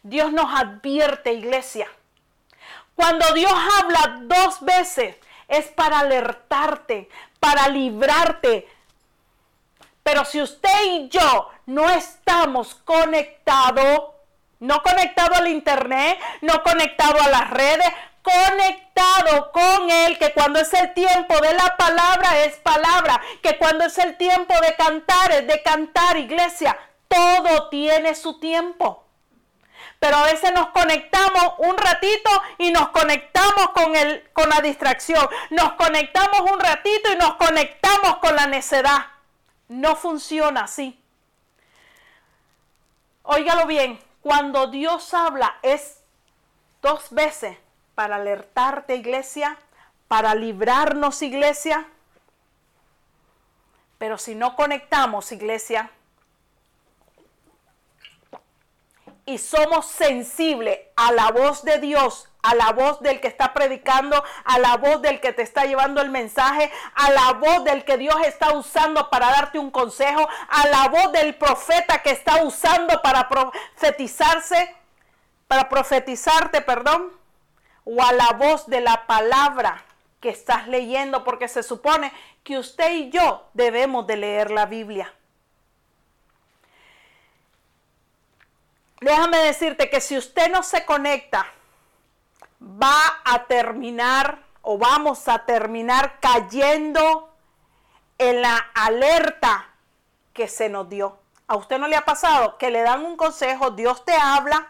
Dios 0.03 0.33
nos 0.33 0.53
advierte, 0.53 1.33
iglesia. 1.33 1.89
Cuando 2.97 3.33
Dios 3.35 3.55
habla 3.81 4.19
dos 4.23 4.61
veces, 4.63 5.17
es 5.49 5.67
para 5.69 6.01
alertarte, 6.01 7.09
para 7.41 7.69
librarte. 7.69 8.69
Pero 10.05 10.25
si 10.25 10.41
usted 10.41 10.85
y 10.85 11.09
yo 11.09 11.51
no 11.67 11.91
estamos 11.91 12.77
conectados, 12.77 14.13
no 14.61 14.81
conectado 14.85 15.35
al 15.35 15.49
internet, 15.49 16.17
no 16.43 16.63
conectado 16.63 17.21
a 17.21 17.29
las 17.29 17.51
redes, 17.51 17.89
conectado 18.23 19.51
con 19.51 19.91
Él, 19.91 20.17
que 20.19 20.33
cuando 20.33 20.61
es 20.61 20.73
el 20.73 20.95
tiempo 20.95 21.41
de 21.41 21.55
la 21.55 21.77
palabra 21.77 22.45
es 22.45 22.55
palabra, 22.59 23.21
que 23.43 23.59
cuando 23.59 23.87
es 23.87 23.99
el 23.99 24.17
tiempo 24.17 24.55
de 24.61 24.77
cantar 24.77 25.33
es 25.33 25.47
de 25.49 25.61
cantar, 25.65 26.17
iglesia, 26.17 26.79
todo 27.09 27.69
tiene 27.69 28.15
su 28.15 28.39
tiempo 28.39 29.05
pero 30.05 30.19
a 30.19 30.25
veces 30.25 30.53
nos 30.53 30.69
conectamos 30.69 31.55
un 31.57 31.79
ratito 31.79 32.31
y 32.59 32.71
nos 32.73 32.91
conectamos 32.91 33.71
con, 33.71 33.97
el, 33.97 34.29
con 34.35 34.51
la 34.51 34.61
distracción. 34.61 35.27
Nos 35.49 35.73
conectamos 35.73 36.41
un 36.41 36.61
ratito 36.61 37.11
y 37.11 37.17
nos 37.17 37.37
conectamos 37.37 38.17
con 38.19 38.37
la 38.37 38.47
necedad. 38.47 39.14
No 39.69 39.97
funciona 39.97 40.65
así. 40.65 41.01
Óigalo 43.23 43.67
bien, 43.67 43.99
cuando 44.21 44.67
Dios 44.67 45.15
habla 45.15 45.59
es 45.63 46.01
dos 46.83 47.11
veces 47.11 47.57
para 47.95 48.17
alertarte 48.17 48.97
iglesia, 48.97 49.59
para 50.09 50.35
librarnos 50.35 51.23
iglesia. 51.23 51.89
Pero 53.99 54.19
si 54.19 54.35
no 54.35 54.57
conectamos 54.57 55.33
iglesia, 55.33 55.91
y 59.27 59.39
somos 59.39 59.87
sensibles 59.87 60.79
a 60.97 61.13
la 61.13 61.31
voz 61.31 61.65
de 61.65 61.79
Dios, 61.79 62.29
a 62.45 62.55
la 62.55 62.73
voz 62.73 63.01
del 63.01 63.21
que 63.21 63.29
está 63.29 63.55
predicando, 63.55 64.23
a 64.45 64.59
la 64.59 64.77
voz 64.77 65.01
del 65.01 65.21
que 65.21 65.33
te 65.33 65.41
está 65.41 65.65
llevando 65.65 66.03
el 66.03 66.11
mensaje, 66.11 66.71
a 66.95 67.11
la 67.11 67.33
voz 67.33 67.65
del 67.65 67.85
que 67.85 67.97
Dios 67.97 68.17
está 68.27 68.53
usando 68.53 69.09
para 69.09 69.31
darte 69.31 69.59
un 69.59 69.71
consejo, 69.71 70.29
a 70.49 70.69
la 70.69 70.89
voz 70.89 71.11
del 71.13 71.35
profeta 71.37 72.03
que 72.03 72.11
está 72.11 72.45
usando 72.45 73.01
para 73.01 73.31
profetizarse, 73.31 74.77
para 75.49 75.71
profetizarte, 75.71 76.61
perdón, 76.61 77.11
o 77.85 78.03
a 78.03 78.13
la 78.13 78.33
voz 78.33 78.67
de 78.67 78.83
la 78.83 79.07
palabra 79.07 79.83
que 80.21 80.29
estás 80.29 80.69
leyendo, 80.69 81.25
porque 81.25 81.49
se 81.49 81.63
supone 81.63 82.13
que 82.43 82.59
usted 82.59 82.93
y 82.93 83.11
yo 83.11 83.49
debemos 83.55 84.07
de 84.07 84.17
leer 84.19 84.51
la 84.51 84.67
Biblia. 84.67 85.15
Déjame 89.01 89.39
decirte 89.39 89.89
que 89.89 90.03
si 90.03 90.19
usted 90.19 90.51
no 90.51 90.63
se 90.63 90.85
conecta, 90.85 91.47
va 92.65 93.21
a 93.25 93.45
terminar 93.45 94.43
o 94.63 94.79
vamos 94.79 95.29
a 95.29 95.45
terminar 95.45 96.19
cayendo 96.21 97.35
en 98.19 98.41
la 98.41 98.57
alerta 98.75 99.69
que 100.33 100.49
se 100.49 100.69
nos 100.69 100.89
dio. 100.89 101.19
¿A 101.47 101.57
usted 101.57 101.79
no 101.79 101.89
le 101.89 101.97
ha 101.97 102.05
pasado 102.05 102.57
que 102.57 102.71
le 102.71 102.83
dan 102.83 103.05
un 103.05 103.17
consejo, 103.17 103.71
Dios 103.71 104.05
te 104.05 104.15
habla, 104.15 104.69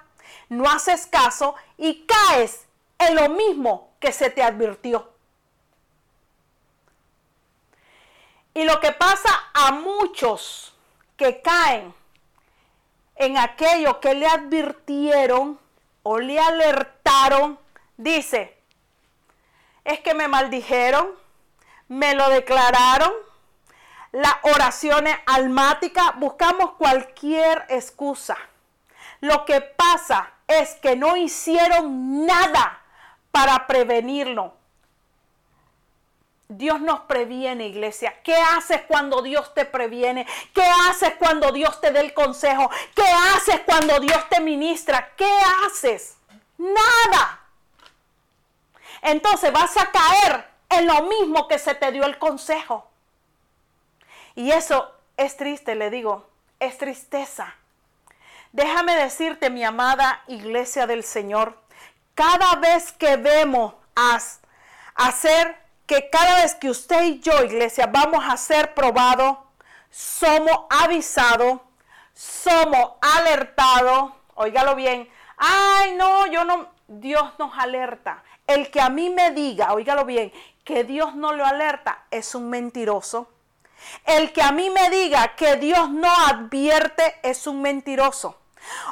no 0.49 0.69
haces 0.69 1.07
caso 1.07 1.55
y 1.79 2.05
caes 2.07 2.67
en 2.99 3.15
lo 3.15 3.29
mismo 3.29 3.93
que 4.01 4.13
se 4.13 4.31
te 4.31 4.43
advirtió? 4.43 5.09
Y 8.55 8.65
lo 8.65 8.81
que 8.81 8.93
pasa 8.93 9.31
a 9.53 9.73
muchos 9.73 10.75
que 11.17 11.43
caen 11.43 11.95
en 13.17 13.39
aquello 13.39 14.01
que 14.01 14.15
le 14.15 14.27
advirtieron 14.27 15.59
o 16.03 16.19
le 16.19 16.39
alertaron, 16.39 17.59
dice, 17.97 18.57
es 19.85 20.01
que 20.01 20.15
me 20.15 20.29
maldijeron, 20.29 21.09
me 21.89 22.15
lo 22.15 22.29
declararon, 22.31 23.13
las 24.13 24.35
oraciones 24.43 25.17
almáticas, 25.27 26.17
buscamos 26.17 26.73
cualquier 26.75 27.67
excusa. 27.69 28.37
Lo 29.21 29.45
que 29.45 29.61
pasa 29.61 30.31
es 30.47 30.75
que 30.77 30.97
no 30.97 31.17
hicieron 31.17 32.25
nada 32.27 32.81
para 33.33 33.67
prevenirlo. 33.67 34.55
Dios 36.49 36.81
nos 36.81 37.01
previene, 37.01 37.67
iglesia. 37.67 38.15
¿Qué 38.23 38.37
haces 38.37 38.83
cuando 38.87 39.23
Dios 39.23 39.53
te 39.55 39.65
previene? 39.65 40.27
¿Qué 40.55 40.63
haces 40.89 41.15
cuando 41.19 41.51
Dios 41.51 41.81
te 41.81 41.91
dé 41.91 42.01
el 42.01 42.15
consejo? 42.15 42.71
¿Qué 42.95 43.07
haces 43.35 43.61
cuando 43.67 43.99
Dios 43.99 44.29
te 44.29 44.41
ministra? 44.41 45.13
¿Qué 45.17 45.31
haces? 45.65 46.17
Nada. 46.59 47.44
Entonces 49.05 49.53
vas 49.53 49.77
a 49.77 49.93
caer 49.93 50.49
en 50.71 50.87
lo 50.87 51.03
mismo 51.03 51.47
que 51.47 51.59
se 51.59 51.75
te 51.75 51.93
dio 51.93 52.05
el 52.05 52.19
consejo. 52.19 52.89
Y 54.35 54.51
eso 54.51 54.91
es 55.17 55.37
triste, 55.37 55.75
le 55.75 55.91
digo, 55.91 56.27
es 56.59 56.79
tristeza. 56.79 57.55
Déjame 58.53 58.97
decirte, 58.97 59.51
mi 59.51 59.63
amada 59.63 60.23
iglesia 60.27 60.87
del 60.87 61.05
Señor, 61.05 61.61
cada 62.15 62.57
vez 62.57 62.93
que 62.93 63.17
vemos 63.17 63.75
a 63.95 64.19
hacer 64.95 65.63
que 65.87 66.09
cada 66.09 66.37
vez 66.37 66.55
que 66.55 66.71
usted 66.71 67.03
y 67.03 67.21
yo, 67.21 67.45
iglesia, 67.45 67.87
vamos 67.87 68.25
a 68.27 68.39
ser 68.39 68.73
probados, 68.73 69.37
somos 69.91 70.61
avisados, 70.71 71.61
somos 72.15 72.93
alertados, 73.03 74.13
óigalo 74.35 74.75
bien, 74.75 75.11
ay 75.37 75.95
no, 75.97 76.27
yo 76.27 76.45
no, 76.45 76.69
Dios 76.89 77.33
nos 77.39 77.57
alerta. 77.59 78.23
El 78.47 78.71
que 78.71 78.81
a 78.81 78.89
mí 78.89 79.11
me 79.11 79.31
diga, 79.31 79.73
óigalo 79.73 80.05
bien, 80.05 80.33
que 80.65 80.85
Dios 80.85 81.15
no 81.15 81.33
lo 81.33 81.45
alerta, 81.45 82.05
es 82.11 82.35
un 82.35 82.51
mentiroso. 82.51 83.29
El 84.05 84.33
que 84.33 84.43
a 84.43 84.53
mí 84.53 84.71
me 84.71 84.91
diga 84.91 85.35
que 85.37 85.57
Dios 85.57 85.91
no 85.91 86.11
advierte, 86.27 87.19
es 87.23 87.47
un 87.47 87.63
mentiroso. 87.63 88.39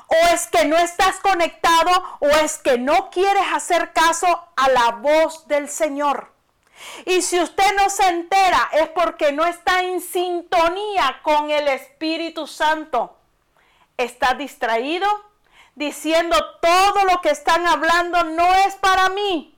O 0.07 0.35
es 0.35 0.47
que 0.47 0.67
no 0.67 0.77
estás 0.77 1.19
conectado 1.21 1.91
o 2.21 2.29
es 2.29 2.59
que 2.59 2.77
no 2.77 3.11
quieres 3.11 3.45
hacer 3.55 3.93
caso 3.93 4.27
a 4.57 4.69
la 4.69 4.91
voz 4.93 5.49
del 5.49 5.69
Señor. 5.69 6.31
Y 7.07 7.23
si 7.23 7.41
usted 7.41 7.75
no 7.77 7.89
se 7.89 8.07
entera 8.09 8.69
es 8.73 8.89
porque 8.89 9.33
no 9.33 9.47
está 9.47 9.83
en 9.83 10.01
sintonía 10.01 11.21
con 11.23 11.51
el 11.51 11.69
Espíritu 11.69 12.47
Santo. 12.47 13.17
Está 13.97 14.35
distraído 14.35 15.07
diciendo 15.75 16.37
todo 16.61 17.05
lo 17.11 17.21
que 17.21 17.31
están 17.31 17.67
hablando 17.67 18.25
no 18.25 18.55
es 18.55 18.75
para 18.77 19.09
mí. 19.11 19.57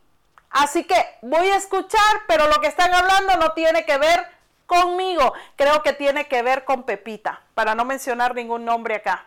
Así 0.50 0.85
que 0.85 1.05
voy 1.22 1.48
a 1.48 1.57
escuchar, 1.57 2.22
pero 2.29 2.46
lo 2.48 2.61
que 2.61 2.68
están 2.68 2.94
hablando 2.94 3.37
no 3.37 3.53
tiene 3.53 3.85
que 3.85 3.98
ver 3.98 4.24
conmigo. 4.66 5.33
Creo 5.57 5.83
que 5.83 5.92
tiene 5.92 6.29
que 6.29 6.42
ver 6.42 6.64
con 6.64 6.85
Pepita, 6.85 7.42
para 7.55 7.74
no 7.74 7.85
mencionar 7.85 8.35
ningún 8.35 8.64
nombre 8.64 8.96
acá. 8.96 9.27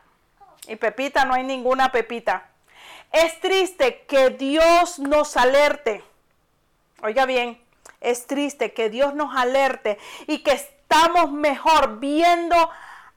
Y 0.67 0.77
Pepita, 0.77 1.25
no 1.25 1.33
hay 1.33 1.43
ninguna 1.43 1.91
Pepita. 1.91 2.49
Es 3.11 3.39
triste 3.39 4.05
que 4.07 4.29
Dios 4.29 4.99
nos 4.99 5.37
alerte. 5.37 6.03
Oiga 7.01 7.25
bien, 7.25 7.61
es 8.01 8.25
triste 8.27 8.73
que 8.73 8.89
Dios 8.89 9.13
nos 9.13 9.35
alerte 9.35 9.97
y 10.27 10.39
que 10.39 10.51
estamos 10.51 11.31
mejor 11.31 11.99
viendo 11.99 12.55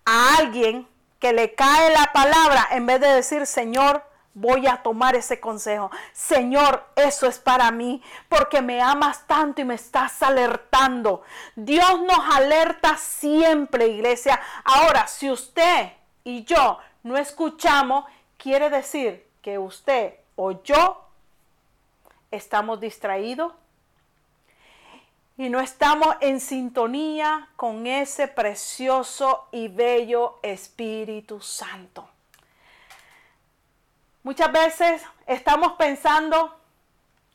a 0.05 0.37
alguien 0.37 0.87
que 1.21 1.33
le 1.33 1.55
cae 1.55 1.93
la 1.93 2.13
palabra 2.13 2.67
en 2.73 2.87
vez 2.87 3.01
de 3.01 3.09
decir, 3.09 3.47
Señor, 3.47 4.03
voy 4.35 4.67
a 4.67 4.83
tomar 4.83 5.15
ese 5.15 5.39
consejo. 5.39 5.91
Señor, 6.13 6.87
eso 6.97 7.27
es 7.27 7.39
para 7.39 7.71
mí, 7.71 8.03
porque 8.29 8.63
me 8.63 8.81
amas 8.81 9.27
tanto 9.27 9.61
y 9.61 9.65
me 9.65 9.75
estás 9.75 10.23
alertando. 10.23 11.23
Dios 11.55 12.01
nos 12.01 12.35
alerta 12.35 12.97
siempre, 12.97 13.89
iglesia. 13.89 14.41
Ahora, 14.65 15.07
si 15.07 15.31
usted 15.31 15.93
y 16.25 16.45
yo 16.45 16.79
no 17.03 17.17
escuchamos, 17.17 18.07
quiere 18.37 18.71
decir 18.71 19.29
que 19.43 19.59
usted 19.59 20.15
o 20.37 20.63
yo 20.63 21.05
estamos 22.31 22.81
distraídos 22.81 23.53
y 25.41 25.49
no 25.49 25.59
estamos 25.61 26.17
en 26.21 26.39
sintonía 26.39 27.49
con 27.57 27.87
ese 27.87 28.29
precioso 28.29 29.49
y 29.53 29.69
bello 29.69 30.39
Espíritu 30.43 31.41
Santo. 31.41 32.07
Muchas 34.23 34.53
veces 34.53 35.03
estamos 35.27 35.79
pensando 35.79 36.61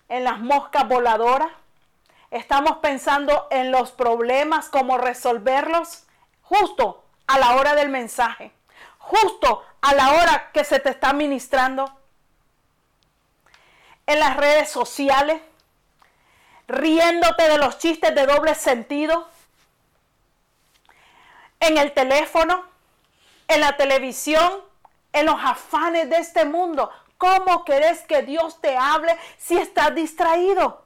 en 0.08 0.24
las 0.24 0.40
moscas 0.40 0.88
voladoras, 0.88 1.50
estamos 2.30 2.78
pensando 2.78 3.48
en 3.50 3.72
los 3.72 3.92
problemas, 3.92 4.70
cómo 4.70 5.00
resolverlos, 5.00 6.04
justo 6.44 7.04
a 7.26 7.40
la 7.40 7.56
hora 7.56 7.74
del 7.74 7.90
mensaje, 7.90 8.52
justo 9.00 9.64
a 9.82 9.96
la 9.96 10.12
hora 10.12 10.52
que 10.54 10.64
se 10.64 10.80
te 10.80 10.92
está 10.92 11.12
ministrando. 11.12 11.92
En 14.06 14.20
las 14.20 14.38
redes 14.38 14.70
sociales, 14.70 15.42
riéndote 16.68 17.48
de 17.48 17.58
los 17.58 17.78
chistes 17.78 18.14
de 18.14 18.26
doble 18.26 18.56
sentido, 18.56 19.28
en 21.60 21.78
el 21.78 21.94
teléfono, 21.94 22.64
en 23.48 23.62
la 23.62 23.78
televisión, 23.78 24.62
en 25.14 25.26
los 25.26 25.38
afanes 25.42 26.10
de 26.10 26.18
este 26.18 26.46
mundo. 26.46 26.92
¿Cómo 27.18 27.64
querés 27.64 28.02
que 28.02 28.22
Dios 28.24 28.60
te 28.60 28.78
hable 28.78 29.18
si 29.38 29.58
estás 29.58 29.96
distraído? 29.96 30.86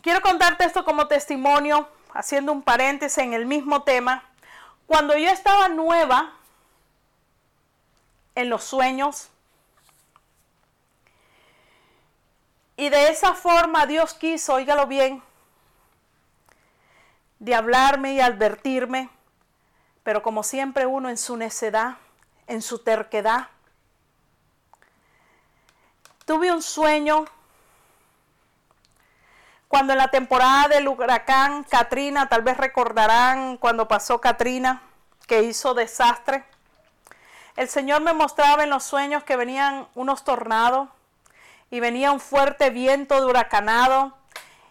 Quiero 0.00 0.20
contarte 0.20 0.64
esto 0.64 0.84
como 0.84 1.08
testimonio, 1.08 1.88
haciendo 2.12 2.52
un 2.52 2.62
paréntesis 2.62 3.18
en 3.18 3.32
el 3.32 3.46
mismo 3.46 3.82
tema. 3.82 4.22
Cuando 4.86 5.16
yo 5.16 5.30
estaba 5.30 5.68
nueva 5.68 6.34
en 8.34 8.50
los 8.50 8.62
sueños, 8.64 9.30
Y 12.76 12.88
de 12.88 13.08
esa 13.08 13.34
forma 13.34 13.86
Dios 13.86 14.14
quiso, 14.14 14.54
óigalo 14.54 14.86
bien, 14.86 15.22
de 17.38 17.54
hablarme 17.54 18.14
y 18.14 18.20
advertirme, 18.20 19.10
pero 20.02 20.22
como 20.22 20.42
siempre 20.42 20.86
uno 20.86 21.08
en 21.08 21.16
su 21.16 21.36
necedad, 21.36 21.96
en 22.46 22.62
su 22.62 22.80
terquedad. 22.80 23.48
Tuve 26.24 26.50
un 26.52 26.62
sueño 26.62 27.26
cuando 29.68 29.92
en 29.92 29.98
la 29.98 30.08
temporada 30.08 30.68
del 30.68 30.88
huracán 30.88 31.64
Katrina, 31.64 32.28
tal 32.28 32.42
vez 32.42 32.56
recordarán 32.56 33.56
cuando 33.56 33.88
pasó 33.88 34.20
Katrina, 34.20 34.82
que 35.26 35.42
hizo 35.42 35.74
desastre. 35.74 36.44
El 37.56 37.68
Señor 37.68 38.00
me 38.00 38.12
mostraba 38.12 38.64
en 38.64 38.70
los 38.70 38.84
sueños 38.84 39.22
que 39.24 39.36
venían 39.36 39.86
unos 39.94 40.24
tornados 40.24 40.88
y 41.74 41.80
venía 41.80 42.12
un 42.12 42.20
fuerte 42.20 42.70
viento 42.70 43.20
de 43.20 43.26
huracanado 43.26 44.16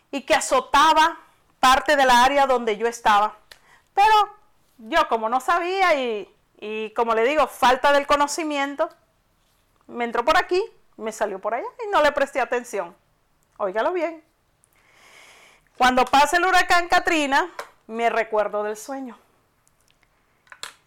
y 0.10 0.22
que 0.22 0.36
azotaba 0.36 1.18
parte 1.60 1.98
de 1.98 2.06
la 2.06 2.24
área 2.24 2.48
donde 2.48 2.78
yo 2.78 2.88
estaba. 2.88 3.36
Pero 3.94 4.38
yo 4.78 5.10
como 5.10 5.28
no 5.28 5.42
sabía 5.42 5.96
y, 5.96 6.34
y 6.62 6.92
como 6.92 7.14
le 7.14 7.26
digo, 7.26 7.46
falta 7.48 7.92
del 7.92 8.08
conocimiento, 8.08 8.88
me 9.88 10.06
entró 10.06 10.24
por 10.24 10.38
aquí, 10.38 10.64
me 10.96 11.12
salió 11.12 11.40
por 11.40 11.56
allá 11.56 11.68
y 11.86 11.92
no 11.92 12.02
le 12.02 12.14
presté 12.14 12.40
atención. 12.40 12.96
Óigalo 13.58 13.92
bien. 13.92 14.24
Cuando 15.78 16.06
pase 16.06 16.38
el 16.38 16.46
huracán 16.46 16.88
Katrina, 16.88 17.50
me 17.86 18.10
recuerdo 18.10 18.64
del 18.64 18.78
sueño. 18.78 19.18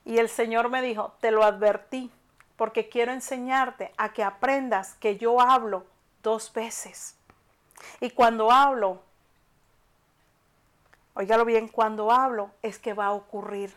Y 0.07 0.17
el 0.17 0.31
Señor 0.31 0.71
me 0.71 0.81
dijo, 0.81 1.15
te 1.21 1.31
lo 1.31 1.45
advertí, 1.45 2.11
porque 2.57 2.89
quiero 2.89 3.13
enseñarte 3.13 3.93
a 3.99 4.15
que 4.15 4.25
aprendas 4.25 4.95
que 4.95 5.19
yo 5.19 5.43
hablo 5.43 5.85
dos 6.27 6.53
veces. 6.53 7.15
Y 8.01 8.11
cuando 8.11 8.51
hablo, 8.51 9.01
óigalo 11.15 11.45
bien, 11.45 11.69
cuando 11.69 12.11
hablo 12.11 12.51
es 12.63 12.81
que 12.81 12.95
va 12.95 13.07
a 13.07 13.13
ocurrir. 13.13 13.73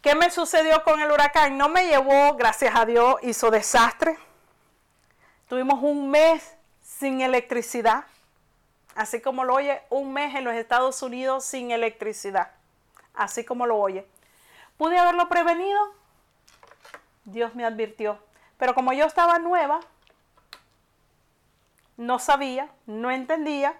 ¿Qué 0.00 0.14
me 0.14 0.30
sucedió 0.30 0.84
con 0.84 1.00
el 1.00 1.10
huracán? 1.10 1.58
No 1.58 1.68
me 1.68 1.88
llevó, 1.88 2.36
gracias 2.36 2.72
a 2.76 2.86
Dios, 2.86 3.16
hizo 3.22 3.50
desastre. 3.50 4.16
Tuvimos 5.48 5.82
un 5.82 6.08
mes 6.08 6.54
sin 6.84 7.20
electricidad. 7.20 8.04
Así 8.94 9.20
como 9.20 9.42
lo 9.42 9.54
oye, 9.54 9.82
un 9.90 10.12
mes 10.12 10.36
en 10.36 10.44
los 10.44 10.54
Estados 10.54 11.02
Unidos 11.02 11.44
sin 11.44 11.72
electricidad. 11.72 12.52
Así 13.12 13.44
como 13.44 13.66
lo 13.66 13.76
oye. 13.76 14.06
¿Pude 14.76 14.98
haberlo 14.98 15.28
prevenido? 15.28 15.80
Dios 17.24 17.56
me 17.56 17.64
advirtió. 17.64 18.20
Pero 18.56 18.76
como 18.76 18.92
yo 18.92 19.04
estaba 19.04 19.40
nueva, 19.40 19.80
no 21.98 22.18
sabía, 22.18 22.70
no 22.86 23.10
entendía. 23.10 23.78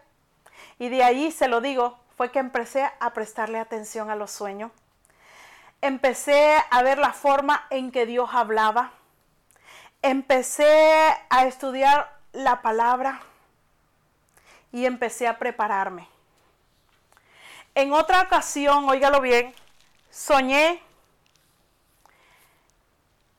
Y 0.78 0.90
de 0.90 1.02
ahí, 1.02 1.32
se 1.32 1.48
lo 1.48 1.62
digo, 1.62 1.98
fue 2.18 2.30
que 2.30 2.38
empecé 2.38 2.90
a 3.00 3.14
prestarle 3.14 3.58
atención 3.58 4.10
a 4.10 4.16
los 4.16 4.30
sueños 4.30 4.70
empecé 5.80 6.56
a 6.70 6.82
ver 6.82 6.98
la 6.98 7.12
forma 7.12 7.66
en 7.70 7.90
que 7.90 8.06
Dios 8.06 8.30
hablaba. 8.32 8.92
Empecé 10.02 11.16
a 11.30 11.46
estudiar 11.46 12.16
la 12.32 12.62
palabra 12.62 13.20
y 14.72 14.86
empecé 14.86 15.26
a 15.26 15.38
prepararme. 15.38 16.08
En 17.74 17.92
otra 17.92 18.22
ocasión, 18.22 18.88
óigalo 18.88 19.20
bien, 19.20 19.54
soñé 20.10 20.82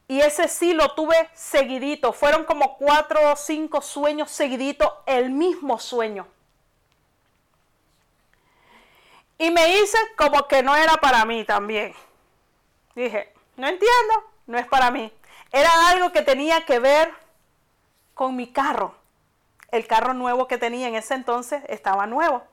y 0.10 0.22
ese 0.22 0.48
sí 0.48 0.74
lo 0.74 0.96
tuve 0.96 1.30
seguidito. 1.36 2.14
Fueron 2.14 2.44
como 2.44 2.78
cuatro 2.78 3.32
o 3.32 3.36
cinco 3.36 3.80
sueños 3.80 4.32
seguiditos, 4.32 4.92
el 5.06 5.30
mismo 5.30 5.78
sueño. 5.78 6.28
Y 9.38 9.52
me 9.52 9.78
hice 9.78 10.00
como 10.18 10.48
que 10.48 10.64
no 10.64 10.76
era 10.76 10.96
para 10.96 11.24
mí 11.26 11.46
también. 11.46 11.94
Dije, 12.96 13.32
no 13.56 13.68
entiendo, 13.68 14.32
no 14.48 14.58
es 14.58 14.66
para 14.66 14.90
mí. 14.90 15.14
Era 15.52 15.90
algo 15.90 16.12
que 16.12 16.24
tenía 16.24 16.66
que 16.66 16.80
ver 16.80 17.14
con 18.16 18.36
mi 18.36 18.52
carro. 18.52 18.96
El 19.70 19.86
carro 19.86 20.16
nuevo 20.16 20.48
que 20.48 20.58
tenía 20.58 20.88
en 20.88 20.96
ese 20.96 21.14
entonces 21.14 21.62
estaba 21.68 22.08
nuevo. 22.08 22.44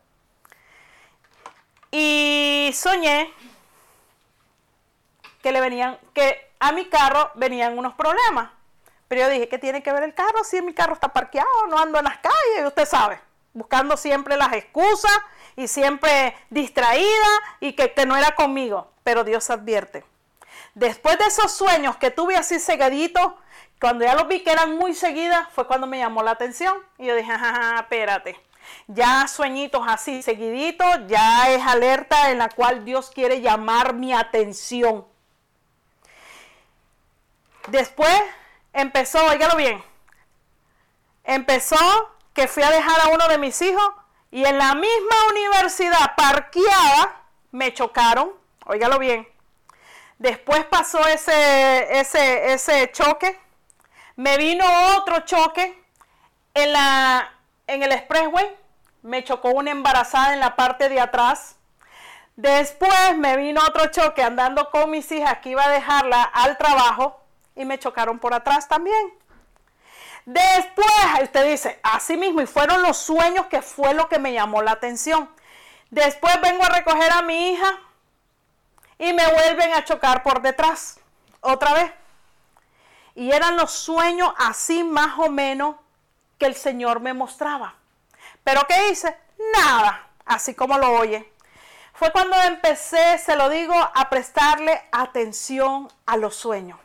Y 1.91 2.71
soñé 2.75 3.33
que 5.41 5.53
le 5.53 5.63
venían, 5.63 5.99
que 6.13 6.46
a 6.59 6.73
mi 6.73 6.89
carro 6.89 7.31
venían 7.35 7.79
unos 7.79 7.95
problemas. 7.95 8.51
Pero 9.09 9.23
yo 9.23 9.29
dije, 9.29 9.49
¿qué 9.49 9.59
tiene 9.59 9.83
que 9.83 9.93
ver 9.93 10.03
el 10.03 10.15
carro? 10.15 10.43
Si 10.45 10.61
mi 10.63 10.75
carro 10.75 10.95
está 10.95 11.13
parqueado, 11.13 11.67
no 11.69 11.79
ando 11.79 11.99
en 11.99 12.05
las 12.05 12.19
calles, 12.19 12.67
usted 12.67 12.87
sabe, 12.87 13.21
buscando 13.53 13.97
siempre 13.97 14.37
las 14.37 14.53
excusas 14.53 15.17
y 15.55 15.69
siempre 15.69 16.37
distraída 16.51 17.29
y 17.61 17.75
que, 17.75 17.93
que 17.93 18.07
no 18.07 18.17
era 18.17 18.35
conmigo. 18.35 18.91
Pero 19.05 19.23
Dios 19.23 19.49
advierte 19.51 20.05
Después 20.77 21.17
de 21.19 21.25
esos 21.25 21.53
sueños 21.53 21.97
que 21.97 22.11
tuve 22.11 22.37
así 22.37 22.61
segaditos, 22.61 23.33
cuando 23.81 24.05
ya 24.05 24.15
los 24.15 24.29
vi 24.29 24.41
que 24.41 24.53
eran 24.53 24.77
muy 24.77 24.93
seguidas, 24.93 25.49
fue 25.55 25.67
cuando 25.67 25.87
me 25.87 25.97
llamó 25.97 26.23
la 26.23 26.33
atención. 26.33 26.77
Y 26.99 27.07
yo 27.07 27.17
dije, 27.17 27.33
jajaja, 27.33 27.81
espérate. 27.81 28.39
Ya 28.87 29.27
sueñitos 29.27 29.83
así 29.89 30.23
seguiditos, 30.23 31.07
ya 31.07 31.49
es 31.49 31.67
alerta 31.67 32.31
en 32.31 32.37
la 32.37 32.51
cual 32.51 32.85
Dios 32.85 33.11
quiere 33.11 33.41
llamar 33.41 33.95
mi 33.95 34.13
atención. 34.13 35.07
Después 37.69 38.23
empezó, 38.73 39.25
oígalo 39.27 39.57
bien, 39.57 39.83
empezó 41.25 41.77
que 42.33 42.49
fui 42.49 42.63
a 42.63 42.71
dejar 42.71 43.01
a 43.01 43.09
uno 43.09 43.29
de 43.29 43.39
mis 43.39 43.61
hijos 43.63 43.89
y 44.31 44.45
en 44.45 44.59
la 44.59 44.75
misma 44.75 45.17
universidad 45.31 46.15
parqueada 46.17 47.23
me 47.51 47.73
chocaron, 47.73 48.33
oígalo 48.67 48.99
bien, 48.99 49.27
Después 50.19 50.65
pasó 50.65 51.07
ese, 51.07 52.01
ese, 52.01 52.53
ese 52.53 52.91
choque. 52.93 53.39
Me 54.17 54.39
vino 54.39 54.65
otro 54.97 55.21
choque 55.21 55.85
en, 56.55 56.73
la, 56.73 57.33
en 57.67 57.83
el 57.83 57.93
expressway. 57.93 58.57
Me 59.03 59.23
chocó 59.25 59.51
una 59.51 59.71
embarazada 59.71 60.33
en 60.33 60.41
la 60.41 60.57
parte 60.57 60.89
de 60.89 61.01
atrás. 61.01 61.57
Después 62.35 63.17
me 63.17 63.37
vino 63.37 63.61
otro 63.63 63.91
choque 63.91 64.23
andando 64.23 64.71
con 64.71 64.91
mis 64.91 65.11
hijas 65.13 65.39
que 65.39 65.51
iba 65.51 65.65
a 65.65 65.71
dejarla 65.71 66.23
al 66.23 66.57
trabajo 66.57 67.23
y 67.57 67.65
me 67.65 67.79
chocaron 67.79 68.19
por 68.19 68.35
atrás 68.35 68.69
también. 68.69 69.15
Después, 70.27 70.89
usted 71.23 71.51
dice, 71.51 71.81
así 71.83 72.17
mismo, 72.17 72.41
y 72.41 72.47
fueron 72.47 72.83
los 72.83 72.97
sueños 72.97 73.47
que 73.47 73.63
fue 73.63 73.95
lo 73.95 74.09
que 74.09 74.19
me 74.19 74.33
llamó 74.33 74.63
la 74.63 74.73
atención. 74.73 75.31
Después 75.91 76.41
vengo 76.41 76.65
a 76.65 76.69
recoger 76.69 77.13
a 77.13 77.23
mi 77.23 77.51
hija 77.51 77.79
y 78.99 79.13
me 79.13 79.27
vuelven 79.33 79.73
a 79.73 79.85
chocar 79.85 80.23
por 80.23 80.43
detrás 80.43 81.01
otra 81.41 81.75
vez. 81.75 81.93
Y 83.15 83.31
eran 83.31 83.57
los 83.57 83.71
sueños 83.73 84.33
así 84.37 84.85
más 84.85 85.19
o 85.19 85.31
menos 85.31 85.77
que 86.39 86.47
el 86.47 86.55
Señor 86.55 87.01
me 87.01 87.15
mostraba. 87.15 87.77
Pero 88.45 88.67
¿qué 88.69 88.91
hice? 88.91 89.17
Nada, 89.55 90.09
así 90.25 90.55
como 90.55 90.77
lo 90.77 90.93
oye. 90.99 91.33
Fue 91.95 92.13
cuando 92.13 92.37
empecé, 92.43 93.17
se 93.19 93.37
lo 93.37 93.49
digo, 93.49 93.75
a 93.75 94.11
prestarle 94.11 94.89
atención 94.93 95.89
a 96.05 96.17
los 96.17 96.37
sueños. 96.37 96.79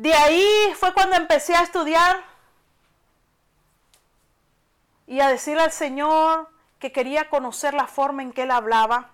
De 0.00 0.14
ahí 0.14 0.48
fue 0.76 0.94
cuando 0.94 1.14
empecé 1.14 1.54
a 1.54 1.60
estudiar 1.60 2.24
y 5.06 5.20
a 5.20 5.28
decirle 5.28 5.62
al 5.62 5.72
Señor 5.72 6.48
que 6.78 6.90
quería 6.90 7.28
conocer 7.28 7.74
la 7.74 7.86
forma 7.86 8.22
en 8.22 8.32
que 8.32 8.44
Él 8.44 8.50
hablaba 8.50 9.10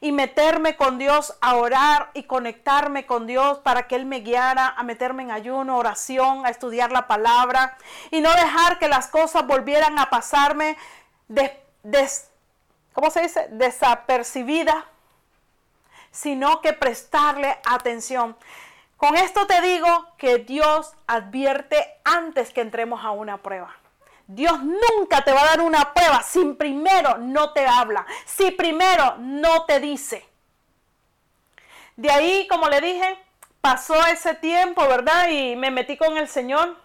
y 0.00 0.12
meterme 0.12 0.74
con 0.74 0.96
Dios 0.96 1.36
a 1.42 1.56
orar 1.56 2.12
y 2.14 2.22
conectarme 2.22 3.04
con 3.04 3.26
Dios 3.26 3.58
para 3.58 3.88
que 3.88 3.94
Él 3.94 4.06
me 4.06 4.20
guiara 4.20 4.68
a 4.68 4.82
meterme 4.84 5.22
en 5.22 5.32
ayuno, 5.32 5.76
oración, 5.76 6.46
a 6.46 6.48
estudiar 6.48 6.92
la 6.92 7.06
palabra 7.06 7.76
y 8.10 8.22
no 8.22 8.32
dejar 8.32 8.78
que 8.78 8.88
las 8.88 9.08
cosas 9.08 9.46
volvieran 9.46 9.98
a 9.98 10.08
pasarme 10.08 10.78
¿cómo 12.94 13.10
se 13.10 13.20
dice? 13.20 13.48
desapercibida, 13.50 14.86
sino 16.10 16.62
que 16.62 16.72
prestarle 16.72 17.58
atención. 17.66 18.34
Con 18.96 19.14
esto 19.16 19.46
te 19.46 19.60
digo 19.60 20.06
que 20.16 20.38
Dios 20.38 20.92
advierte 21.06 22.00
antes 22.04 22.52
que 22.52 22.62
entremos 22.62 23.04
a 23.04 23.10
una 23.10 23.42
prueba. 23.42 23.76
Dios 24.26 24.60
nunca 24.62 25.22
te 25.22 25.32
va 25.32 25.42
a 25.42 25.46
dar 25.46 25.60
una 25.60 25.92
prueba 25.92 26.22
si 26.22 26.44
primero 26.54 27.18
no 27.18 27.52
te 27.52 27.66
habla, 27.66 28.06
si 28.24 28.50
primero 28.50 29.16
no 29.18 29.64
te 29.66 29.78
dice. 29.78 30.26
De 31.94 32.10
ahí, 32.10 32.46
como 32.48 32.68
le 32.68 32.80
dije, 32.80 33.18
pasó 33.60 33.94
ese 34.06 34.34
tiempo, 34.34 34.86
¿verdad? 34.88 35.28
Y 35.28 35.56
me 35.56 35.70
metí 35.70 35.96
con 35.96 36.16
el 36.16 36.28
Señor. 36.28 36.76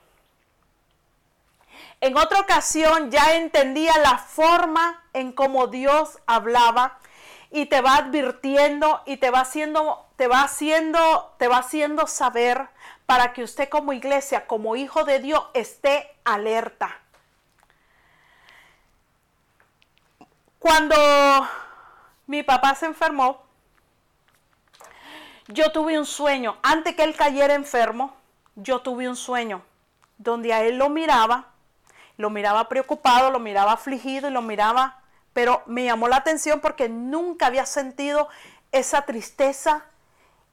En 2.00 2.18
otra 2.18 2.40
ocasión 2.40 3.12
ya 3.12 3.36
entendía 3.36 3.98
la 4.00 4.18
forma 4.18 5.04
en 5.14 5.32
cómo 5.32 5.68
Dios 5.68 6.20
hablaba 6.26 6.98
y 7.52 7.66
te 7.66 7.82
va 7.82 7.98
advirtiendo 7.98 9.02
y 9.06 9.18
te 9.18 9.30
va 9.30 9.42
haciendo 9.42 10.08
te 10.16 10.28
va 10.28 10.44
haciendo 10.44 11.36
te 11.38 11.48
va 11.48 11.58
haciendo 11.58 12.08
saber 12.08 12.70
para 13.12 13.34
que 13.34 13.44
usted 13.44 13.68
como 13.68 13.92
iglesia, 13.92 14.48
como 14.48 14.78
hijo 14.78 15.04
de 15.04 15.20
Dios 15.20 15.44
esté 15.54 16.16
alerta. 16.24 16.98
Cuando 20.60 20.96
mi 22.26 22.42
papá 22.42 22.74
se 22.74 22.86
enfermó, 22.86 23.44
yo 25.50 25.74
tuve 25.74 26.00
un 26.00 26.06
sueño. 26.06 26.58
Antes 26.64 26.96
que 26.96 27.04
él 27.04 27.14
cayera 27.14 27.54
enfermo, 27.54 28.16
yo 28.56 28.80
tuve 28.80 29.10
un 29.10 29.18
sueño 29.18 29.62
donde 30.18 30.54
a 30.54 30.64
él 30.64 30.78
lo 30.78 30.88
miraba, 30.88 31.48
lo 32.16 32.30
miraba 32.30 32.70
preocupado, 32.70 33.30
lo 33.30 33.40
miraba 33.40 33.74
afligido 33.74 34.30
y 34.30 34.32
lo 34.32 34.42
miraba, 34.42 35.01
pero 35.34 35.64
me 35.66 35.84
llamó 35.84 36.08
la 36.08 36.18
atención 36.18 36.60
porque 36.60 36.90
nunca 36.90 37.48
había 37.48 37.66
sentido 37.66 38.30
esa 38.72 39.04
tristeza 39.04 39.86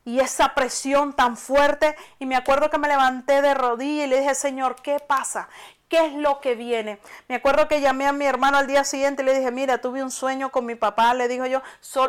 y 0.05 0.21
esa 0.21 0.55
presión 0.55 1.13
tan 1.13 1.37
fuerte. 1.37 1.97
Y 2.19 2.27
me 2.27 2.37
acuerdo 2.37 2.71
que 2.71 2.79
me 2.79 2.89
levanté 2.89 3.43
de 3.43 3.55
rodillas 3.55 4.07
y 4.07 4.11
le 4.11 4.21
dije, 4.21 4.35
Señor, 4.35 4.77
¿qué 4.83 5.01
pasa? 5.01 5.49
¿Qué 5.89 6.05
es 6.05 6.13
lo 6.13 6.41
que 6.41 6.55
viene? 6.55 6.99
Me 7.29 7.37
acuerdo 7.37 7.67
que 7.67 7.81
llamé 7.81 8.07
a 8.07 8.13
mi 8.13 8.27
hermano 8.27 8.59
al 8.59 8.67
día 8.67 8.85
siguiente 8.85 9.23
y 9.23 9.27
le 9.27 9.39
dije, 9.39 9.51
mira, 9.51 9.81
tuve 9.81 10.03
un 10.03 10.11
sueño 10.11 10.51
con 10.51 10.67
mi 10.67 10.75
papá, 10.75 11.15
le 11.15 11.29
dijo 11.29 11.47
yo, 11.47 11.63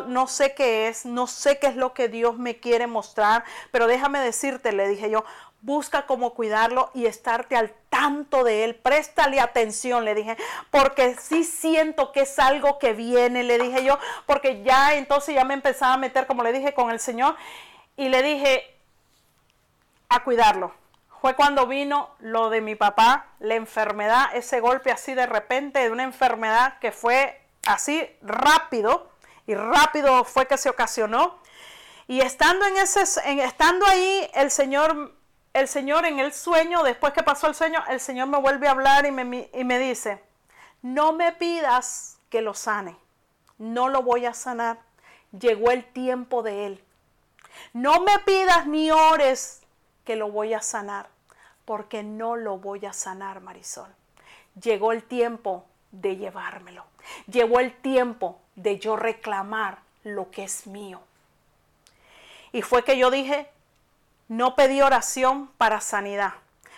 no 0.06 0.26
sé 0.26 0.54
qué 0.54 0.88
es, 0.88 1.06
no 1.06 1.26
sé 1.26 1.58
qué 1.58 1.68
es 1.68 1.76
lo 1.76 1.94
que 1.94 2.08
Dios 2.08 2.36
me 2.38 2.58
quiere 2.58 2.86
mostrar, 2.86 3.42
pero 3.70 3.86
déjame 3.86 4.20
decirte, 4.20 4.72
le 4.72 4.86
dije 4.86 5.08
yo, 5.08 5.24
busca 5.62 6.06
cómo 6.06 6.34
cuidarlo 6.34 6.90
y 6.94 7.06
estarte 7.06 7.56
al 7.56 7.72
tanto 7.90 8.44
de 8.44 8.64
él, 8.64 8.76
préstale 8.76 9.40
atención, 9.40 10.04
le 10.04 10.14
dije, 10.14 10.36
porque 10.70 11.16
sí 11.16 11.44
siento 11.44 12.12
que 12.12 12.20
es 12.22 12.38
algo 12.38 12.78
que 12.78 12.92
viene, 12.92 13.42
le 13.42 13.58
dije 13.58 13.84
yo, 13.84 13.98
porque 14.26 14.62
ya 14.62 14.94
entonces 14.94 15.34
ya 15.34 15.44
me 15.44 15.54
empezaba 15.54 15.94
a 15.94 15.98
meter, 15.98 16.26
como 16.26 16.42
le 16.42 16.52
dije, 16.52 16.72
con 16.72 16.90
el 16.90 17.00
Señor 17.00 17.36
y 17.96 18.08
le 18.08 18.22
dije 18.22 18.74
a 20.08 20.24
cuidarlo. 20.24 20.72
Fue 21.20 21.34
cuando 21.34 21.66
vino 21.66 22.14
lo 22.20 22.48
de 22.48 22.62
mi 22.62 22.74
papá, 22.74 23.26
la 23.40 23.54
enfermedad, 23.54 24.34
ese 24.34 24.60
golpe 24.60 24.90
así 24.90 25.12
de 25.12 25.26
repente 25.26 25.80
de 25.80 25.90
una 25.90 26.04
enfermedad 26.04 26.78
que 26.78 26.92
fue 26.92 27.42
así 27.66 28.08
rápido 28.22 29.10
y 29.46 29.54
rápido 29.54 30.24
fue 30.24 30.46
que 30.46 30.56
se 30.56 30.70
ocasionó. 30.70 31.38
Y 32.06 32.22
estando 32.22 32.64
en 32.66 32.78
ese 32.78 33.02
estando 33.42 33.84
ahí 33.86 34.30
el 34.34 34.50
Señor 34.50 35.19
el 35.52 35.68
Señor 35.68 36.04
en 36.06 36.18
el 36.18 36.32
sueño, 36.32 36.82
después 36.82 37.12
que 37.12 37.22
pasó 37.22 37.46
el 37.46 37.54
sueño, 37.54 37.82
el 37.88 38.00
Señor 38.00 38.28
me 38.28 38.38
vuelve 38.38 38.68
a 38.68 38.72
hablar 38.72 39.06
y 39.06 39.10
me, 39.10 39.50
y 39.52 39.64
me 39.64 39.78
dice, 39.78 40.22
no 40.82 41.12
me 41.12 41.32
pidas 41.32 42.18
que 42.28 42.40
lo 42.40 42.54
sane, 42.54 42.96
no 43.58 43.88
lo 43.88 44.02
voy 44.02 44.26
a 44.26 44.34
sanar, 44.34 44.78
llegó 45.38 45.70
el 45.70 45.84
tiempo 45.84 46.42
de 46.42 46.66
Él. 46.66 46.84
No 47.72 48.00
me 48.00 48.18
pidas 48.20 48.66
ni 48.66 48.90
ores 48.90 49.62
que 50.04 50.16
lo 50.16 50.30
voy 50.30 50.54
a 50.54 50.62
sanar, 50.62 51.08
porque 51.64 52.02
no 52.02 52.36
lo 52.36 52.58
voy 52.58 52.86
a 52.86 52.92
sanar, 52.92 53.40
Marisol. 53.40 53.92
Llegó 54.60 54.92
el 54.92 55.02
tiempo 55.02 55.64
de 55.90 56.16
llevármelo. 56.16 56.84
Llegó 57.26 57.60
el 57.60 57.74
tiempo 57.74 58.40
de 58.54 58.78
yo 58.78 58.96
reclamar 58.96 59.78
lo 60.04 60.30
que 60.30 60.44
es 60.44 60.66
mío. 60.66 61.00
Y 62.52 62.62
fue 62.62 62.84
que 62.84 62.98
yo 62.98 63.10
dije, 63.10 63.50
no 64.30 64.54
pedí 64.54 64.80
oración 64.80 65.48
para 65.58 65.80
sanidad. 65.80 66.34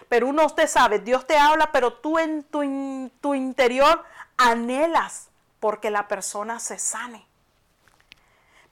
Pero 0.09 0.27
uno 0.27 0.47
usted 0.47 0.67
sabe, 0.67 1.01
Dios 1.01 1.27
te 1.27 1.37
habla, 1.37 1.71
pero 1.71 1.93
tú 1.93 2.19
en 2.19 2.45
tu, 2.45 3.35
interior 3.35 4.03
anhelas 4.39 5.29
porque 5.61 5.91
la 5.91 6.09
persona 6.09 6.59
se 6.61 6.79
sane. 6.79 7.27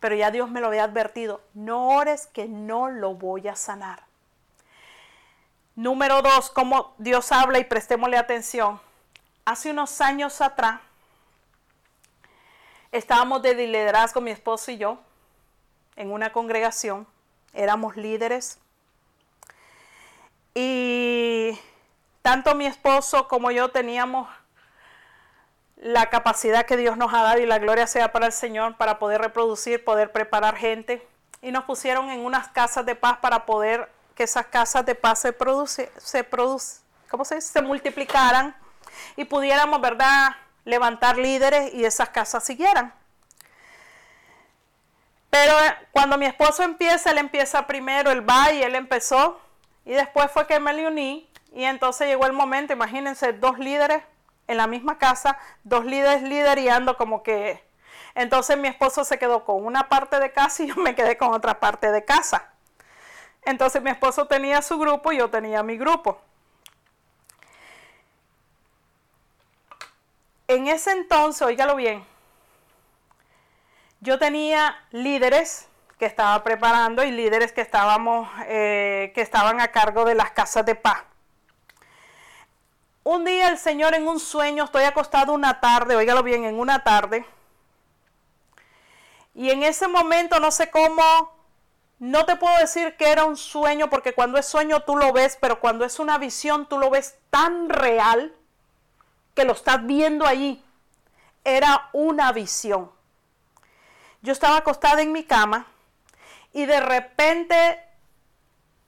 Pero 0.00 0.14
ya 0.14 0.30
Dios 0.30 0.50
me 0.50 0.62
lo 0.62 0.68
había 0.68 0.84
advertido, 0.84 1.42
no 1.52 1.88
ores 1.88 2.26
que 2.28 2.48
no 2.48 2.88
lo 2.88 3.12
voy 3.12 3.48
a 3.48 3.54
sanar. 3.54 4.04
Número 5.76 6.22
dos, 6.22 6.48
cómo 6.48 6.94
Dios 6.96 7.32
habla 7.32 7.58
y 7.58 7.64
prestémosle 7.64 8.16
atención. 8.16 8.80
Hace 9.44 9.72
unos 9.72 10.00
años 10.00 10.40
atrás, 10.40 10.80
estábamos 12.92 13.42
de 13.42 13.52
liderazgo 13.52 14.22
mi 14.22 14.30
esposo 14.30 14.70
y 14.70 14.78
yo 14.78 14.98
en 15.96 16.10
una 16.10 16.32
congregación, 16.32 17.06
éramos 17.52 17.96
líderes 17.96 18.58
y 20.54 21.58
tanto 22.22 22.54
mi 22.54 22.66
esposo 22.66 23.28
como 23.28 23.50
yo 23.50 23.70
teníamos 23.70 24.28
la 25.76 26.10
capacidad 26.10 26.66
que 26.66 26.76
Dios 26.76 26.96
nos 26.96 27.12
ha 27.14 27.22
dado 27.22 27.38
y 27.40 27.46
la 27.46 27.58
gloria 27.58 27.86
sea 27.86 28.12
para 28.12 28.26
el 28.26 28.32
Señor 28.32 28.76
para 28.76 28.98
poder 28.98 29.20
reproducir, 29.20 29.84
poder 29.84 30.12
preparar 30.12 30.56
gente. 30.56 31.06
Y 31.42 31.52
nos 31.52 31.64
pusieron 31.64 32.10
en 32.10 32.20
unas 32.20 32.48
casas 32.48 32.84
de 32.84 32.94
paz 32.94 33.18
para 33.18 33.46
poder 33.46 33.90
que 34.14 34.24
esas 34.24 34.46
casas 34.46 34.84
de 34.84 34.94
paz 34.94 35.20
se 35.20 35.32
produce, 35.32 35.90
se 35.96 36.28
¿cómo 37.08 37.24
se 37.24 37.36
dice? 37.36 37.52
Se 37.52 37.62
multiplicaran 37.62 38.54
y 39.16 39.24
pudiéramos, 39.24 39.80
¿verdad?, 39.80 40.36
levantar 40.66 41.16
líderes 41.16 41.72
y 41.72 41.86
esas 41.86 42.10
casas 42.10 42.44
siguieran. 42.44 42.92
Pero 45.30 45.54
cuando 45.92 46.18
mi 46.18 46.26
esposo 46.26 46.62
empieza, 46.62 47.12
él 47.12 47.18
empieza 47.18 47.66
primero, 47.66 48.10
él 48.10 48.28
va 48.28 48.52
y 48.52 48.62
él 48.62 48.74
empezó 48.74 49.40
y 49.90 49.94
después 49.94 50.30
fue 50.30 50.46
que 50.46 50.60
me 50.60 50.72
le 50.72 50.86
uní 50.86 51.28
y 51.52 51.64
entonces 51.64 52.06
llegó 52.06 52.24
el 52.24 52.32
momento, 52.32 52.72
imagínense, 52.72 53.32
dos 53.32 53.58
líderes 53.58 54.04
en 54.46 54.56
la 54.56 54.68
misma 54.68 54.98
casa, 54.98 55.36
dos 55.64 55.84
líderes 55.84 56.22
liderando 56.22 56.96
como 56.96 57.24
que... 57.24 57.60
Entonces 58.14 58.56
mi 58.56 58.68
esposo 58.68 59.02
se 59.02 59.18
quedó 59.18 59.44
con 59.44 59.66
una 59.66 59.88
parte 59.88 60.20
de 60.20 60.30
casa 60.30 60.62
y 60.62 60.68
yo 60.68 60.76
me 60.76 60.94
quedé 60.94 61.18
con 61.18 61.34
otra 61.34 61.58
parte 61.58 61.90
de 61.90 62.04
casa. 62.04 62.52
Entonces 63.42 63.82
mi 63.82 63.90
esposo 63.90 64.28
tenía 64.28 64.62
su 64.62 64.78
grupo 64.78 65.10
y 65.10 65.18
yo 65.18 65.28
tenía 65.28 65.64
mi 65.64 65.76
grupo. 65.76 66.20
En 70.46 70.68
ese 70.68 70.92
entonces, 70.92 71.42
oígalo 71.42 71.74
bien, 71.74 72.06
yo 73.98 74.20
tenía 74.20 74.86
líderes 74.92 75.66
que 76.00 76.06
estaba 76.06 76.42
preparando 76.42 77.04
y 77.04 77.10
líderes 77.10 77.52
que 77.52 77.60
estábamos, 77.60 78.26
eh, 78.46 79.12
que 79.14 79.20
estaban 79.20 79.60
a 79.60 79.68
cargo 79.68 80.06
de 80.06 80.14
las 80.14 80.30
casas 80.30 80.64
de 80.64 80.74
paz. 80.74 81.04
Un 83.04 83.26
día 83.26 83.48
el 83.48 83.58
Señor 83.58 83.94
en 83.94 84.08
un 84.08 84.18
sueño, 84.18 84.64
estoy 84.64 84.84
acostado 84.84 85.34
una 85.34 85.60
tarde, 85.60 85.96
óigalo 85.96 86.22
bien, 86.22 86.46
en 86.46 86.58
una 86.58 86.82
tarde. 86.84 87.26
Y 89.34 89.50
en 89.50 89.62
ese 89.62 89.88
momento 89.88 90.40
no 90.40 90.50
sé 90.50 90.70
cómo, 90.70 91.02
no 91.98 92.24
te 92.24 92.36
puedo 92.36 92.56
decir 92.56 92.96
que 92.96 93.10
era 93.10 93.26
un 93.26 93.36
sueño, 93.36 93.90
porque 93.90 94.14
cuando 94.14 94.38
es 94.38 94.46
sueño 94.46 94.80
tú 94.80 94.96
lo 94.96 95.12
ves, 95.12 95.36
pero 95.38 95.60
cuando 95.60 95.84
es 95.84 95.98
una 95.98 96.16
visión 96.16 96.66
tú 96.66 96.78
lo 96.78 96.88
ves 96.88 97.18
tan 97.28 97.68
real 97.68 98.34
que 99.34 99.44
lo 99.44 99.52
estás 99.52 99.84
viendo 99.84 100.26
allí. 100.26 100.64
Era 101.44 101.90
una 101.92 102.32
visión. 102.32 102.90
Yo 104.22 104.32
estaba 104.32 104.56
acostada 104.56 105.02
en 105.02 105.12
mi 105.12 105.24
cama 105.24 105.66
y 106.52 106.66
de 106.66 106.80
repente 106.80 107.80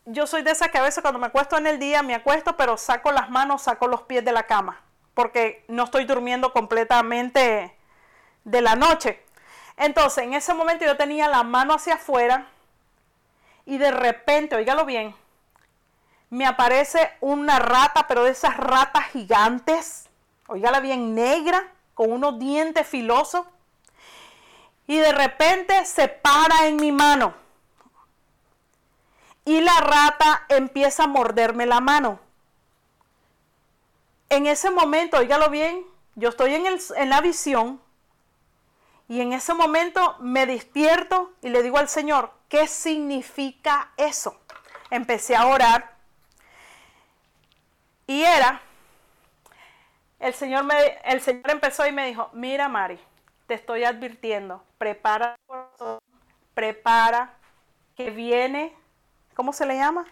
yo 0.05 0.27
soy 0.27 0.43
de 0.43 0.51
esa 0.51 0.69
que 0.69 0.79
a 0.79 0.83
veces 0.83 1.03
cuando 1.03 1.21
me 1.21 1.27
acuesto 1.27 1.57
en 1.57 1.67
el 1.67 1.79
día 1.79 2.03
me 2.03 2.15
acuesto, 2.15 2.57
pero 2.57 2.77
saco 2.77 3.13
las 3.13 3.31
manos, 3.31 3.63
saco 3.63 3.87
los 3.87 4.03
pies 4.03 4.25
de 4.25 4.33
la 4.33 4.47
cama, 4.47 4.81
porque 5.15 5.65
no 5.69 5.85
estoy 5.85 6.05
durmiendo 6.05 6.53
completamente 6.53 7.77
de 8.45 8.61
la 8.61 8.75
noche. 8.75 9.23
Entonces, 9.77 10.25
en 10.25 10.35
ese 10.35 10.55
momento 10.55 10.85
yo 10.85 10.97
tenía 10.97 11.29
la 11.29 11.45
mano 11.45 11.75
hacia 11.75 11.95
afuera 11.95 12.49
y 13.65 13.79
de 13.79 13.93
repente, 13.93 14.57
oígalo 14.57 14.85
bien, 14.85 15.15
me 16.31 16.47
aparece 16.47 17.13
una 17.21 17.59
rata, 17.59 18.07
pero 18.09 18.25
de 18.25 18.33
esas 18.33 18.57
ratas 18.57 19.07
gigantes, 19.09 20.09
oígala 20.49 20.81
bien, 20.81 21.15
negra, 21.15 21.69
con 21.95 22.11
unos 22.11 22.39
dientes 22.39 22.87
filosos, 22.87 23.47
y 24.87 24.99
de 24.99 25.13
repente 25.13 25.85
se 25.85 26.09
para 26.09 26.67
en 26.67 26.77
mi 26.77 26.91
mano 26.91 27.35
y 29.45 29.61
la 29.61 29.79
rata 29.81 30.45
empieza 30.49 31.05
a 31.05 31.09
morderme 31.09 31.67
la 31.67 31.81
mano. 31.81 32.21
En 34.29 34.47
ese 34.47 34.71
momento, 34.71 35.19
oígalo 35.19 35.51
bien, 35.51 35.85
yo 36.15 36.29
estoy 36.29 36.55
en, 36.55 36.67
el, 36.67 36.81
en 36.97 37.11
la 37.11 37.21
visión 37.21 37.81
y 39.09 39.21
en 39.21 39.33
ese 39.33 39.55
momento 39.55 40.17
me 40.21 40.47
despierto 40.47 41.33
y 41.43 41.49
le 41.49 41.63
digo 41.63 41.79
al 41.79 41.89
Señor, 41.89 42.33
¿qué 42.49 42.67
significa 42.67 43.91
eso? 43.97 44.41
Empecé 44.91 45.37
a 45.37 45.47
orar 45.47 45.93
y 48.07 48.23
era, 48.23 48.61
el 50.19 50.35
Señor, 50.35 50.65
me, 50.65 50.75
el 51.05 51.21
Señor 51.21 51.51
empezó 51.51 51.87
y 51.87 51.93
me 51.93 52.07
dijo, 52.07 52.31
mira 52.33 52.69
Mari, 52.69 52.99
te 53.47 53.55
estoy 53.55 53.85
advirtiendo, 53.85 54.63
prepara, 54.79 55.37
prepara, 56.55 57.35
que 57.97 58.11
viene 58.11 58.75
¿Cómo 59.35 59.53
se 59.53 59.67
le 59.67 59.77
llama? 59.77 60.05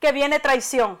Que 0.00 0.12
viene 0.12 0.40
traición. 0.40 0.98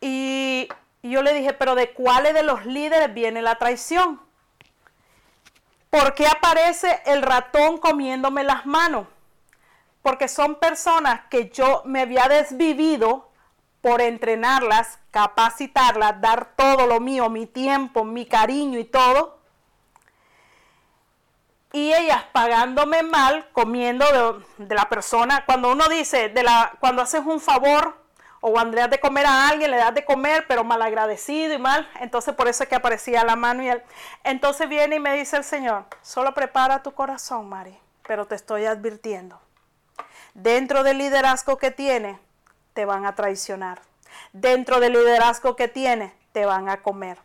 Y 0.00 0.68
yo 1.02 1.22
le 1.22 1.32
dije, 1.32 1.54
pero 1.54 1.74
¿de 1.74 1.92
cuáles 1.92 2.34
de 2.34 2.42
los 2.42 2.66
líderes 2.66 3.12
viene 3.14 3.40
la 3.40 3.56
traición? 3.56 4.20
¿Por 5.88 6.14
qué 6.14 6.26
aparece 6.26 7.02
el 7.06 7.22
ratón 7.22 7.78
comiéndome 7.78 8.44
las 8.44 8.66
manos? 8.66 9.06
Porque 10.02 10.28
son 10.28 10.56
personas 10.56 11.22
que 11.30 11.48
yo 11.48 11.82
me 11.86 12.02
había 12.02 12.28
desvivido 12.28 13.30
por 13.80 14.00
entrenarlas, 14.00 14.98
capacitarlas, 15.10 16.20
dar 16.20 16.54
todo 16.56 16.86
lo 16.86 17.00
mío, 17.00 17.30
mi 17.30 17.46
tiempo, 17.46 18.04
mi 18.04 18.26
cariño 18.26 18.78
y 18.78 18.84
todo 18.84 19.33
y 21.74 21.92
ellas 21.92 22.22
pagándome 22.30 23.02
mal, 23.02 23.48
comiendo 23.50 24.06
de, 24.58 24.74
la 24.76 24.88
persona. 24.88 25.44
Cuando 25.44 25.72
uno 25.72 25.88
dice, 25.88 26.28
de 26.28 26.44
la, 26.44 26.72
cuando 26.78 27.02
haces 27.02 27.22
un 27.26 27.40
favor 27.40 28.00
o 28.40 28.52
cuando 28.52 28.76
le 28.76 28.82
das 28.82 28.90
de 28.90 29.00
comer 29.00 29.26
a 29.26 29.48
alguien, 29.48 29.72
le 29.72 29.78
das 29.78 29.92
de 29.92 30.04
comer, 30.04 30.44
pero 30.46 30.62
mal 30.62 30.80
agradecido 30.82 31.52
y 31.52 31.58
mal, 31.58 31.90
entonces 31.98 32.32
por 32.36 32.46
eso 32.46 32.62
es 32.62 32.68
que 32.68 32.76
aparecía 32.76 33.24
la 33.24 33.34
mano 33.34 33.64
y 33.64 33.70
él. 33.70 33.82
Entonces 34.22 34.68
viene 34.68 34.96
y 34.96 35.00
me 35.00 35.16
dice 35.16 35.36
el 35.36 35.42
Señor, 35.42 35.86
solo 36.00 36.32
prepara 36.32 36.84
tu 36.84 36.92
corazón, 36.92 37.48
Mari, 37.48 37.76
pero 38.06 38.24
te 38.26 38.36
estoy 38.36 38.66
advirtiendo. 38.66 39.40
Dentro 40.32 40.84
del 40.84 40.98
liderazgo 40.98 41.58
que 41.58 41.72
tiene, 41.72 42.20
te 42.72 42.84
van 42.84 43.04
a 43.04 43.16
traicionar. 43.16 43.80
Dentro 44.32 44.78
del 44.78 44.92
liderazgo 44.92 45.56
que 45.56 45.66
tiene, 45.66 46.14
te 46.30 46.46
van 46.46 46.68
a 46.68 46.82
comer. 46.82 47.18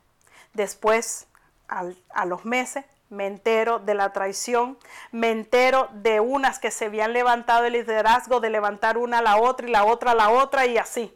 Después, 0.54 1.28
a 1.68 2.26
los 2.26 2.46
meses, 2.46 2.84
me 3.10 3.26
entero 3.26 3.80
de 3.80 3.96
la 3.96 4.14
traición, 4.14 4.78
me 5.12 5.32
entero 5.32 5.90
de 5.94 6.20
unas 6.20 6.60
que 6.60 6.72
se 6.72 6.86
habían 6.86 7.14
levantado 7.14 7.66
el 7.66 7.74
liderazgo, 7.74 8.40
de 8.40 8.50
levantar 8.50 8.98
una 8.98 9.20
a 9.20 9.22
la 9.22 9.38
otra 9.38 9.68
y 9.68 9.72
la 9.72 9.86
otra 9.86 10.12
a 10.12 10.16
la 10.16 10.30
otra 10.30 10.66
y 10.66 10.78
así. 10.78 11.16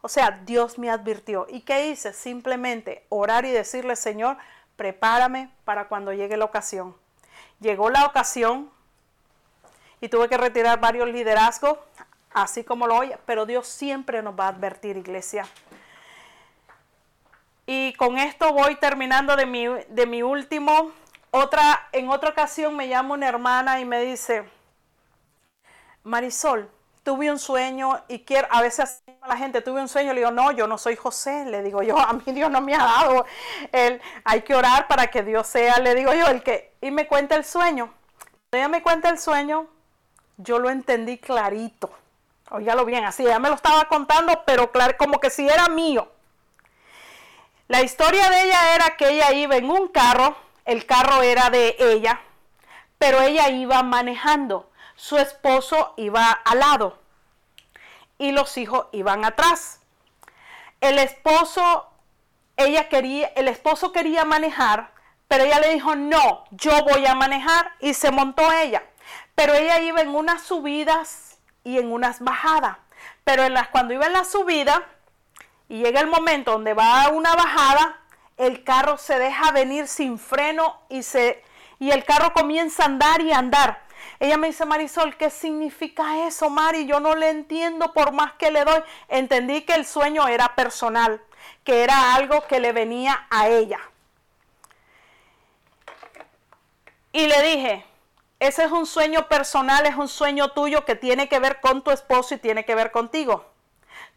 O 0.00 0.08
sea, 0.08 0.42
Dios 0.44 0.78
me 0.78 0.90
advirtió. 0.90 1.46
¿Y 1.48 1.62
qué 1.62 1.88
hice? 1.88 2.12
Simplemente 2.12 3.06
orar 3.08 3.44
y 3.46 3.50
decirle, 3.50 3.96
Señor, 3.96 4.36
prepárame 4.76 5.50
para 5.64 5.88
cuando 5.88 6.12
llegue 6.12 6.36
la 6.36 6.44
ocasión. 6.44 6.94
Llegó 7.60 7.90
la 7.90 8.04
ocasión 8.04 8.70
y 10.00 10.08
tuve 10.08 10.28
que 10.28 10.36
retirar 10.36 10.78
varios 10.80 11.08
liderazgos, 11.08 11.78
así 12.32 12.64
como 12.64 12.86
lo 12.86 12.96
oye, 12.96 13.16
pero 13.24 13.46
Dios 13.46 13.66
siempre 13.66 14.22
nos 14.22 14.38
va 14.38 14.46
a 14.46 14.48
advertir, 14.48 14.96
iglesia. 14.96 15.46
Y 17.66 17.94
con 17.94 18.18
esto 18.18 18.52
voy 18.52 18.76
terminando 18.76 19.36
de 19.36 19.46
mi, 19.46 19.66
de 19.66 20.06
mi 20.06 20.22
último. 20.22 20.92
Otra, 21.36 21.88
en 21.90 22.10
otra 22.10 22.30
ocasión 22.30 22.76
me 22.76 22.86
llama 22.86 23.14
una 23.14 23.26
hermana 23.26 23.80
y 23.80 23.84
me 23.84 24.00
dice, 24.00 24.48
Marisol, 26.04 26.70
tuve 27.02 27.28
un 27.28 27.40
sueño 27.40 28.04
y 28.06 28.20
quiero, 28.20 28.46
a 28.52 28.62
veces 28.62 29.02
la 29.26 29.36
gente 29.36 29.60
tuve 29.60 29.80
un 29.80 29.88
sueño, 29.88 30.12
le 30.12 30.20
digo, 30.20 30.30
no, 30.30 30.52
yo 30.52 30.68
no 30.68 30.78
soy 30.78 30.94
José, 30.94 31.44
le 31.46 31.64
digo 31.64 31.82
yo, 31.82 31.98
a 31.98 32.12
mí 32.12 32.22
Dios 32.26 32.52
no 32.52 32.60
me 32.60 32.76
ha 32.76 32.84
dado, 32.84 33.26
el, 33.72 34.00
hay 34.22 34.42
que 34.42 34.54
orar 34.54 34.86
para 34.86 35.08
que 35.08 35.24
Dios 35.24 35.48
sea, 35.48 35.80
le 35.80 35.96
digo 35.96 36.14
yo, 36.14 36.28
el 36.28 36.44
que, 36.44 36.76
y 36.80 36.92
me 36.92 37.08
cuenta 37.08 37.34
el 37.34 37.44
sueño. 37.44 37.92
Cuando 38.50 38.56
ella 38.58 38.68
me 38.68 38.82
cuenta 38.84 39.08
el 39.08 39.18
sueño, 39.18 39.66
yo 40.36 40.60
lo 40.60 40.70
entendí 40.70 41.18
clarito, 41.18 41.90
oígalo 42.50 42.84
bien, 42.84 43.06
así, 43.06 43.24
ella 43.24 43.40
me 43.40 43.48
lo 43.48 43.56
estaba 43.56 43.86
contando, 43.86 44.44
pero 44.46 44.70
claro, 44.70 44.96
como 44.96 45.18
que 45.18 45.30
si 45.30 45.48
era 45.48 45.66
mío. 45.66 46.12
La 47.66 47.82
historia 47.82 48.30
de 48.30 48.44
ella 48.44 48.76
era 48.76 48.96
que 48.96 49.08
ella 49.08 49.32
iba 49.32 49.56
en 49.56 49.68
un 49.68 49.88
carro, 49.88 50.43
el 50.64 50.86
carro 50.86 51.22
era 51.22 51.50
de 51.50 51.76
ella, 51.78 52.20
pero 52.98 53.20
ella 53.20 53.48
iba 53.50 53.82
manejando 53.82 54.70
su 54.96 55.18
esposo 55.18 55.94
iba 55.96 56.30
al 56.30 56.60
lado 56.60 56.98
y 58.18 58.32
los 58.32 58.56
hijos 58.56 58.86
iban 58.92 59.24
atrás. 59.24 59.80
El 60.80 60.98
esposo, 60.98 61.90
ella 62.56 62.88
quería, 62.88 63.28
el 63.34 63.48
esposo 63.48 63.92
quería 63.92 64.24
manejar, 64.24 64.92
pero 65.26 65.44
ella 65.44 65.58
le 65.58 65.74
dijo, 65.74 65.96
no, 65.96 66.44
yo 66.50 66.84
voy 66.84 67.04
a 67.06 67.14
manejar 67.14 67.72
y 67.80 67.94
se 67.94 68.10
montó 68.10 68.52
ella. 68.52 68.84
Pero 69.34 69.54
ella 69.54 69.80
iba 69.80 70.00
en 70.00 70.14
unas 70.14 70.42
subidas 70.42 71.38
y 71.64 71.78
en 71.78 71.90
unas 71.90 72.20
bajadas. 72.20 72.76
Pero 73.24 73.42
en 73.42 73.54
las, 73.54 73.68
cuando 73.68 73.94
iba 73.94 74.06
en 74.06 74.12
la 74.12 74.24
subida 74.24 74.84
y 75.68 75.82
llega 75.82 76.00
el 76.00 76.06
momento 76.06 76.52
donde 76.52 76.74
va 76.74 77.02
a 77.02 77.08
una 77.08 77.34
bajada, 77.34 77.98
el 78.36 78.64
carro 78.64 78.98
se 78.98 79.18
deja 79.18 79.52
venir 79.52 79.86
sin 79.86 80.18
freno 80.18 80.80
y, 80.88 81.02
se, 81.02 81.42
y 81.78 81.90
el 81.90 82.04
carro 82.04 82.32
comienza 82.32 82.82
a 82.82 82.86
andar 82.86 83.20
y 83.20 83.32
a 83.32 83.38
andar. 83.38 83.84
Ella 84.20 84.36
me 84.36 84.48
dice, 84.48 84.64
Marisol, 84.64 85.16
¿qué 85.16 85.30
significa 85.30 86.26
eso, 86.26 86.50
Mari? 86.50 86.86
Yo 86.86 87.00
no 87.00 87.14
le 87.14 87.30
entiendo 87.30 87.92
por 87.92 88.12
más 88.12 88.32
que 88.34 88.50
le 88.50 88.64
doy. 88.64 88.82
Entendí 89.08 89.62
que 89.62 89.74
el 89.74 89.86
sueño 89.86 90.28
era 90.28 90.54
personal, 90.54 91.20
que 91.64 91.82
era 91.82 92.14
algo 92.14 92.46
que 92.46 92.60
le 92.60 92.72
venía 92.72 93.26
a 93.30 93.48
ella. 93.48 93.80
Y 97.12 97.26
le 97.26 97.42
dije, 97.42 97.86
ese 98.40 98.64
es 98.64 98.72
un 98.72 98.86
sueño 98.86 99.28
personal, 99.28 99.86
es 99.86 99.96
un 99.96 100.08
sueño 100.08 100.50
tuyo 100.50 100.84
que 100.84 100.96
tiene 100.96 101.28
que 101.28 101.38
ver 101.38 101.60
con 101.60 101.82
tu 101.82 101.90
esposo 101.90 102.34
y 102.34 102.38
tiene 102.38 102.64
que 102.64 102.74
ver 102.74 102.90
contigo. 102.90 103.53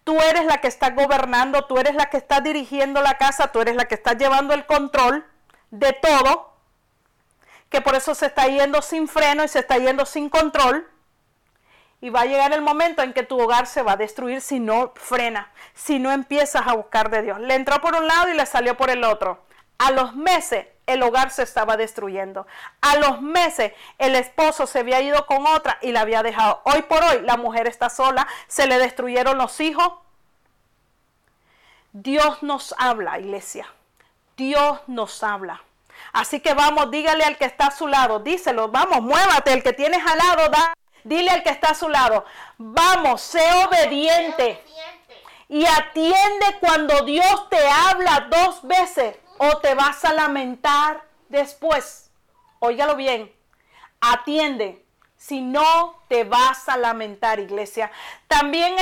Tú 0.07 0.17
eres 0.21 0.45
la 0.45 0.61
que 0.61 0.69
está 0.69 0.91
gobernando, 0.91 1.65
tú 1.65 1.79
eres 1.79 1.93
la 1.93 2.05
que 2.05 2.15
está 2.15 2.39
dirigiendo 2.39 3.01
la 3.01 3.17
casa, 3.17 3.51
tú 3.51 3.59
eres 3.59 3.75
la 3.75 3.89
que 3.89 3.95
está 3.95 4.13
llevando 4.13 4.53
el 4.53 4.65
control 4.65 5.25
de 5.69 5.91
todo 5.91 6.53
que 7.69 7.81
por 7.81 7.93
eso 7.93 8.15
se 8.15 8.27
está 8.27 8.47
yendo 8.47 8.81
sin 8.81 9.09
freno 9.09 9.43
y 9.43 9.49
se 9.49 9.59
está 9.59 9.77
yendo 9.77 10.05
sin 10.05 10.29
control. 10.29 10.89
Y 11.99 12.09
va 12.09 12.21
a 12.21 12.25
llegar 12.25 12.53
el 12.53 12.61
momento 12.61 13.01
en 13.01 13.11
que 13.11 13.23
tu 13.23 13.37
hogar 13.37 13.67
se 13.67 13.81
va 13.81 13.91
a 13.91 13.97
destruir 13.97 14.39
si 14.39 14.61
no 14.61 14.93
frena, 14.95 15.51
si 15.73 15.99
no 15.99 16.13
empiezas 16.13 16.65
a 16.65 16.75
buscar 16.75 17.09
de 17.09 17.23
Dios. 17.23 17.41
Le 17.41 17.55
entró 17.55 17.81
por 17.81 17.93
un 17.93 18.07
lado 18.07 18.29
y 18.29 18.33
le 18.33 18.45
salió 18.45 18.77
por 18.77 18.89
el 18.89 19.03
otro. 19.03 19.43
A 19.77 19.91
los 19.91 20.15
meses 20.15 20.67
el 20.87 21.03
hogar 21.03 21.29
se 21.29 21.43
estaba 21.43 21.77
destruyendo. 21.77 22.47
A 22.81 22.95
los 22.95 23.21
meses 23.21 23.73
el 23.99 24.15
esposo 24.15 24.65
se 24.65 24.79
había 24.79 25.01
ido 25.01 25.27
con 25.27 25.45
otra 25.45 25.77
y 25.81 25.91
la 25.91 26.01
había 26.01 26.23
dejado. 26.23 26.61
Hoy 26.63 26.81
por 26.83 27.03
hoy 27.03 27.21
la 27.21 27.37
mujer 27.37 27.67
está 27.67 27.89
sola, 27.89 28.27
se 28.47 28.65
le 28.65 28.79
destruyeron 28.79 29.37
los 29.37 29.59
hijos. 29.59 29.93
Dios 31.91 32.41
nos 32.41 32.73
habla, 32.77 33.19
iglesia. 33.19 33.67
Dios 34.37 34.79
nos 34.87 35.23
habla. 35.23 35.61
Así 36.13 36.39
que 36.39 36.53
vamos, 36.53 36.89
dígale 36.89 37.23
al 37.23 37.37
que 37.37 37.45
está 37.45 37.67
a 37.67 37.71
su 37.71 37.87
lado, 37.87 38.19
díselo, 38.19 38.69
vamos, 38.69 39.01
muévate, 39.01 39.53
el 39.53 39.63
que 39.63 39.73
tienes 39.73 40.05
al 40.05 40.17
lado, 40.17 40.49
da, 40.49 40.73
dile 41.03 41.31
al 41.31 41.43
que 41.43 41.49
está 41.49 41.69
a 41.69 41.75
su 41.75 41.89
lado, 41.89 42.23
vamos, 42.57 43.21
sé 43.21 43.41
obediente. 43.65 44.63
Y 45.49 45.65
atiende 45.65 46.57
cuando 46.59 47.01
Dios 47.01 47.49
te 47.49 47.67
habla 47.67 48.27
dos 48.29 48.61
veces 48.63 49.15
o 49.37 49.57
te 49.57 49.73
vas 49.75 50.03
a 50.05 50.13
lamentar 50.13 51.03
después. 51.29 52.11
Óigalo 52.59 52.95
bien, 52.95 53.33
atiende. 54.01 54.83
Si 55.17 55.41
no, 55.41 55.99
te 56.07 56.23
vas 56.25 56.69
a 56.69 56.77
lamentar, 56.77 57.39
iglesia. 57.39 57.91
También 58.27 58.75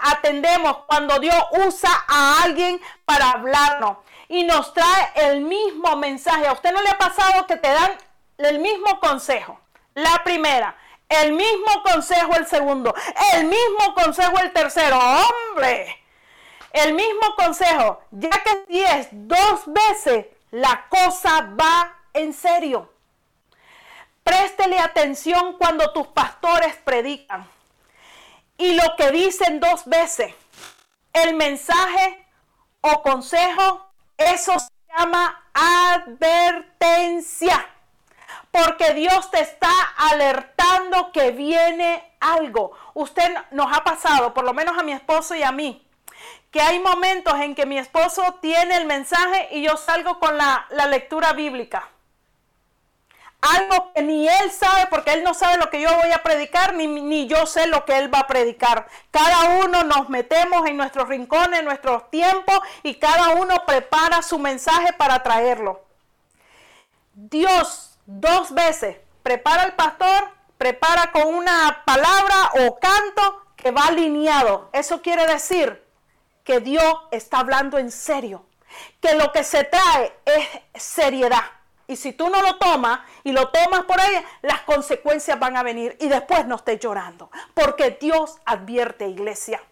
atendemos 0.00 0.78
cuando 0.86 1.18
Dios 1.18 1.36
usa 1.66 1.90
a 2.08 2.42
alguien 2.42 2.80
para 3.04 3.30
hablarnos 3.30 3.98
y 4.28 4.44
nos 4.44 4.72
trae 4.72 5.12
el 5.16 5.42
mismo 5.42 5.96
mensaje. 5.96 6.46
¿A 6.46 6.52
usted 6.52 6.72
no 6.72 6.80
le 6.80 6.88
ha 6.88 6.98
pasado 6.98 7.46
que 7.46 7.56
te 7.56 7.68
dan 7.68 7.92
el 8.38 8.58
mismo 8.58 8.98
consejo? 9.00 9.60
La 9.94 10.24
primera, 10.24 10.74
el 11.10 11.32
mismo 11.32 11.82
consejo 11.82 12.34
el 12.36 12.46
segundo, 12.46 12.94
el 13.34 13.44
mismo 13.44 13.94
consejo 13.94 14.38
el 14.38 14.52
tercero. 14.52 14.98
¡Hombre! 14.98 16.01
El 16.72 16.94
mismo 16.94 17.34
consejo, 17.36 18.00
ya 18.10 18.30
que 18.30 18.64
si 18.66 18.82
es 18.82 19.08
dos 19.12 19.62
veces, 19.66 20.26
la 20.50 20.86
cosa 20.88 21.50
va 21.58 21.94
en 22.14 22.32
serio. 22.32 22.90
Préstele 24.24 24.78
atención 24.78 25.58
cuando 25.58 25.92
tus 25.92 26.06
pastores 26.08 26.74
predican. 26.76 27.46
Y 28.56 28.74
lo 28.74 28.96
que 28.96 29.10
dicen 29.10 29.60
dos 29.60 29.84
veces, 29.86 30.34
el 31.12 31.34
mensaje 31.34 32.26
o 32.80 33.02
consejo 33.02 33.86
eso 34.16 34.58
se 34.58 34.70
llama 34.96 35.44
advertencia. 35.52 37.68
Porque 38.50 38.94
Dios 38.94 39.30
te 39.30 39.40
está 39.40 39.70
alertando 39.96 41.12
que 41.12 41.32
viene 41.32 42.16
algo. 42.20 42.72
Usted 42.94 43.34
nos 43.50 43.74
ha 43.74 43.82
pasado, 43.82 44.34
por 44.34 44.44
lo 44.44 44.52
menos 44.52 44.78
a 44.78 44.82
mi 44.82 44.92
esposo 44.92 45.34
y 45.34 45.42
a 45.42 45.52
mí, 45.52 45.81
que 46.52 46.60
hay 46.60 46.78
momentos 46.78 47.34
en 47.40 47.56
que 47.56 47.66
mi 47.66 47.78
esposo 47.78 48.38
tiene 48.40 48.76
el 48.76 48.84
mensaje 48.84 49.48
y 49.50 49.62
yo 49.62 49.76
salgo 49.76 50.20
con 50.20 50.36
la, 50.36 50.66
la 50.70 50.86
lectura 50.86 51.32
bíblica 51.32 51.88
algo 53.42 53.92
que 53.92 54.02
ni 54.02 54.28
él 54.28 54.50
sabe, 54.52 54.86
porque 54.86 55.12
él 55.12 55.24
no 55.24 55.34
sabe 55.34 55.58
lo 55.58 55.68
que 55.68 55.80
yo 55.80 55.88
voy 55.96 56.12
a 56.12 56.22
predicar, 56.22 56.74
ni, 56.74 56.86
ni, 56.86 57.26
yo 57.26 57.44
sé 57.44 57.66
lo 57.66 57.84
que 57.84 57.98
él 57.98 58.12
va 58.12 58.20
a 58.20 58.26
predicar. 58.28 58.86
Cada 59.10 59.58
uno 59.64 59.82
nos 59.82 60.08
metemos 60.08 60.66
en 60.68 60.76
nuestros 60.76 61.08
rincones, 61.08 61.58
en 61.58 61.64
nuestros 61.64 62.08
tiempos, 62.10 62.60
y 62.84 62.94
cada 62.94 63.30
uno 63.30 63.66
prepara 63.66 64.22
su 64.22 64.38
mensaje 64.38 64.92
para 64.92 65.24
traerlo. 65.24 65.82
Dios 67.14 67.98
dos 68.06 68.54
veces 68.54 68.96
prepara 69.24 69.64
al 69.64 69.74
pastor, 69.74 70.30
prepara 70.56 71.10
con 71.10 71.34
una 71.34 71.82
palabra 71.84 72.52
o 72.64 72.78
canto 72.78 73.42
que 73.56 73.72
va 73.72 73.86
alineado. 73.86 74.70
Eso 74.72 75.02
quiere 75.02 75.26
decir 75.26 75.81
que 76.44 76.60
Dios 76.60 76.96
está 77.10 77.38
hablando 77.38 77.78
en 77.78 77.90
serio, 77.90 78.44
que 79.00 79.14
lo 79.14 79.32
que 79.32 79.44
se 79.44 79.64
trae 79.64 80.12
es 80.24 80.82
seriedad. 80.82 81.44
Y 81.86 81.96
si 81.96 82.12
tú 82.12 82.30
no 82.30 82.40
lo 82.40 82.56
tomas 82.56 83.00
y 83.22 83.32
lo 83.32 83.48
tomas 83.48 83.82
por 83.82 84.00
ahí, 84.00 84.24
las 84.42 84.62
consecuencias 84.62 85.38
van 85.38 85.56
a 85.56 85.62
venir 85.62 85.96
y 86.00 86.08
después 86.08 86.46
no 86.46 86.56
estés 86.56 86.80
llorando. 86.80 87.30
Porque 87.54 87.98
Dios 88.00 88.38
advierte, 88.44 89.08
iglesia. 89.08 89.62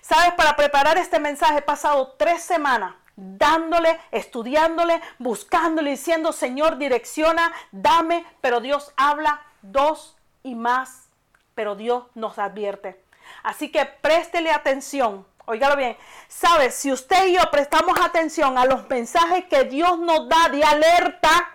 Sabes, 0.00 0.34
para 0.34 0.54
preparar 0.54 0.98
este 0.98 1.18
mensaje 1.18 1.58
he 1.58 1.62
pasado 1.62 2.14
tres 2.16 2.42
semanas 2.42 2.94
dándole, 3.16 3.98
estudiándole, 4.12 5.00
buscándole, 5.18 5.90
diciendo, 5.90 6.32
Señor, 6.32 6.76
direcciona, 6.76 7.52
dame, 7.72 8.24
pero 8.40 8.60
Dios 8.60 8.92
habla 8.96 9.40
dos 9.62 10.16
y 10.42 10.54
más, 10.54 11.08
pero 11.54 11.74
Dios 11.74 12.04
nos 12.14 12.38
advierte. 12.38 13.02
Así 13.42 13.72
que 13.72 13.86
préstele 13.86 14.52
atención 14.52 15.26
Óigalo 15.46 15.76
bien. 15.76 15.96
¿Sabes? 16.28 16.74
Si 16.74 16.92
usted 16.92 17.28
y 17.28 17.34
yo 17.34 17.50
prestamos 17.52 17.98
atención 18.00 18.58
a 18.58 18.66
los 18.66 18.88
mensajes 18.88 19.44
que 19.46 19.64
Dios 19.64 19.98
nos 20.00 20.28
da 20.28 20.48
de 20.50 20.62
alerta, 20.64 21.48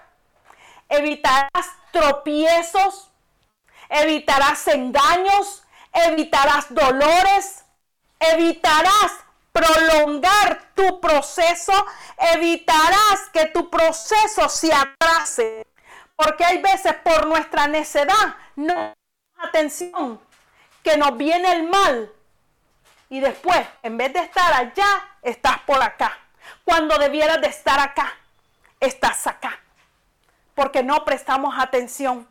evitarás 0.88 1.68
tropiezos, 1.92 3.12
evitarás 3.90 4.66
engaños, 4.68 5.64
evitarás 5.92 6.74
dolores, 6.74 7.66
evitarás 8.18 9.12
prolongar 9.52 10.74
tu 10.74 11.02
proceso, 11.02 11.74
evitarás 12.34 13.30
que 13.34 13.48
tu 13.48 13.70
proceso 13.70 14.48
se 14.48 14.72
atrase. 14.74 15.68
Porque 16.16 16.46
hay 16.46 16.62
veces 16.62 16.94
por 17.04 17.28
nuestra 17.28 17.68
necedad, 17.68 18.36
no 18.56 18.94
atención, 19.38 20.22
que 20.82 20.96
nos 20.96 21.18
viene 21.18 21.52
el 21.52 21.64
mal 21.64 22.14
y 23.12 23.20
después, 23.20 23.60
en 23.84 23.98
vez 23.98 24.14
de 24.14 24.22
estar 24.22 24.54
allá, 24.54 24.88
estás 25.22 25.60
por 25.64 25.84
acá. 25.84 26.18
Cuando 26.64 26.98
debieras 26.98 27.42
de 27.42 27.48
estar 27.48 27.78
acá, 27.78 28.18
estás 28.80 29.28
acá. 29.28 29.60
¿Por 30.56 30.64
porque 30.64 30.82
no 30.82 31.04
prestamos 31.04 31.54
atención. 31.60 32.26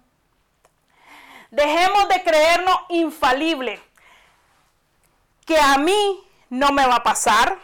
Dejemos 1.51 2.09
de 2.09 2.22
creernos 2.22 2.76
infalible, 2.89 3.78
que 5.45 5.59
a 5.59 5.76
mí 5.76 6.26
no 6.49 6.70
me 6.72 6.87
va 6.87 6.97
a 6.97 7.03
pasar. 7.03 7.59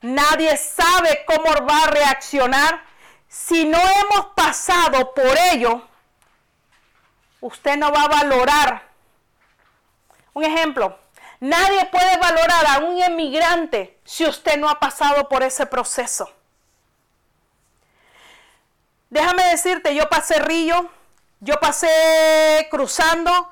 Nadie 0.00 0.56
sabe 0.56 1.24
cómo 1.24 1.64
va 1.68 1.84
a 1.84 1.90
reaccionar. 1.90 2.82
Si 3.28 3.64
no 3.64 3.78
hemos 3.78 4.26
pasado 4.34 5.14
por 5.14 5.38
ello, 5.52 5.86
usted 7.40 7.76
no 7.76 7.92
va 7.92 8.02
a 8.02 8.08
valorar. 8.08 8.88
Un 10.34 10.42
ejemplo, 10.42 10.98
nadie 11.40 11.84
puede 11.86 12.16
valorar 12.18 12.66
a 12.66 12.78
un 12.78 13.02
emigrante 13.02 13.98
si 14.04 14.26
usted 14.26 14.56
no 14.58 14.68
ha 14.68 14.78
pasado 14.78 15.28
por 15.28 15.42
ese 15.42 15.66
proceso. 15.66 16.30
Déjame 19.10 19.44
decirte, 19.44 19.94
yo 19.94 20.08
pasé 20.08 20.40
río, 20.40 20.90
yo 21.40 21.54
pasé 21.60 22.66
cruzando 22.70 23.50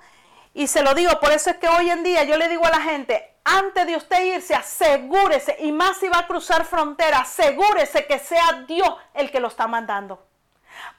y 0.53 0.67
se 0.67 0.83
lo 0.83 0.95
digo, 0.95 1.19
por 1.21 1.33
eso 1.33 1.51
es 1.51 1.57
que 1.57 1.69
hoy 1.69 1.91
en 1.91 2.03
día 2.03 2.25
yo 2.25 2.37
le 2.37 2.49
digo 2.49 2.65
a 2.65 2.71
la 2.71 2.81
gente, 2.81 3.35
antes 3.45 3.87
de 3.87 3.97
usted 3.97 4.25
irse, 4.25 4.55
asegúrese, 4.55 5.57
y 5.61 5.71
más 5.71 5.99
si 5.99 6.09
va 6.09 6.21
a 6.21 6.27
cruzar 6.27 6.65
frontera, 6.65 7.21
asegúrese 7.21 8.07
que 8.07 8.19
sea 8.19 8.65
Dios 8.67 8.89
el 9.13 9.31
que 9.31 9.41
lo 9.41 9.49
está 9.49 9.67
mandando. 9.67 10.27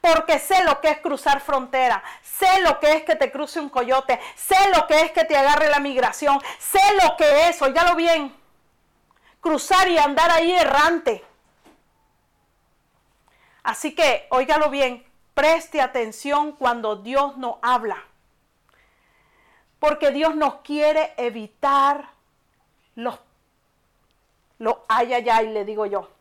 Porque 0.05 0.37
sé 0.37 0.63
lo 0.65 0.81
que 0.81 0.89
es 0.89 0.99
cruzar 0.99 1.41
frontera, 1.41 2.03
sé 2.21 2.61
lo 2.61 2.79
que 2.79 2.91
es 2.91 3.03
que 3.03 3.15
te 3.15 3.31
cruce 3.31 3.59
un 3.59 3.69
coyote, 3.69 4.19
sé 4.35 4.55
lo 4.75 4.85
que 4.85 5.01
es 5.01 5.11
que 5.11 5.23
te 5.23 5.35
agarre 5.35 5.67
la 5.67 5.79
migración, 5.79 6.39
sé 6.59 6.79
lo 7.01 7.17
que 7.17 7.49
es, 7.49 7.59
oígalo 7.59 7.95
bien, 7.95 8.31
cruzar 9.41 9.89
y 9.89 9.97
andar 9.97 10.29
ahí 10.29 10.51
errante. 10.51 11.25
Así 13.63 13.95
que, 13.95 14.27
óigalo 14.29 14.69
bien, 14.69 15.03
preste 15.33 15.81
atención 15.81 16.51
cuando 16.51 16.97
Dios 16.97 17.37
nos 17.37 17.55
habla. 17.63 17.97
Porque 19.79 20.11
Dios 20.11 20.35
nos 20.35 20.57
quiere 20.57 21.15
evitar 21.17 22.11
los, 22.93 23.19
los 24.59 24.75
ay, 24.87 25.13
ay, 25.15 25.29
ay, 25.29 25.47
le 25.47 25.65
digo 25.65 25.87
yo. 25.87 26.14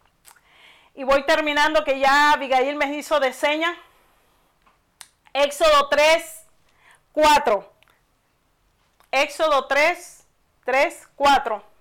Y 0.94 1.02
voy 1.04 1.24
terminando 1.26 1.84
que 1.84 1.98
ya 1.98 2.32
Abigail 2.32 2.76
me 2.76 2.96
hizo 2.96 3.18
de 3.18 3.32
seña. 3.32 3.76
Éxodo 5.32 5.88
3, 5.88 6.46
4. 7.12 7.72
Éxodo 9.10 9.66
3, 9.66 10.26
3, 10.64 11.08
4. 11.16 11.74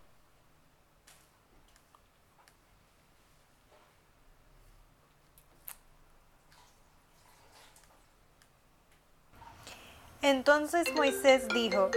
Entonces 10.24 10.91
Moisés 10.95 11.47
dijo, 11.49 11.91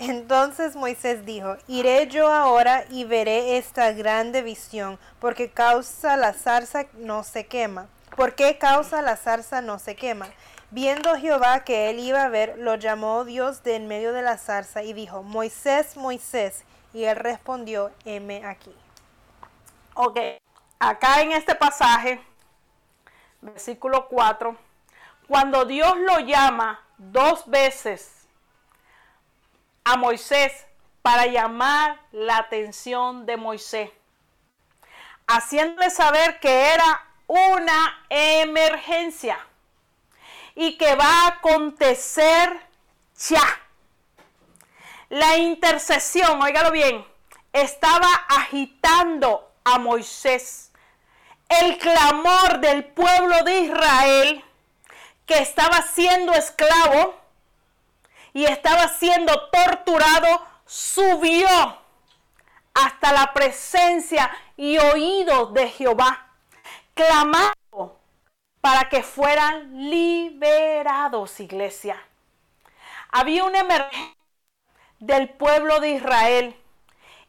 entonces 0.00 0.74
Moisés 0.74 1.24
dijo, 1.24 1.56
iré 1.68 2.08
yo 2.08 2.28
ahora 2.28 2.84
y 2.90 3.04
veré 3.04 3.56
esta 3.58 3.92
grande 3.92 4.42
visión, 4.42 4.98
porque 5.20 5.50
causa 5.50 6.16
la 6.16 6.32
zarza 6.32 6.86
no 6.94 7.22
se 7.22 7.46
quema. 7.46 7.86
¿Por 8.16 8.34
qué 8.34 8.58
causa 8.58 9.02
la 9.02 9.16
zarza 9.16 9.60
no 9.60 9.78
se 9.78 9.94
quema? 9.94 10.28
Viendo 10.70 11.16
Jehová 11.16 11.64
que 11.64 11.90
él 11.90 11.98
iba 12.00 12.24
a 12.24 12.28
ver, 12.28 12.58
lo 12.58 12.74
llamó 12.74 13.24
Dios 13.24 13.62
de 13.62 13.76
en 13.76 13.86
medio 13.86 14.12
de 14.12 14.22
la 14.22 14.38
zarza 14.38 14.82
y 14.82 14.92
dijo, 14.92 15.22
Moisés, 15.22 15.96
Moisés. 15.96 16.64
Y 16.92 17.04
él 17.04 17.16
respondió, 17.16 17.92
heme 18.04 18.44
aquí. 18.44 18.74
Ok, 19.94 20.18
acá 20.80 21.20
en 21.22 21.32
este 21.32 21.54
pasaje, 21.54 22.20
versículo 23.40 24.08
4 24.08 24.56
cuando 25.30 25.64
Dios 25.64 25.96
lo 25.96 26.18
llama 26.18 26.80
dos 26.98 27.48
veces 27.48 28.19
a 29.84 29.96
Moisés 29.96 30.66
para 31.02 31.26
llamar 31.26 32.00
la 32.12 32.38
atención 32.38 33.26
de 33.26 33.36
Moisés, 33.36 33.90
haciéndole 35.26 35.90
saber 35.90 36.40
que 36.40 36.72
era 36.72 37.06
una 37.26 38.04
emergencia 38.08 39.38
y 40.54 40.76
que 40.76 40.94
va 40.94 41.06
a 41.06 41.28
acontecer 41.28 42.60
ya. 43.28 43.42
La 45.08 45.36
intercesión, 45.36 46.40
óigalo 46.42 46.70
bien, 46.70 47.04
estaba 47.52 48.08
agitando 48.28 49.52
a 49.64 49.78
Moisés. 49.78 50.70
El 51.48 51.78
clamor 51.78 52.60
del 52.60 52.84
pueblo 52.84 53.42
de 53.44 53.60
Israel 53.60 54.44
que 55.26 55.38
estaba 55.38 55.82
siendo 55.82 56.32
esclavo 56.32 57.19
y 58.32 58.44
estaba 58.44 58.88
siendo 58.88 59.48
torturado, 59.50 60.46
subió 60.66 61.48
hasta 62.74 63.12
la 63.12 63.32
presencia 63.32 64.30
y 64.56 64.78
oído 64.78 65.46
de 65.46 65.68
Jehová, 65.68 66.28
clamando 66.94 67.98
para 68.60 68.88
que 68.88 69.02
fueran 69.02 69.90
liberados, 69.90 71.40
iglesia. 71.40 72.02
Había 73.10 73.44
una 73.44 73.60
emergencia 73.60 74.16
del 74.98 75.30
pueblo 75.30 75.80
de 75.80 75.90
Israel 75.92 76.56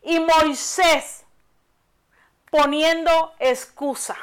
y 0.03 0.19
Moisés 0.19 1.25
poniendo 2.49 3.33
excusa, 3.39 4.17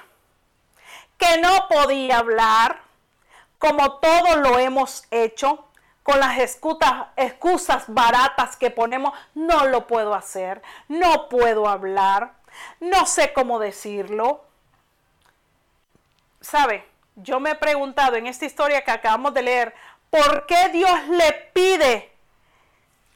que 1.17 1.39
no 1.39 1.67
podía 1.69 2.19
hablar, 2.19 2.83
como 3.59 3.95
todos 3.95 4.37
lo 4.37 4.59
hemos 4.59 5.05
hecho, 5.11 5.68
con 6.09 6.21
las 6.21 6.39
excusas, 6.39 7.09
excusas 7.17 7.85
baratas 7.87 8.57
que 8.57 8.71
ponemos, 8.71 9.13
no 9.35 9.67
lo 9.67 9.87
puedo 9.87 10.15
hacer, 10.15 10.63
no 10.89 11.29
puedo 11.29 11.69
hablar, 11.69 12.33
no 12.81 13.05
sé 13.05 13.35
cómo 13.35 13.59
decirlo. 13.59 14.43
¿Sabe? 16.41 16.89
Yo 17.17 17.41
me 17.41 17.51
he 17.51 17.55
preguntado 17.57 18.17
en 18.17 18.27
esta 18.27 18.47
historia 18.47 18.83
que 18.85 18.91
acabamos 18.91 19.35
de 19.35 19.43
leer, 19.43 19.75
¿por 20.09 20.47
qué 20.47 20.71
Dios 20.71 21.09
le 21.09 21.31
pide 21.53 22.11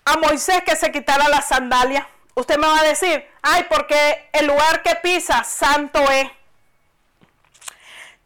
a 0.04 0.18
Moisés 0.18 0.62
que 0.62 0.76
se 0.76 0.92
quitara 0.92 1.30
la 1.30 1.40
sandalia? 1.40 2.06
Usted 2.34 2.58
me 2.58 2.66
va 2.66 2.78
a 2.78 2.84
decir, 2.84 3.26
ay, 3.40 3.64
porque 3.70 4.28
el 4.34 4.48
lugar 4.48 4.82
que 4.82 4.96
pisa, 4.96 5.44
santo 5.44 5.98
es. 6.10 6.30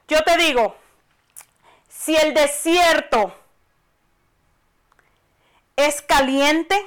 Yo 0.09 0.25
te 0.25 0.37
digo, 0.39 0.77
si 1.89 2.17
el 2.17 2.35
desierto 2.35 3.33
es 5.77 6.03
caliente, 6.03 6.87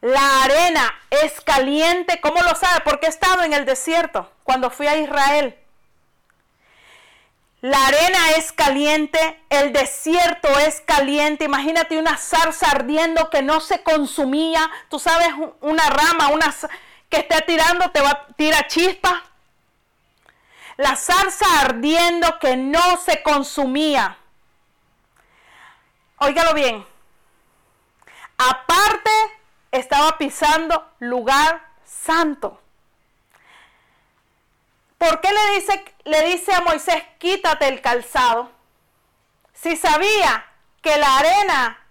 la 0.00 0.42
arena 0.44 0.94
es 1.10 1.40
caliente, 1.40 2.20
¿cómo 2.20 2.40
lo 2.42 2.54
sabe? 2.54 2.80
Porque 2.84 3.06
he 3.06 3.08
estado 3.08 3.42
en 3.42 3.52
el 3.52 3.64
desierto 3.64 4.30
cuando 4.44 4.70
fui 4.70 4.86
a 4.86 4.96
Israel. 4.96 5.56
La 7.60 7.86
arena 7.86 8.30
es 8.38 8.52
caliente, 8.52 9.42
el 9.50 9.72
desierto 9.72 10.48
es 10.60 10.80
caliente. 10.80 11.44
Imagínate 11.44 11.98
una 11.98 12.16
zarza 12.16 12.70
ardiendo 12.70 13.28
que 13.28 13.42
no 13.42 13.60
se 13.60 13.82
consumía. 13.82 14.70
Tú 14.88 14.98
sabes, 14.98 15.28
una 15.60 15.90
rama, 15.90 16.28
una 16.28 16.54
que 17.10 17.18
esté 17.18 17.42
tirando, 17.42 17.90
te 17.90 18.00
va 18.00 18.10
a 18.10 18.26
tirar 18.34 18.66
chispa 18.66 19.24
la 20.80 20.96
zarza 20.96 21.44
ardiendo 21.60 22.38
que 22.38 22.56
no 22.56 22.96
se 22.96 23.22
consumía. 23.22 24.16
Óigalo 26.16 26.54
bien. 26.54 26.86
Aparte, 28.42 29.10
estaba 29.70 30.16
pisando 30.16 30.90
lugar 30.98 31.60
santo. 31.84 32.58
¿Por 34.96 35.20
qué 35.20 35.28
le 35.30 35.54
dice, 35.56 35.84
le 36.04 36.24
dice 36.24 36.54
a 36.54 36.62
Moisés, 36.62 37.02
quítate 37.18 37.68
el 37.68 37.82
calzado? 37.82 38.50
Si 39.52 39.76
sabía 39.76 40.46
que 40.80 40.96
la 40.96 41.18
arena, 41.18 41.86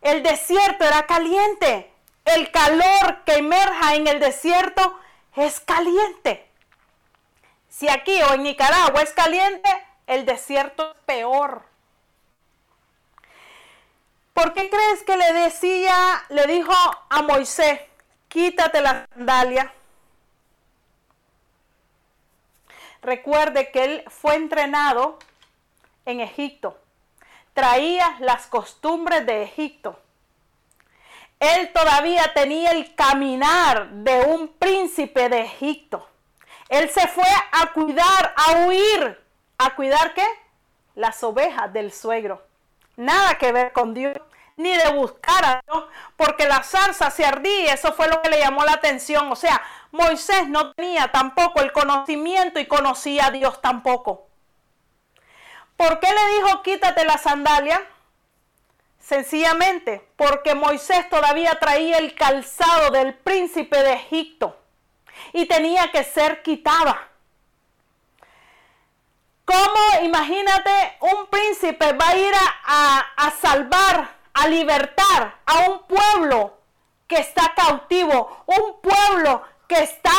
el 0.00 0.22
desierto 0.22 0.84
era 0.84 1.04
caliente. 1.04 1.92
El 2.24 2.50
calor 2.50 3.22
que 3.26 3.34
emerja 3.34 3.94
en 3.94 4.06
el 4.06 4.20
desierto 4.20 4.98
es 5.36 5.60
caliente. 5.60 6.48
Si 7.68 7.90
aquí 7.90 8.22
o 8.22 8.32
en 8.32 8.44
Nicaragua 8.44 9.02
es 9.02 9.12
caliente, 9.12 9.68
el 10.06 10.24
desierto 10.24 10.92
es 10.92 10.96
peor. 11.04 11.71
¿Por 14.32 14.54
qué 14.54 14.70
crees 14.70 15.02
que 15.04 15.16
le 15.16 15.32
decía, 15.32 16.24
le 16.30 16.46
dijo 16.46 16.72
a 17.10 17.22
Moisés, 17.22 17.80
quítate 18.28 18.80
la 18.80 19.06
sandalia? 19.14 19.72
Recuerde 23.02 23.70
que 23.70 23.84
él 23.84 24.04
fue 24.08 24.36
entrenado 24.36 25.18
en 26.06 26.20
Egipto. 26.20 26.78
Traía 27.52 28.16
las 28.20 28.46
costumbres 28.46 29.26
de 29.26 29.42
Egipto. 29.42 30.00
Él 31.38 31.72
todavía 31.72 32.32
tenía 32.34 32.70
el 32.70 32.94
caminar 32.94 33.90
de 33.90 34.20
un 34.22 34.48
príncipe 34.48 35.28
de 35.28 35.42
Egipto. 35.42 36.08
Él 36.68 36.88
se 36.88 37.06
fue 37.08 37.26
a 37.50 37.72
cuidar, 37.72 38.34
a 38.36 38.66
huir 38.66 39.20
a 39.58 39.74
cuidar 39.74 40.14
qué? 40.14 40.26
Las 40.94 41.22
ovejas 41.22 41.72
del 41.72 41.92
suegro. 41.92 42.51
Nada 42.96 43.38
que 43.38 43.52
ver 43.52 43.72
con 43.72 43.94
Dios, 43.94 44.16
ni 44.56 44.76
de 44.76 44.90
buscar 44.90 45.44
a 45.44 45.60
Dios, 45.66 45.84
porque 46.16 46.46
la 46.46 46.62
zarza 46.62 47.10
se 47.10 47.24
ardía, 47.24 47.74
eso 47.74 47.92
fue 47.92 48.08
lo 48.08 48.20
que 48.22 48.30
le 48.30 48.38
llamó 48.38 48.64
la 48.64 48.72
atención. 48.72 49.30
O 49.32 49.36
sea, 49.36 49.62
Moisés 49.90 50.48
no 50.48 50.72
tenía 50.72 51.08
tampoco 51.08 51.60
el 51.60 51.72
conocimiento 51.72 52.60
y 52.60 52.66
conocía 52.66 53.26
a 53.26 53.30
Dios 53.30 53.60
tampoco. 53.60 54.28
¿Por 55.76 56.00
qué 56.00 56.08
le 56.08 56.34
dijo 56.36 56.62
quítate 56.62 57.04
la 57.04 57.18
sandalia? 57.18 57.82
Sencillamente 59.00 60.06
porque 60.16 60.54
Moisés 60.54 61.08
todavía 61.10 61.58
traía 61.58 61.98
el 61.98 62.14
calzado 62.14 62.90
del 62.90 63.14
príncipe 63.14 63.82
de 63.82 63.94
Egipto 63.94 64.56
y 65.32 65.46
tenía 65.46 65.90
que 65.90 66.04
ser 66.04 66.42
quitada. 66.42 67.08
¿Cómo, 69.44 70.04
imagínate, 70.04 70.96
un 71.00 71.26
príncipe 71.26 71.92
va 71.92 72.08
a 72.08 72.16
ir 72.16 72.32
a, 72.64 73.32
salvar, 73.40 74.08
a 74.32 74.46
libertar 74.48 75.40
a 75.44 75.58
un 75.68 75.82
pueblo 75.86 76.58
que 77.06 77.16
está 77.16 77.52
cautivo, 77.54 78.44
un 78.46 78.80
pueblo 78.80 79.42
que 79.68 79.82
está 79.82 80.12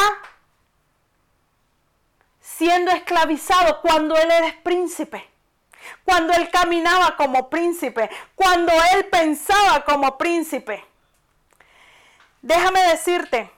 siendo 2.40 2.92
esclavizado 2.92 3.82
cuando 3.82 4.16
él 4.18 4.30
es 4.32 4.54
príncipe? 4.56 5.30
Cuando 6.06 6.34
él 6.34 6.50
caminaba 6.50 7.16
como 7.18 7.50
príncipe, 7.50 8.10
cuando 8.36 8.72
él 8.94 9.06
pensaba 9.06 9.84
como 9.84 10.18
príncipe. 10.18 10.86
Déjame 12.42 12.82
decirte, 12.84 13.52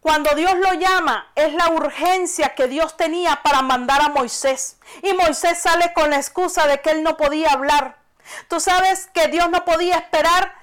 cuando 0.00 0.34
Dios 0.34 0.54
lo 0.56 0.72
llama, 0.74 1.30
es 1.34 1.52
la 1.52 1.68
urgencia 1.68 2.54
que 2.54 2.68
Dios 2.68 2.96
tenía 2.96 3.42
para 3.42 3.60
mandar 3.60 4.00
a 4.00 4.08
Moisés. 4.08 4.78
Y 5.02 5.12
Moisés 5.12 5.58
sale 5.58 5.92
con 5.92 6.10
la 6.10 6.16
excusa 6.16 6.66
de 6.66 6.80
que 6.80 6.90
él 6.90 7.02
no 7.02 7.18
podía 7.18 7.52
hablar. 7.52 7.98
Tú 8.48 8.60
sabes 8.60 9.10
que 9.12 9.28
Dios 9.28 9.50
no 9.50 9.64
podía 9.64 9.96
esperar 9.96 10.54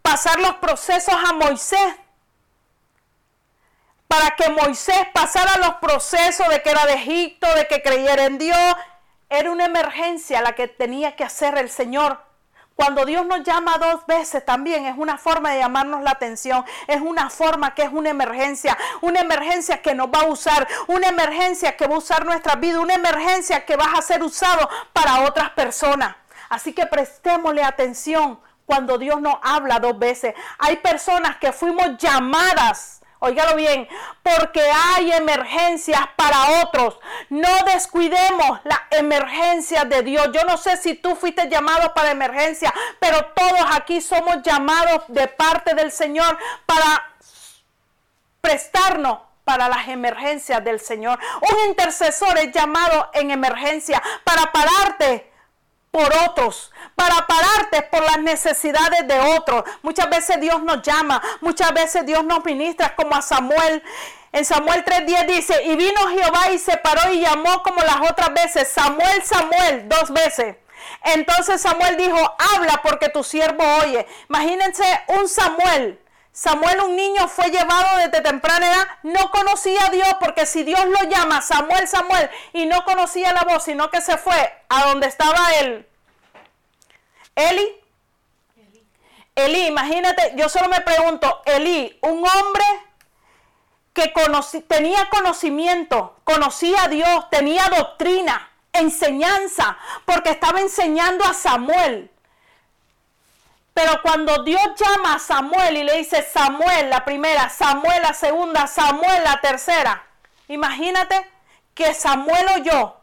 pasar 0.00 0.40
los 0.40 0.54
procesos 0.54 1.14
a 1.14 1.34
Moisés. 1.34 1.94
Para 4.08 4.30
que 4.30 4.48
Moisés 4.48 5.06
pasara 5.12 5.58
los 5.58 5.74
procesos 5.74 6.48
de 6.48 6.62
que 6.62 6.70
era 6.70 6.86
de 6.86 6.94
Egipto, 6.94 7.52
de 7.54 7.66
que 7.66 7.82
creyera 7.82 8.24
en 8.24 8.38
Dios. 8.38 8.74
Era 9.28 9.50
una 9.50 9.66
emergencia 9.66 10.40
la 10.40 10.54
que 10.54 10.68
tenía 10.68 11.16
que 11.16 11.24
hacer 11.24 11.58
el 11.58 11.68
Señor. 11.68 12.24
Cuando 12.76 13.06
Dios 13.06 13.24
nos 13.24 13.42
llama 13.42 13.78
dos 13.78 14.04
veces 14.06 14.44
también 14.44 14.84
es 14.84 14.98
una 14.98 15.16
forma 15.16 15.50
de 15.50 15.60
llamarnos 15.60 16.02
la 16.02 16.10
atención, 16.10 16.62
es 16.86 17.00
una 17.00 17.30
forma 17.30 17.74
que 17.74 17.82
es 17.82 17.90
una 17.90 18.10
emergencia, 18.10 18.76
una 19.00 19.20
emergencia 19.20 19.80
que 19.80 19.94
nos 19.94 20.08
va 20.08 20.20
a 20.20 20.26
usar, 20.26 20.68
una 20.86 21.08
emergencia 21.08 21.74
que 21.74 21.86
va 21.86 21.94
a 21.94 21.98
usar 21.98 22.26
nuestra 22.26 22.56
vida, 22.56 22.78
una 22.78 22.94
emergencia 22.94 23.64
que 23.64 23.76
va 23.76 23.86
a 23.96 24.02
ser 24.02 24.22
usado 24.22 24.68
para 24.92 25.22
otras 25.22 25.50
personas. 25.50 26.16
Así 26.50 26.74
que 26.74 26.84
prestémosle 26.84 27.64
atención 27.64 28.38
cuando 28.66 28.98
Dios 28.98 29.22
nos 29.22 29.36
habla 29.42 29.78
dos 29.78 29.98
veces. 29.98 30.34
Hay 30.58 30.76
personas 30.76 31.38
que 31.38 31.52
fuimos 31.52 31.96
llamadas 31.96 33.00
Óigalo 33.18 33.56
bien, 33.56 33.88
porque 34.22 34.60
hay 34.60 35.12
emergencias 35.12 36.00
para 36.16 36.62
otros. 36.62 36.98
No 37.30 37.48
descuidemos 37.72 38.60
la 38.64 38.86
emergencia 38.90 39.84
de 39.84 40.02
Dios. 40.02 40.28
Yo 40.32 40.44
no 40.44 40.56
sé 40.58 40.76
si 40.76 40.94
tú 40.94 41.16
fuiste 41.16 41.48
llamado 41.48 41.94
para 41.94 42.10
emergencia, 42.10 42.72
pero 43.00 43.24
todos 43.34 43.64
aquí 43.72 44.00
somos 44.00 44.42
llamados 44.42 45.04
de 45.08 45.28
parte 45.28 45.74
del 45.74 45.90
Señor 45.90 46.38
para 46.66 47.16
prestarnos 48.40 49.18
para 49.44 49.68
las 49.68 49.88
emergencias 49.88 50.62
del 50.62 50.80
Señor. 50.80 51.18
Un 51.40 51.68
intercesor 51.68 52.36
es 52.38 52.52
llamado 52.52 53.10
en 53.14 53.30
emergencia 53.30 54.02
para 54.24 54.52
pararte 54.52 55.32
por 55.96 56.12
otros, 56.28 56.70
para 56.94 57.26
pararte 57.26 57.80
por 57.90 58.02
las 58.02 58.18
necesidades 58.18 59.08
de 59.08 59.18
otros. 59.18 59.64
Muchas 59.80 60.10
veces 60.10 60.38
Dios 60.38 60.62
nos 60.62 60.82
llama, 60.82 61.22
muchas 61.40 61.72
veces 61.72 62.04
Dios 62.04 62.22
nos 62.22 62.44
ministra 62.44 62.94
como 62.94 63.14
a 63.14 63.22
Samuel. 63.22 63.82
En 64.30 64.44
Samuel 64.44 64.84
3:10 64.84 65.26
dice, 65.26 65.62
y 65.64 65.74
vino 65.74 66.08
Jehová 66.08 66.50
y 66.50 66.58
se 66.58 66.76
paró 66.76 67.10
y 67.14 67.20
llamó 67.20 67.62
como 67.62 67.80
las 67.80 68.10
otras 68.10 68.34
veces, 68.34 68.68
Samuel, 68.68 69.22
Samuel, 69.22 69.88
dos 69.88 70.10
veces. 70.12 70.56
Entonces 71.02 71.62
Samuel 71.62 71.96
dijo, 71.96 72.18
habla 72.54 72.82
porque 72.82 73.08
tu 73.08 73.24
siervo 73.24 73.64
oye. 73.82 74.06
Imagínense 74.28 74.84
un 75.06 75.26
Samuel. 75.26 75.98
Samuel, 76.36 76.78
un 76.82 76.96
niño, 76.96 77.28
fue 77.28 77.50
llevado 77.50 77.96
desde 77.96 78.20
temprana 78.20 78.66
edad, 78.66 78.86
no 79.04 79.30
conocía 79.30 79.86
a 79.86 79.88
Dios, 79.88 80.16
porque 80.20 80.44
si 80.44 80.64
Dios 80.64 80.84
lo 80.84 81.08
llama 81.08 81.40
Samuel, 81.40 81.88
Samuel, 81.88 82.28
y 82.52 82.66
no 82.66 82.84
conocía 82.84 83.32
la 83.32 83.44
voz, 83.44 83.64
sino 83.64 83.90
que 83.90 84.02
se 84.02 84.18
fue 84.18 84.52
a 84.68 84.84
donde 84.84 85.06
estaba 85.06 85.54
él, 85.54 85.88
Eli. 87.34 87.66
Eli, 89.34 89.66
imagínate, 89.66 90.34
yo 90.36 90.50
solo 90.50 90.68
me 90.68 90.82
pregunto, 90.82 91.40
Eli, 91.46 91.98
un 92.02 92.18
hombre 92.18 92.64
que 93.94 94.12
tenía 94.68 95.08
conocimiento, 95.08 96.20
conocía 96.24 96.82
a 96.82 96.88
Dios, 96.88 97.30
tenía 97.30 97.66
doctrina, 97.70 98.50
enseñanza, 98.74 99.78
porque 100.04 100.32
estaba 100.32 100.60
enseñando 100.60 101.24
a 101.24 101.32
Samuel. 101.32 102.10
Pero 103.76 104.00
cuando 104.00 104.42
Dios 104.42 104.62
llama 104.74 105.16
a 105.16 105.18
Samuel 105.18 105.76
y 105.76 105.84
le 105.84 105.98
dice 105.98 106.22
Samuel 106.22 106.88
la 106.88 107.04
primera, 107.04 107.50
Samuel 107.50 108.00
la 108.00 108.14
segunda, 108.14 108.66
Samuel 108.66 109.22
la 109.22 109.38
tercera, 109.42 110.02
imagínate 110.48 111.30
que 111.74 111.92
Samuel 111.92 112.46
oyó, 112.54 112.96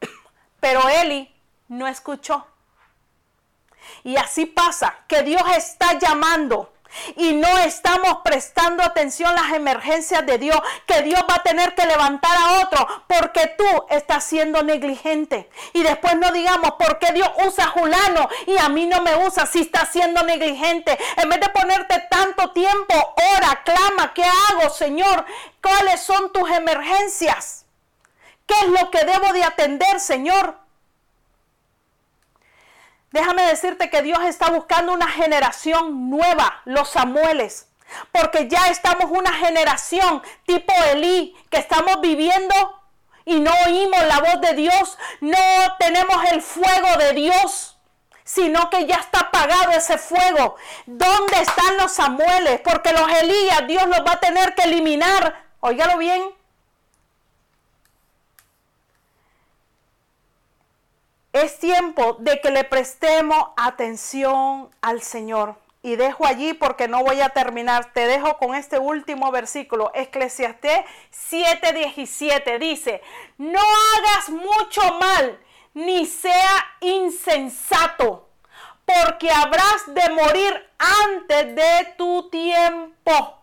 pero 0.60 0.88
Eli 0.88 1.34
no 1.66 1.88
escuchó. 1.88 2.46
Y 4.04 4.14
así 4.14 4.46
pasa, 4.46 4.94
que 5.08 5.24
Dios 5.24 5.42
está 5.56 5.98
llamando 5.98 6.71
y 7.16 7.32
no 7.34 7.58
estamos 7.58 8.18
prestando 8.24 8.82
atención 8.82 9.30
a 9.30 9.42
las 9.42 9.52
emergencias 9.52 10.24
de 10.26 10.38
Dios, 10.38 10.60
que 10.86 11.02
Dios 11.02 11.20
va 11.28 11.36
a 11.36 11.42
tener 11.42 11.74
que 11.74 11.86
levantar 11.86 12.36
a 12.36 12.62
otro 12.62 12.86
porque 13.06 13.54
tú 13.58 13.64
estás 13.88 14.24
siendo 14.24 14.62
negligente. 14.62 15.48
Y 15.72 15.82
después 15.82 16.16
no 16.16 16.30
digamos, 16.32 16.72
¿por 16.72 16.98
qué 16.98 17.12
Dios 17.12 17.28
usa 17.46 17.64
a 17.64 17.68
Julano 17.68 18.28
y 18.46 18.56
a 18.58 18.68
mí 18.68 18.86
no 18.86 19.02
me 19.02 19.26
usa 19.26 19.46
si 19.46 19.62
está 19.62 19.86
siendo 19.86 20.22
negligente? 20.22 20.98
En 21.16 21.28
vez 21.28 21.40
de 21.40 21.48
ponerte 21.48 21.98
tanto 22.10 22.50
tiempo, 22.52 22.94
ora, 23.36 23.62
clama, 23.64 24.12
¿qué 24.14 24.24
hago, 24.24 24.70
Señor? 24.70 25.24
¿Cuáles 25.62 26.00
son 26.00 26.32
tus 26.32 26.50
emergencias? 26.50 27.66
¿Qué 28.46 28.54
es 28.60 28.68
lo 28.68 28.90
que 28.90 29.04
debo 29.04 29.32
de 29.32 29.44
atender, 29.44 30.00
Señor? 30.00 30.61
Déjame 33.12 33.42
decirte 33.42 33.90
que 33.90 34.02
Dios 34.02 34.18
está 34.24 34.50
buscando 34.50 34.92
una 34.92 35.08
generación 35.08 36.10
nueva, 36.10 36.62
los 36.64 36.88
Samueles. 36.88 37.68
Porque 38.10 38.48
ya 38.48 38.68
estamos 38.68 39.10
una 39.10 39.32
generación 39.34 40.22
tipo 40.46 40.72
Elí, 40.92 41.36
que 41.50 41.58
estamos 41.58 42.00
viviendo 42.00 42.54
y 43.24 43.38
no 43.38 43.52
oímos 43.66 44.02
la 44.06 44.18
voz 44.20 44.40
de 44.40 44.54
Dios, 44.54 44.98
no 45.20 45.38
tenemos 45.78 46.16
el 46.32 46.42
fuego 46.42 46.96
de 46.98 47.12
Dios, 47.12 47.76
sino 48.24 48.70
que 48.70 48.86
ya 48.86 48.96
está 48.96 49.20
apagado 49.20 49.72
ese 49.72 49.98
fuego. 49.98 50.56
¿Dónde 50.86 51.40
están 51.40 51.76
los 51.76 51.92
Samueles? 51.92 52.60
Porque 52.60 52.92
los 52.92 53.08
Elías 53.20 53.66
Dios 53.66 53.86
los 53.86 54.00
va 54.00 54.12
a 54.12 54.20
tener 54.20 54.54
que 54.54 54.62
eliminar. 54.62 55.44
Óigalo 55.60 55.98
bien. 55.98 56.22
Es 61.32 61.58
tiempo 61.58 62.16
de 62.20 62.40
que 62.40 62.50
le 62.50 62.64
prestemos 62.64 63.48
atención 63.56 64.68
al 64.82 65.00
Señor. 65.00 65.56
Y 65.84 65.96
dejo 65.96 66.26
allí 66.26 66.52
porque 66.52 66.88
no 66.88 67.02
voy 67.02 67.20
a 67.22 67.30
terminar. 67.30 67.92
Te 67.92 68.06
dejo 68.06 68.36
con 68.36 68.54
este 68.54 68.78
último 68.78 69.32
versículo. 69.32 69.90
Eclesiastés 69.94 70.84
7:17 71.10 72.58
dice, 72.58 73.02
no 73.38 73.60
hagas 73.60 74.28
mucho 74.28 74.80
mal, 75.00 75.40
ni 75.74 76.06
sea 76.06 76.66
insensato, 76.80 78.28
porque 78.84 79.30
habrás 79.30 79.82
de 79.86 80.10
morir 80.10 80.70
antes 80.78 81.56
de 81.56 81.94
tu 81.96 82.28
tiempo. 82.28 83.38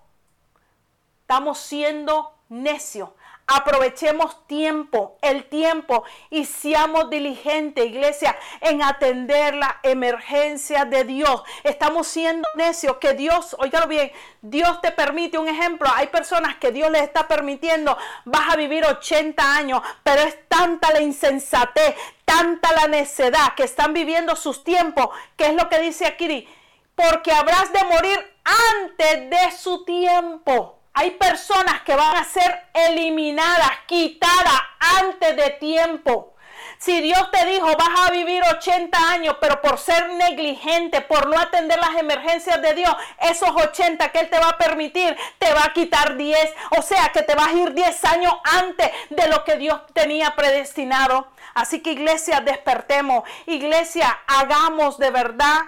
Estamos 1.21 1.57
siendo 1.57 2.35
necios. 2.47 3.09
Aprovechemos 3.51 4.45
tiempo, 4.45 5.17
el 5.23 5.45
tiempo 5.45 6.03
y 6.29 6.45
seamos 6.45 7.09
diligentes, 7.09 7.83
iglesia, 7.83 8.37
en 8.61 8.83
atender 8.83 9.55
la 9.55 9.79
emergencia 9.81 10.85
de 10.85 11.03
Dios. 11.03 11.41
Estamos 11.63 12.07
siendo 12.07 12.47
necios 12.53 12.97
que 12.97 13.15
Dios, 13.15 13.55
oígalo 13.57 13.87
bien, 13.87 14.11
Dios 14.43 14.79
te 14.81 14.91
permite 14.91 15.39
un 15.39 15.47
ejemplo. 15.47 15.89
Hay 15.95 16.07
personas 16.07 16.57
que 16.57 16.71
Dios 16.71 16.91
les 16.91 17.01
está 17.01 17.27
permitiendo, 17.27 17.97
vas 18.25 18.53
a 18.53 18.55
vivir 18.55 18.85
80 18.85 19.55
años, 19.55 19.81
pero 20.03 20.21
es 20.21 20.47
tanta 20.47 20.93
la 20.93 21.01
insensatez, 21.01 21.95
tanta 22.25 22.71
la 22.73 22.87
necedad 22.87 23.55
que 23.55 23.63
están 23.63 23.95
viviendo 23.95 24.35
sus 24.35 24.63
tiempos, 24.63 25.09
que 25.35 25.47
es 25.47 25.55
lo 25.55 25.69
que 25.69 25.79
dice 25.79 26.05
aquí, 26.05 26.47
porque 26.93 27.31
habrás 27.31 27.73
de 27.73 27.83
morir 27.85 28.19
antes 28.43 29.27
de 29.31 29.57
su 29.57 29.85
tiempo 29.85 30.78
Hay 30.99 31.11
personas 31.11 31.81
que 31.83 31.95
van 31.95 32.17
a 32.17 32.25
ser 32.25 32.61
eliminadas, 32.73 33.71
quitadas 33.85 34.61
antes 34.99 35.33
de 35.33 35.51
tiempo. 35.51 36.35
Si 36.77 36.99
Dios 36.99 37.31
te 37.31 37.45
dijo, 37.45 37.67
vas 37.67 38.09
a 38.09 38.11
vivir 38.11 38.43
80 38.43 38.97
años, 39.09 39.37
pero 39.39 39.61
por 39.61 39.77
ser 39.77 40.09
negligente, 40.09 40.99
por 40.99 41.29
no 41.29 41.39
atender 41.39 41.79
las 41.79 41.95
emergencias 41.95 42.61
de 42.61 42.73
Dios, 42.73 42.93
esos 43.21 43.49
80 43.49 44.11
que 44.11 44.19
Él 44.19 44.29
te 44.29 44.39
va 44.39 44.49
a 44.49 44.57
permitir, 44.57 45.15
te 45.37 45.53
va 45.53 45.63
a 45.67 45.73
quitar 45.73 46.17
10. 46.17 46.53
O 46.77 46.81
sea, 46.81 47.13
que 47.13 47.21
te 47.21 47.33
vas 47.33 47.47
a 47.47 47.53
ir 47.53 47.73
10 47.73 48.03
años 48.03 48.33
antes 48.43 48.91
de 49.09 49.27
lo 49.29 49.45
que 49.45 49.55
Dios 49.55 49.79
tenía 49.93 50.35
predestinado. 50.35 51.29
Así 51.53 51.79
que 51.79 51.91
iglesia, 51.91 52.41
despertemos. 52.41 53.23
Iglesia, 53.45 54.19
hagamos 54.27 54.97
de 54.97 55.11
verdad 55.11 55.61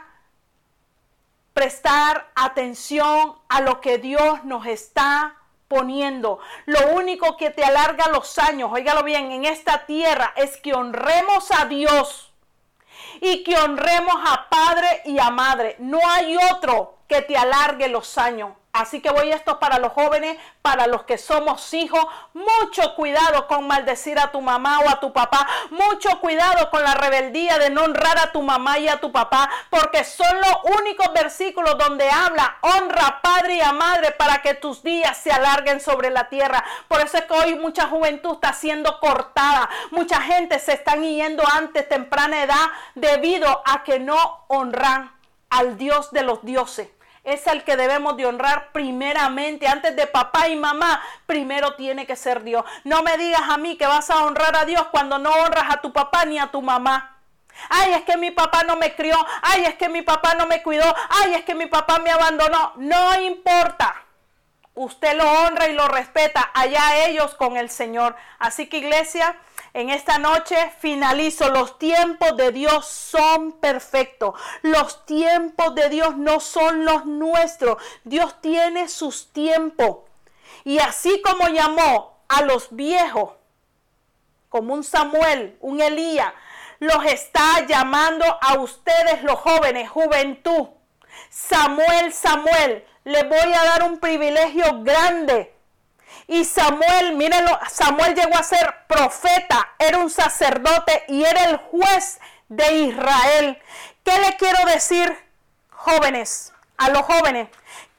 prestar 1.54 2.32
atención 2.36 3.36
a 3.50 3.62
lo 3.62 3.82
que 3.82 3.98
Dios 3.98 4.44
nos 4.44 4.66
está 4.66 5.36
poniendo. 5.68 6.40
Lo 6.66 6.94
único 6.94 7.38
que 7.38 7.50
te 7.50 7.64
alarga 7.64 8.10
los 8.10 8.38
años, 8.38 8.72
óigalo 8.74 9.04
bien, 9.04 9.32
en 9.32 9.46
esta 9.46 9.86
tierra 9.86 10.34
es 10.36 10.58
que 10.58 10.74
honremos 10.74 11.50
a 11.52 11.66
Dios 11.66 12.34
y 13.22 13.44
que 13.44 13.58
honremos 13.58 14.16
a 14.26 14.50
padre 14.50 15.02
y 15.06 15.20
a 15.20 15.30
madre. 15.30 15.76
No 15.80 16.00
hay 16.10 16.38
otro 16.52 16.98
que 17.08 17.22
te 17.22 17.38
alargue 17.38 17.88
los 17.88 18.18
años. 18.18 18.54
Así 18.74 19.02
que 19.02 19.12
voy 19.12 19.32
esto 19.32 19.60
para 19.60 19.80
los 19.80 19.92
jóvenes, 19.92 20.38
para 20.62 20.88
los 20.88 21.04
que 21.04 21.18
somos 21.18 21.74
hijos. 21.74 22.06
Mucho 22.34 22.96
cuidado 22.96 23.48
con 23.48 23.68
maldecir 23.68 24.18
a 24.18 24.32
tu 24.32 24.40
mamá 24.40 24.80
o 24.80 24.90
a 24.90 25.02
tu 25.02 25.12
papá. 25.12 25.46
Mucho 25.72 26.22
cuidado 26.22 26.70
con 26.70 26.82
la 26.82 26.94
rebeldía 26.94 27.60
de 27.60 27.70
no 27.70 27.84
honrar 27.84 28.18
a 28.18 28.32
tu 28.32 28.42
mamá 28.42 28.80
y 28.80 28.88
a 28.88 29.02
tu 29.02 29.12
papá. 29.12 29.50
Porque 29.70 30.06
son 30.06 30.34
los 30.40 30.78
únicos 30.80 31.12
versículos 31.14 31.78
donde 31.78 32.10
habla 32.10 32.60
honra 32.62 33.08
a 33.08 33.22
padre 33.22 33.56
y 33.56 33.62
a 33.62 33.74
madre 33.74 34.12
para 34.12 34.42
que 34.42 34.54
tus 34.54 34.82
días 34.84 35.18
se 35.18 35.32
alarguen 35.32 35.82
sobre 35.82 36.10
la 36.10 36.30
tierra. 36.30 36.64
Por 36.88 37.02
eso 37.02 37.18
es 37.18 37.26
que 37.26 37.34
hoy 37.34 37.56
mucha 37.56 37.88
juventud 37.88 38.36
está 38.36 38.54
siendo 38.54 39.02
cortada. 39.02 39.70
Mucha 39.92 40.22
gente 40.22 40.60
se 40.60 40.74
están 40.74 41.04
yendo 41.04 41.44
antes 41.56 41.90
temprana 41.90 42.44
edad 42.44 42.70
debido 42.96 43.62
a 43.66 43.84
que 43.84 44.00
no 44.00 44.46
honran 44.48 45.12
al 45.50 45.78
Dios 45.78 46.12
de 46.12 46.24
los 46.24 46.46
dioses 46.46 46.88
es 47.24 47.46
el 47.48 47.64
que 47.64 47.78
debemos 47.78 48.18
de 48.18 48.26
honrar 48.26 48.72
primeramente. 48.72 49.68
Antes 49.68 49.96
de 49.96 50.08
papá 50.08 50.48
y 50.48 50.56
mamá, 50.56 51.02
primero 51.26 51.76
tiene 51.76 52.08
que 52.08 52.16
ser 52.16 52.44
Dios. 52.44 52.66
No 52.84 53.04
me 53.04 53.18
digas 53.18 53.44
a 53.48 53.58
mí 53.58 53.78
que 53.78 53.86
vas 53.86 54.10
a 54.10 54.26
honrar 54.26 54.56
a 54.56 54.66
Dios 54.66 54.88
cuando 54.92 55.20
no 55.20 55.32
honras 55.32 55.66
a 55.70 55.82
tu 55.82 55.94
papá 55.94 56.26
ni 56.26 56.40
a 56.40 56.48
tu 56.48 56.62
mamá. 56.62 57.18
Ay, 57.70 57.94
es 57.94 58.04
que 58.04 58.18
mi 58.18 58.32
papá 58.32 58.64
no 58.64 58.76
me 58.76 58.96
crió. 58.96 59.16
Ay, 59.42 59.66
es 59.66 59.76
que 59.76 59.90
mi 59.90 60.02
papá 60.02 60.34
no 60.36 60.48
me 60.48 60.64
cuidó. 60.64 60.96
Ay, 61.10 61.36
es 61.36 61.44
que 61.44 61.54
mi 61.54 61.68
papá 61.68 62.00
me 62.00 62.10
abandonó. 62.10 62.74
No 62.78 63.22
importa. 63.22 63.96
Usted 64.74 65.16
lo 65.16 65.30
honra 65.30 65.68
y 65.68 65.74
lo 65.74 65.88
respeta. 65.88 66.50
Allá 66.54 67.06
ellos 67.06 67.36
con 67.36 67.58
el 67.58 67.70
Señor. 67.70 68.16
Así 68.40 68.68
que 68.68 68.78
iglesia, 68.78 69.36
en 69.74 69.90
esta 69.90 70.18
noche 70.18 70.56
finalizo, 70.80 71.50
los 71.50 71.80
tiempos 71.80 72.36
de 72.36 72.52
Dios 72.52 72.86
son 72.86 73.54
perfectos. 73.54 74.36
Los 74.64 75.06
tiempos 75.06 75.74
de 75.76 75.90
Dios 75.90 76.18
no 76.18 76.40
son 76.42 76.84
los 76.84 77.06
nuestros. 77.06 77.82
Dios 78.04 78.42
tiene 78.42 78.90
sus 78.90 79.32
tiempos. 79.32 80.00
Y 80.66 80.80
así 80.80 81.22
como 81.22 81.48
llamó 81.48 82.22
a 82.28 82.42
los 82.42 82.68
viejos, 82.76 83.32
como 84.50 84.74
un 84.74 84.84
Samuel, 84.84 85.58
un 85.62 85.82
Elías, 85.82 86.34
los 86.80 87.06
está 87.06 87.66
llamando 87.66 88.26
a 88.42 88.60
ustedes 88.60 89.24
los 89.24 89.40
jóvenes, 89.40 89.90
juventud. 89.90 90.68
Samuel, 91.30 92.12
Samuel, 92.12 92.86
les 93.06 93.28
voy 93.28 93.54
a 93.54 93.64
dar 93.64 93.84
un 93.84 94.00
privilegio 94.00 94.84
grande 94.84 95.56
y 96.32 96.46
Samuel, 96.46 97.18
mírenlo, 97.18 97.60
Samuel 97.70 98.16
llegó 98.16 98.38
a 98.38 98.44
ser 98.44 98.86
profeta, 98.88 99.74
era 99.78 99.98
un 99.98 100.10
sacerdote 100.10 101.04
y 101.10 101.26
era 101.26 101.44
el 101.44 101.58
juez 101.58 102.22
de 102.48 102.74
Israel. 102.74 103.62
¿Qué 104.06 104.18
le 104.18 104.38
quiero 104.38 104.66
decir, 104.66 105.14
jóvenes, 105.72 106.54
a 106.78 106.90
los 106.90 107.02
jóvenes? 107.02 107.50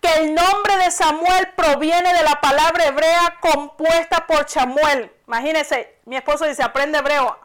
Que 0.00 0.14
el 0.14 0.34
nombre 0.34 0.78
de 0.78 0.90
Samuel 0.90 1.50
proviene 1.54 2.14
de 2.14 2.22
la 2.22 2.40
palabra 2.40 2.86
hebrea 2.86 3.36
compuesta 3.38 4.26
por 4.26 4.48
Samuel. 4.48 5.12
Imagínense, 5.26 5.98
mi 6.06 6.16
esposo 6.16 6.46
dice, 6.46 6.62
aprende 6.62 7.00
hebreo. 7.00 7.38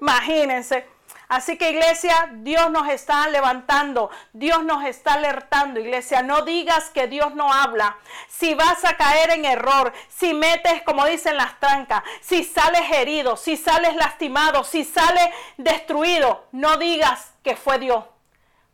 Imagínense. 0.00 0.88
Así 1.28 1.56
que 1.56 1.70
iglesia, 1.70 2.28
Dios 2.32 2.70
nos 2.70 2.88
está 2.88 3.26
levantando, 3.28 4.10
Dios 4.32 4.62
nos 4.62 4.84
está 4.84 5.14
alertando, 5.14 5.80
iglesia. 5.80 6.22
No 6.22 6.42
digas 6.42 6.90
que 6.90 7.06
Dios 7.06 7.34
no 7.34 7.52
habla. 7.52 7.96
Si 8.28 8.54
vas 8.54 8.84
a 8.84 8.96
caer 8.96 9.30
en 9.30 9.44
error, 9.44 9.92
si 10.08 10.34
metes, 10.34 10.82
como 10.82 11.06
dicen 11.06 11.36
las 11.36 11.58
trancas, 11.60 12.02
si 12.20 12.44
sales 12.44 12.90
herido, 12.92 13.36
si 13.36 13.56
sales 13.56 13.96
lastimado, 13.96 14.64
si 14.64 14.84
sales 14.84 15.28
destruido, 15.56 16.46
no 16.52 16.76
digas 16.76 17.32
que 17.42 17.56
fue 17.56 17.78
Dios. 17.78 18.04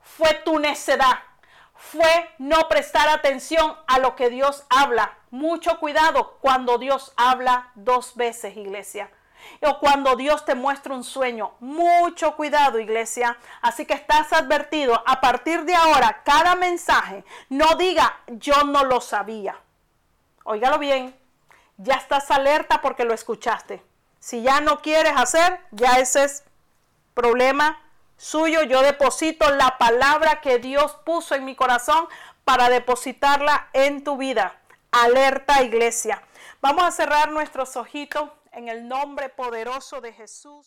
Fue 0.02 0.34
tu 0.44 0.58
necedad. 0.58 1.20
Fue 1.74 2.30
no 2.38 2.68
prestar 2.68 3.08
atención 3.08 3.76
a 3.86 3.98
lo 3.98 4.16
que 4.16 4.28
Dios 4.28 4.66
habla. 4.68 5.16
Mucho 5.30 5.78
cuidado 5.78 6.36
cuando 6.40 6.78
Dios 6.78 7.12
habla 7.16 7.70
dos 7.74 8.16
veces, 8.16 8.56
iglesia 8.56 9.10
o 9.62 9.78
cuando 9.78 10.16
Dios 10.16 10.44
te 10.44 10.54
muestra 10.54 10.94
un 10.94 11.04
sueño. 11.04 11.52
Mucho 11.60 12.36
cuidado, 12.36 12.78
iglesia. 12.78 13.36
Así 13.60 13.86
que 13.86 13.94
estás 13.94 14.32
advertido. 14.32 15.02
A 15.06 15.20
partir 15.20 15.64
de 15.64 15.74
ahora, 15.74 16.22
cada 16.24 16.54
mensaje 16.54 17.24
no 17.48 17.74
diga 17.76 18.20
yo 18.26 18.64
no 18.64 18.84
lo 18.84 19.00
sabía. 19.00 19.56
Óigalo 20.44 20.78
bien. 20.78 21.16
Ya 21.76 21.94
estás 21.94 22.30
alerta 22.30 22.80
porque 22.80 23.04
lo 23.04 23.14
escuchaste. 23.14 23.82
Si 24.18 24.42
ya 24.42 24.60
no 24.60 24.82
quieres 24.82 25.14
hacer, 25.16 25.60
ya 25.70 25.98
ese 25.98 26.24
es 26.24 26.44
problema 27.14 27.80
suyo. 28.16 28.62
Yo 28.64 28.82
deposito 28.82 29.50
la 29.50 29.78
palabra 29.78 30.40
que 30.40 30.58
Dios 30.58 30.96
puso 31.04 31.34
en 31.34 31.44
mi 31.44 31.56
corazón 31.56 32.06
para 32.44 32.68
depositarla 32.68 33.68
en 33.72 34.04
tu 34.04 34.16
vida. 34.16 34.56
Alerta, 34.90 35.62
iglesia. 35.62 36.22
Vamos 36.60 36.84
a 36.84 36.90
cerrar 36.90 37.30
nuestros 37.30 37.76
ojitos 37.76 38.28
en 38.52 38.68
el 38.68 38.86
nombre 38.88 39.28
poderoso 39.28 40.00
de 40.00 40.12
Jesús. 40.12 40.66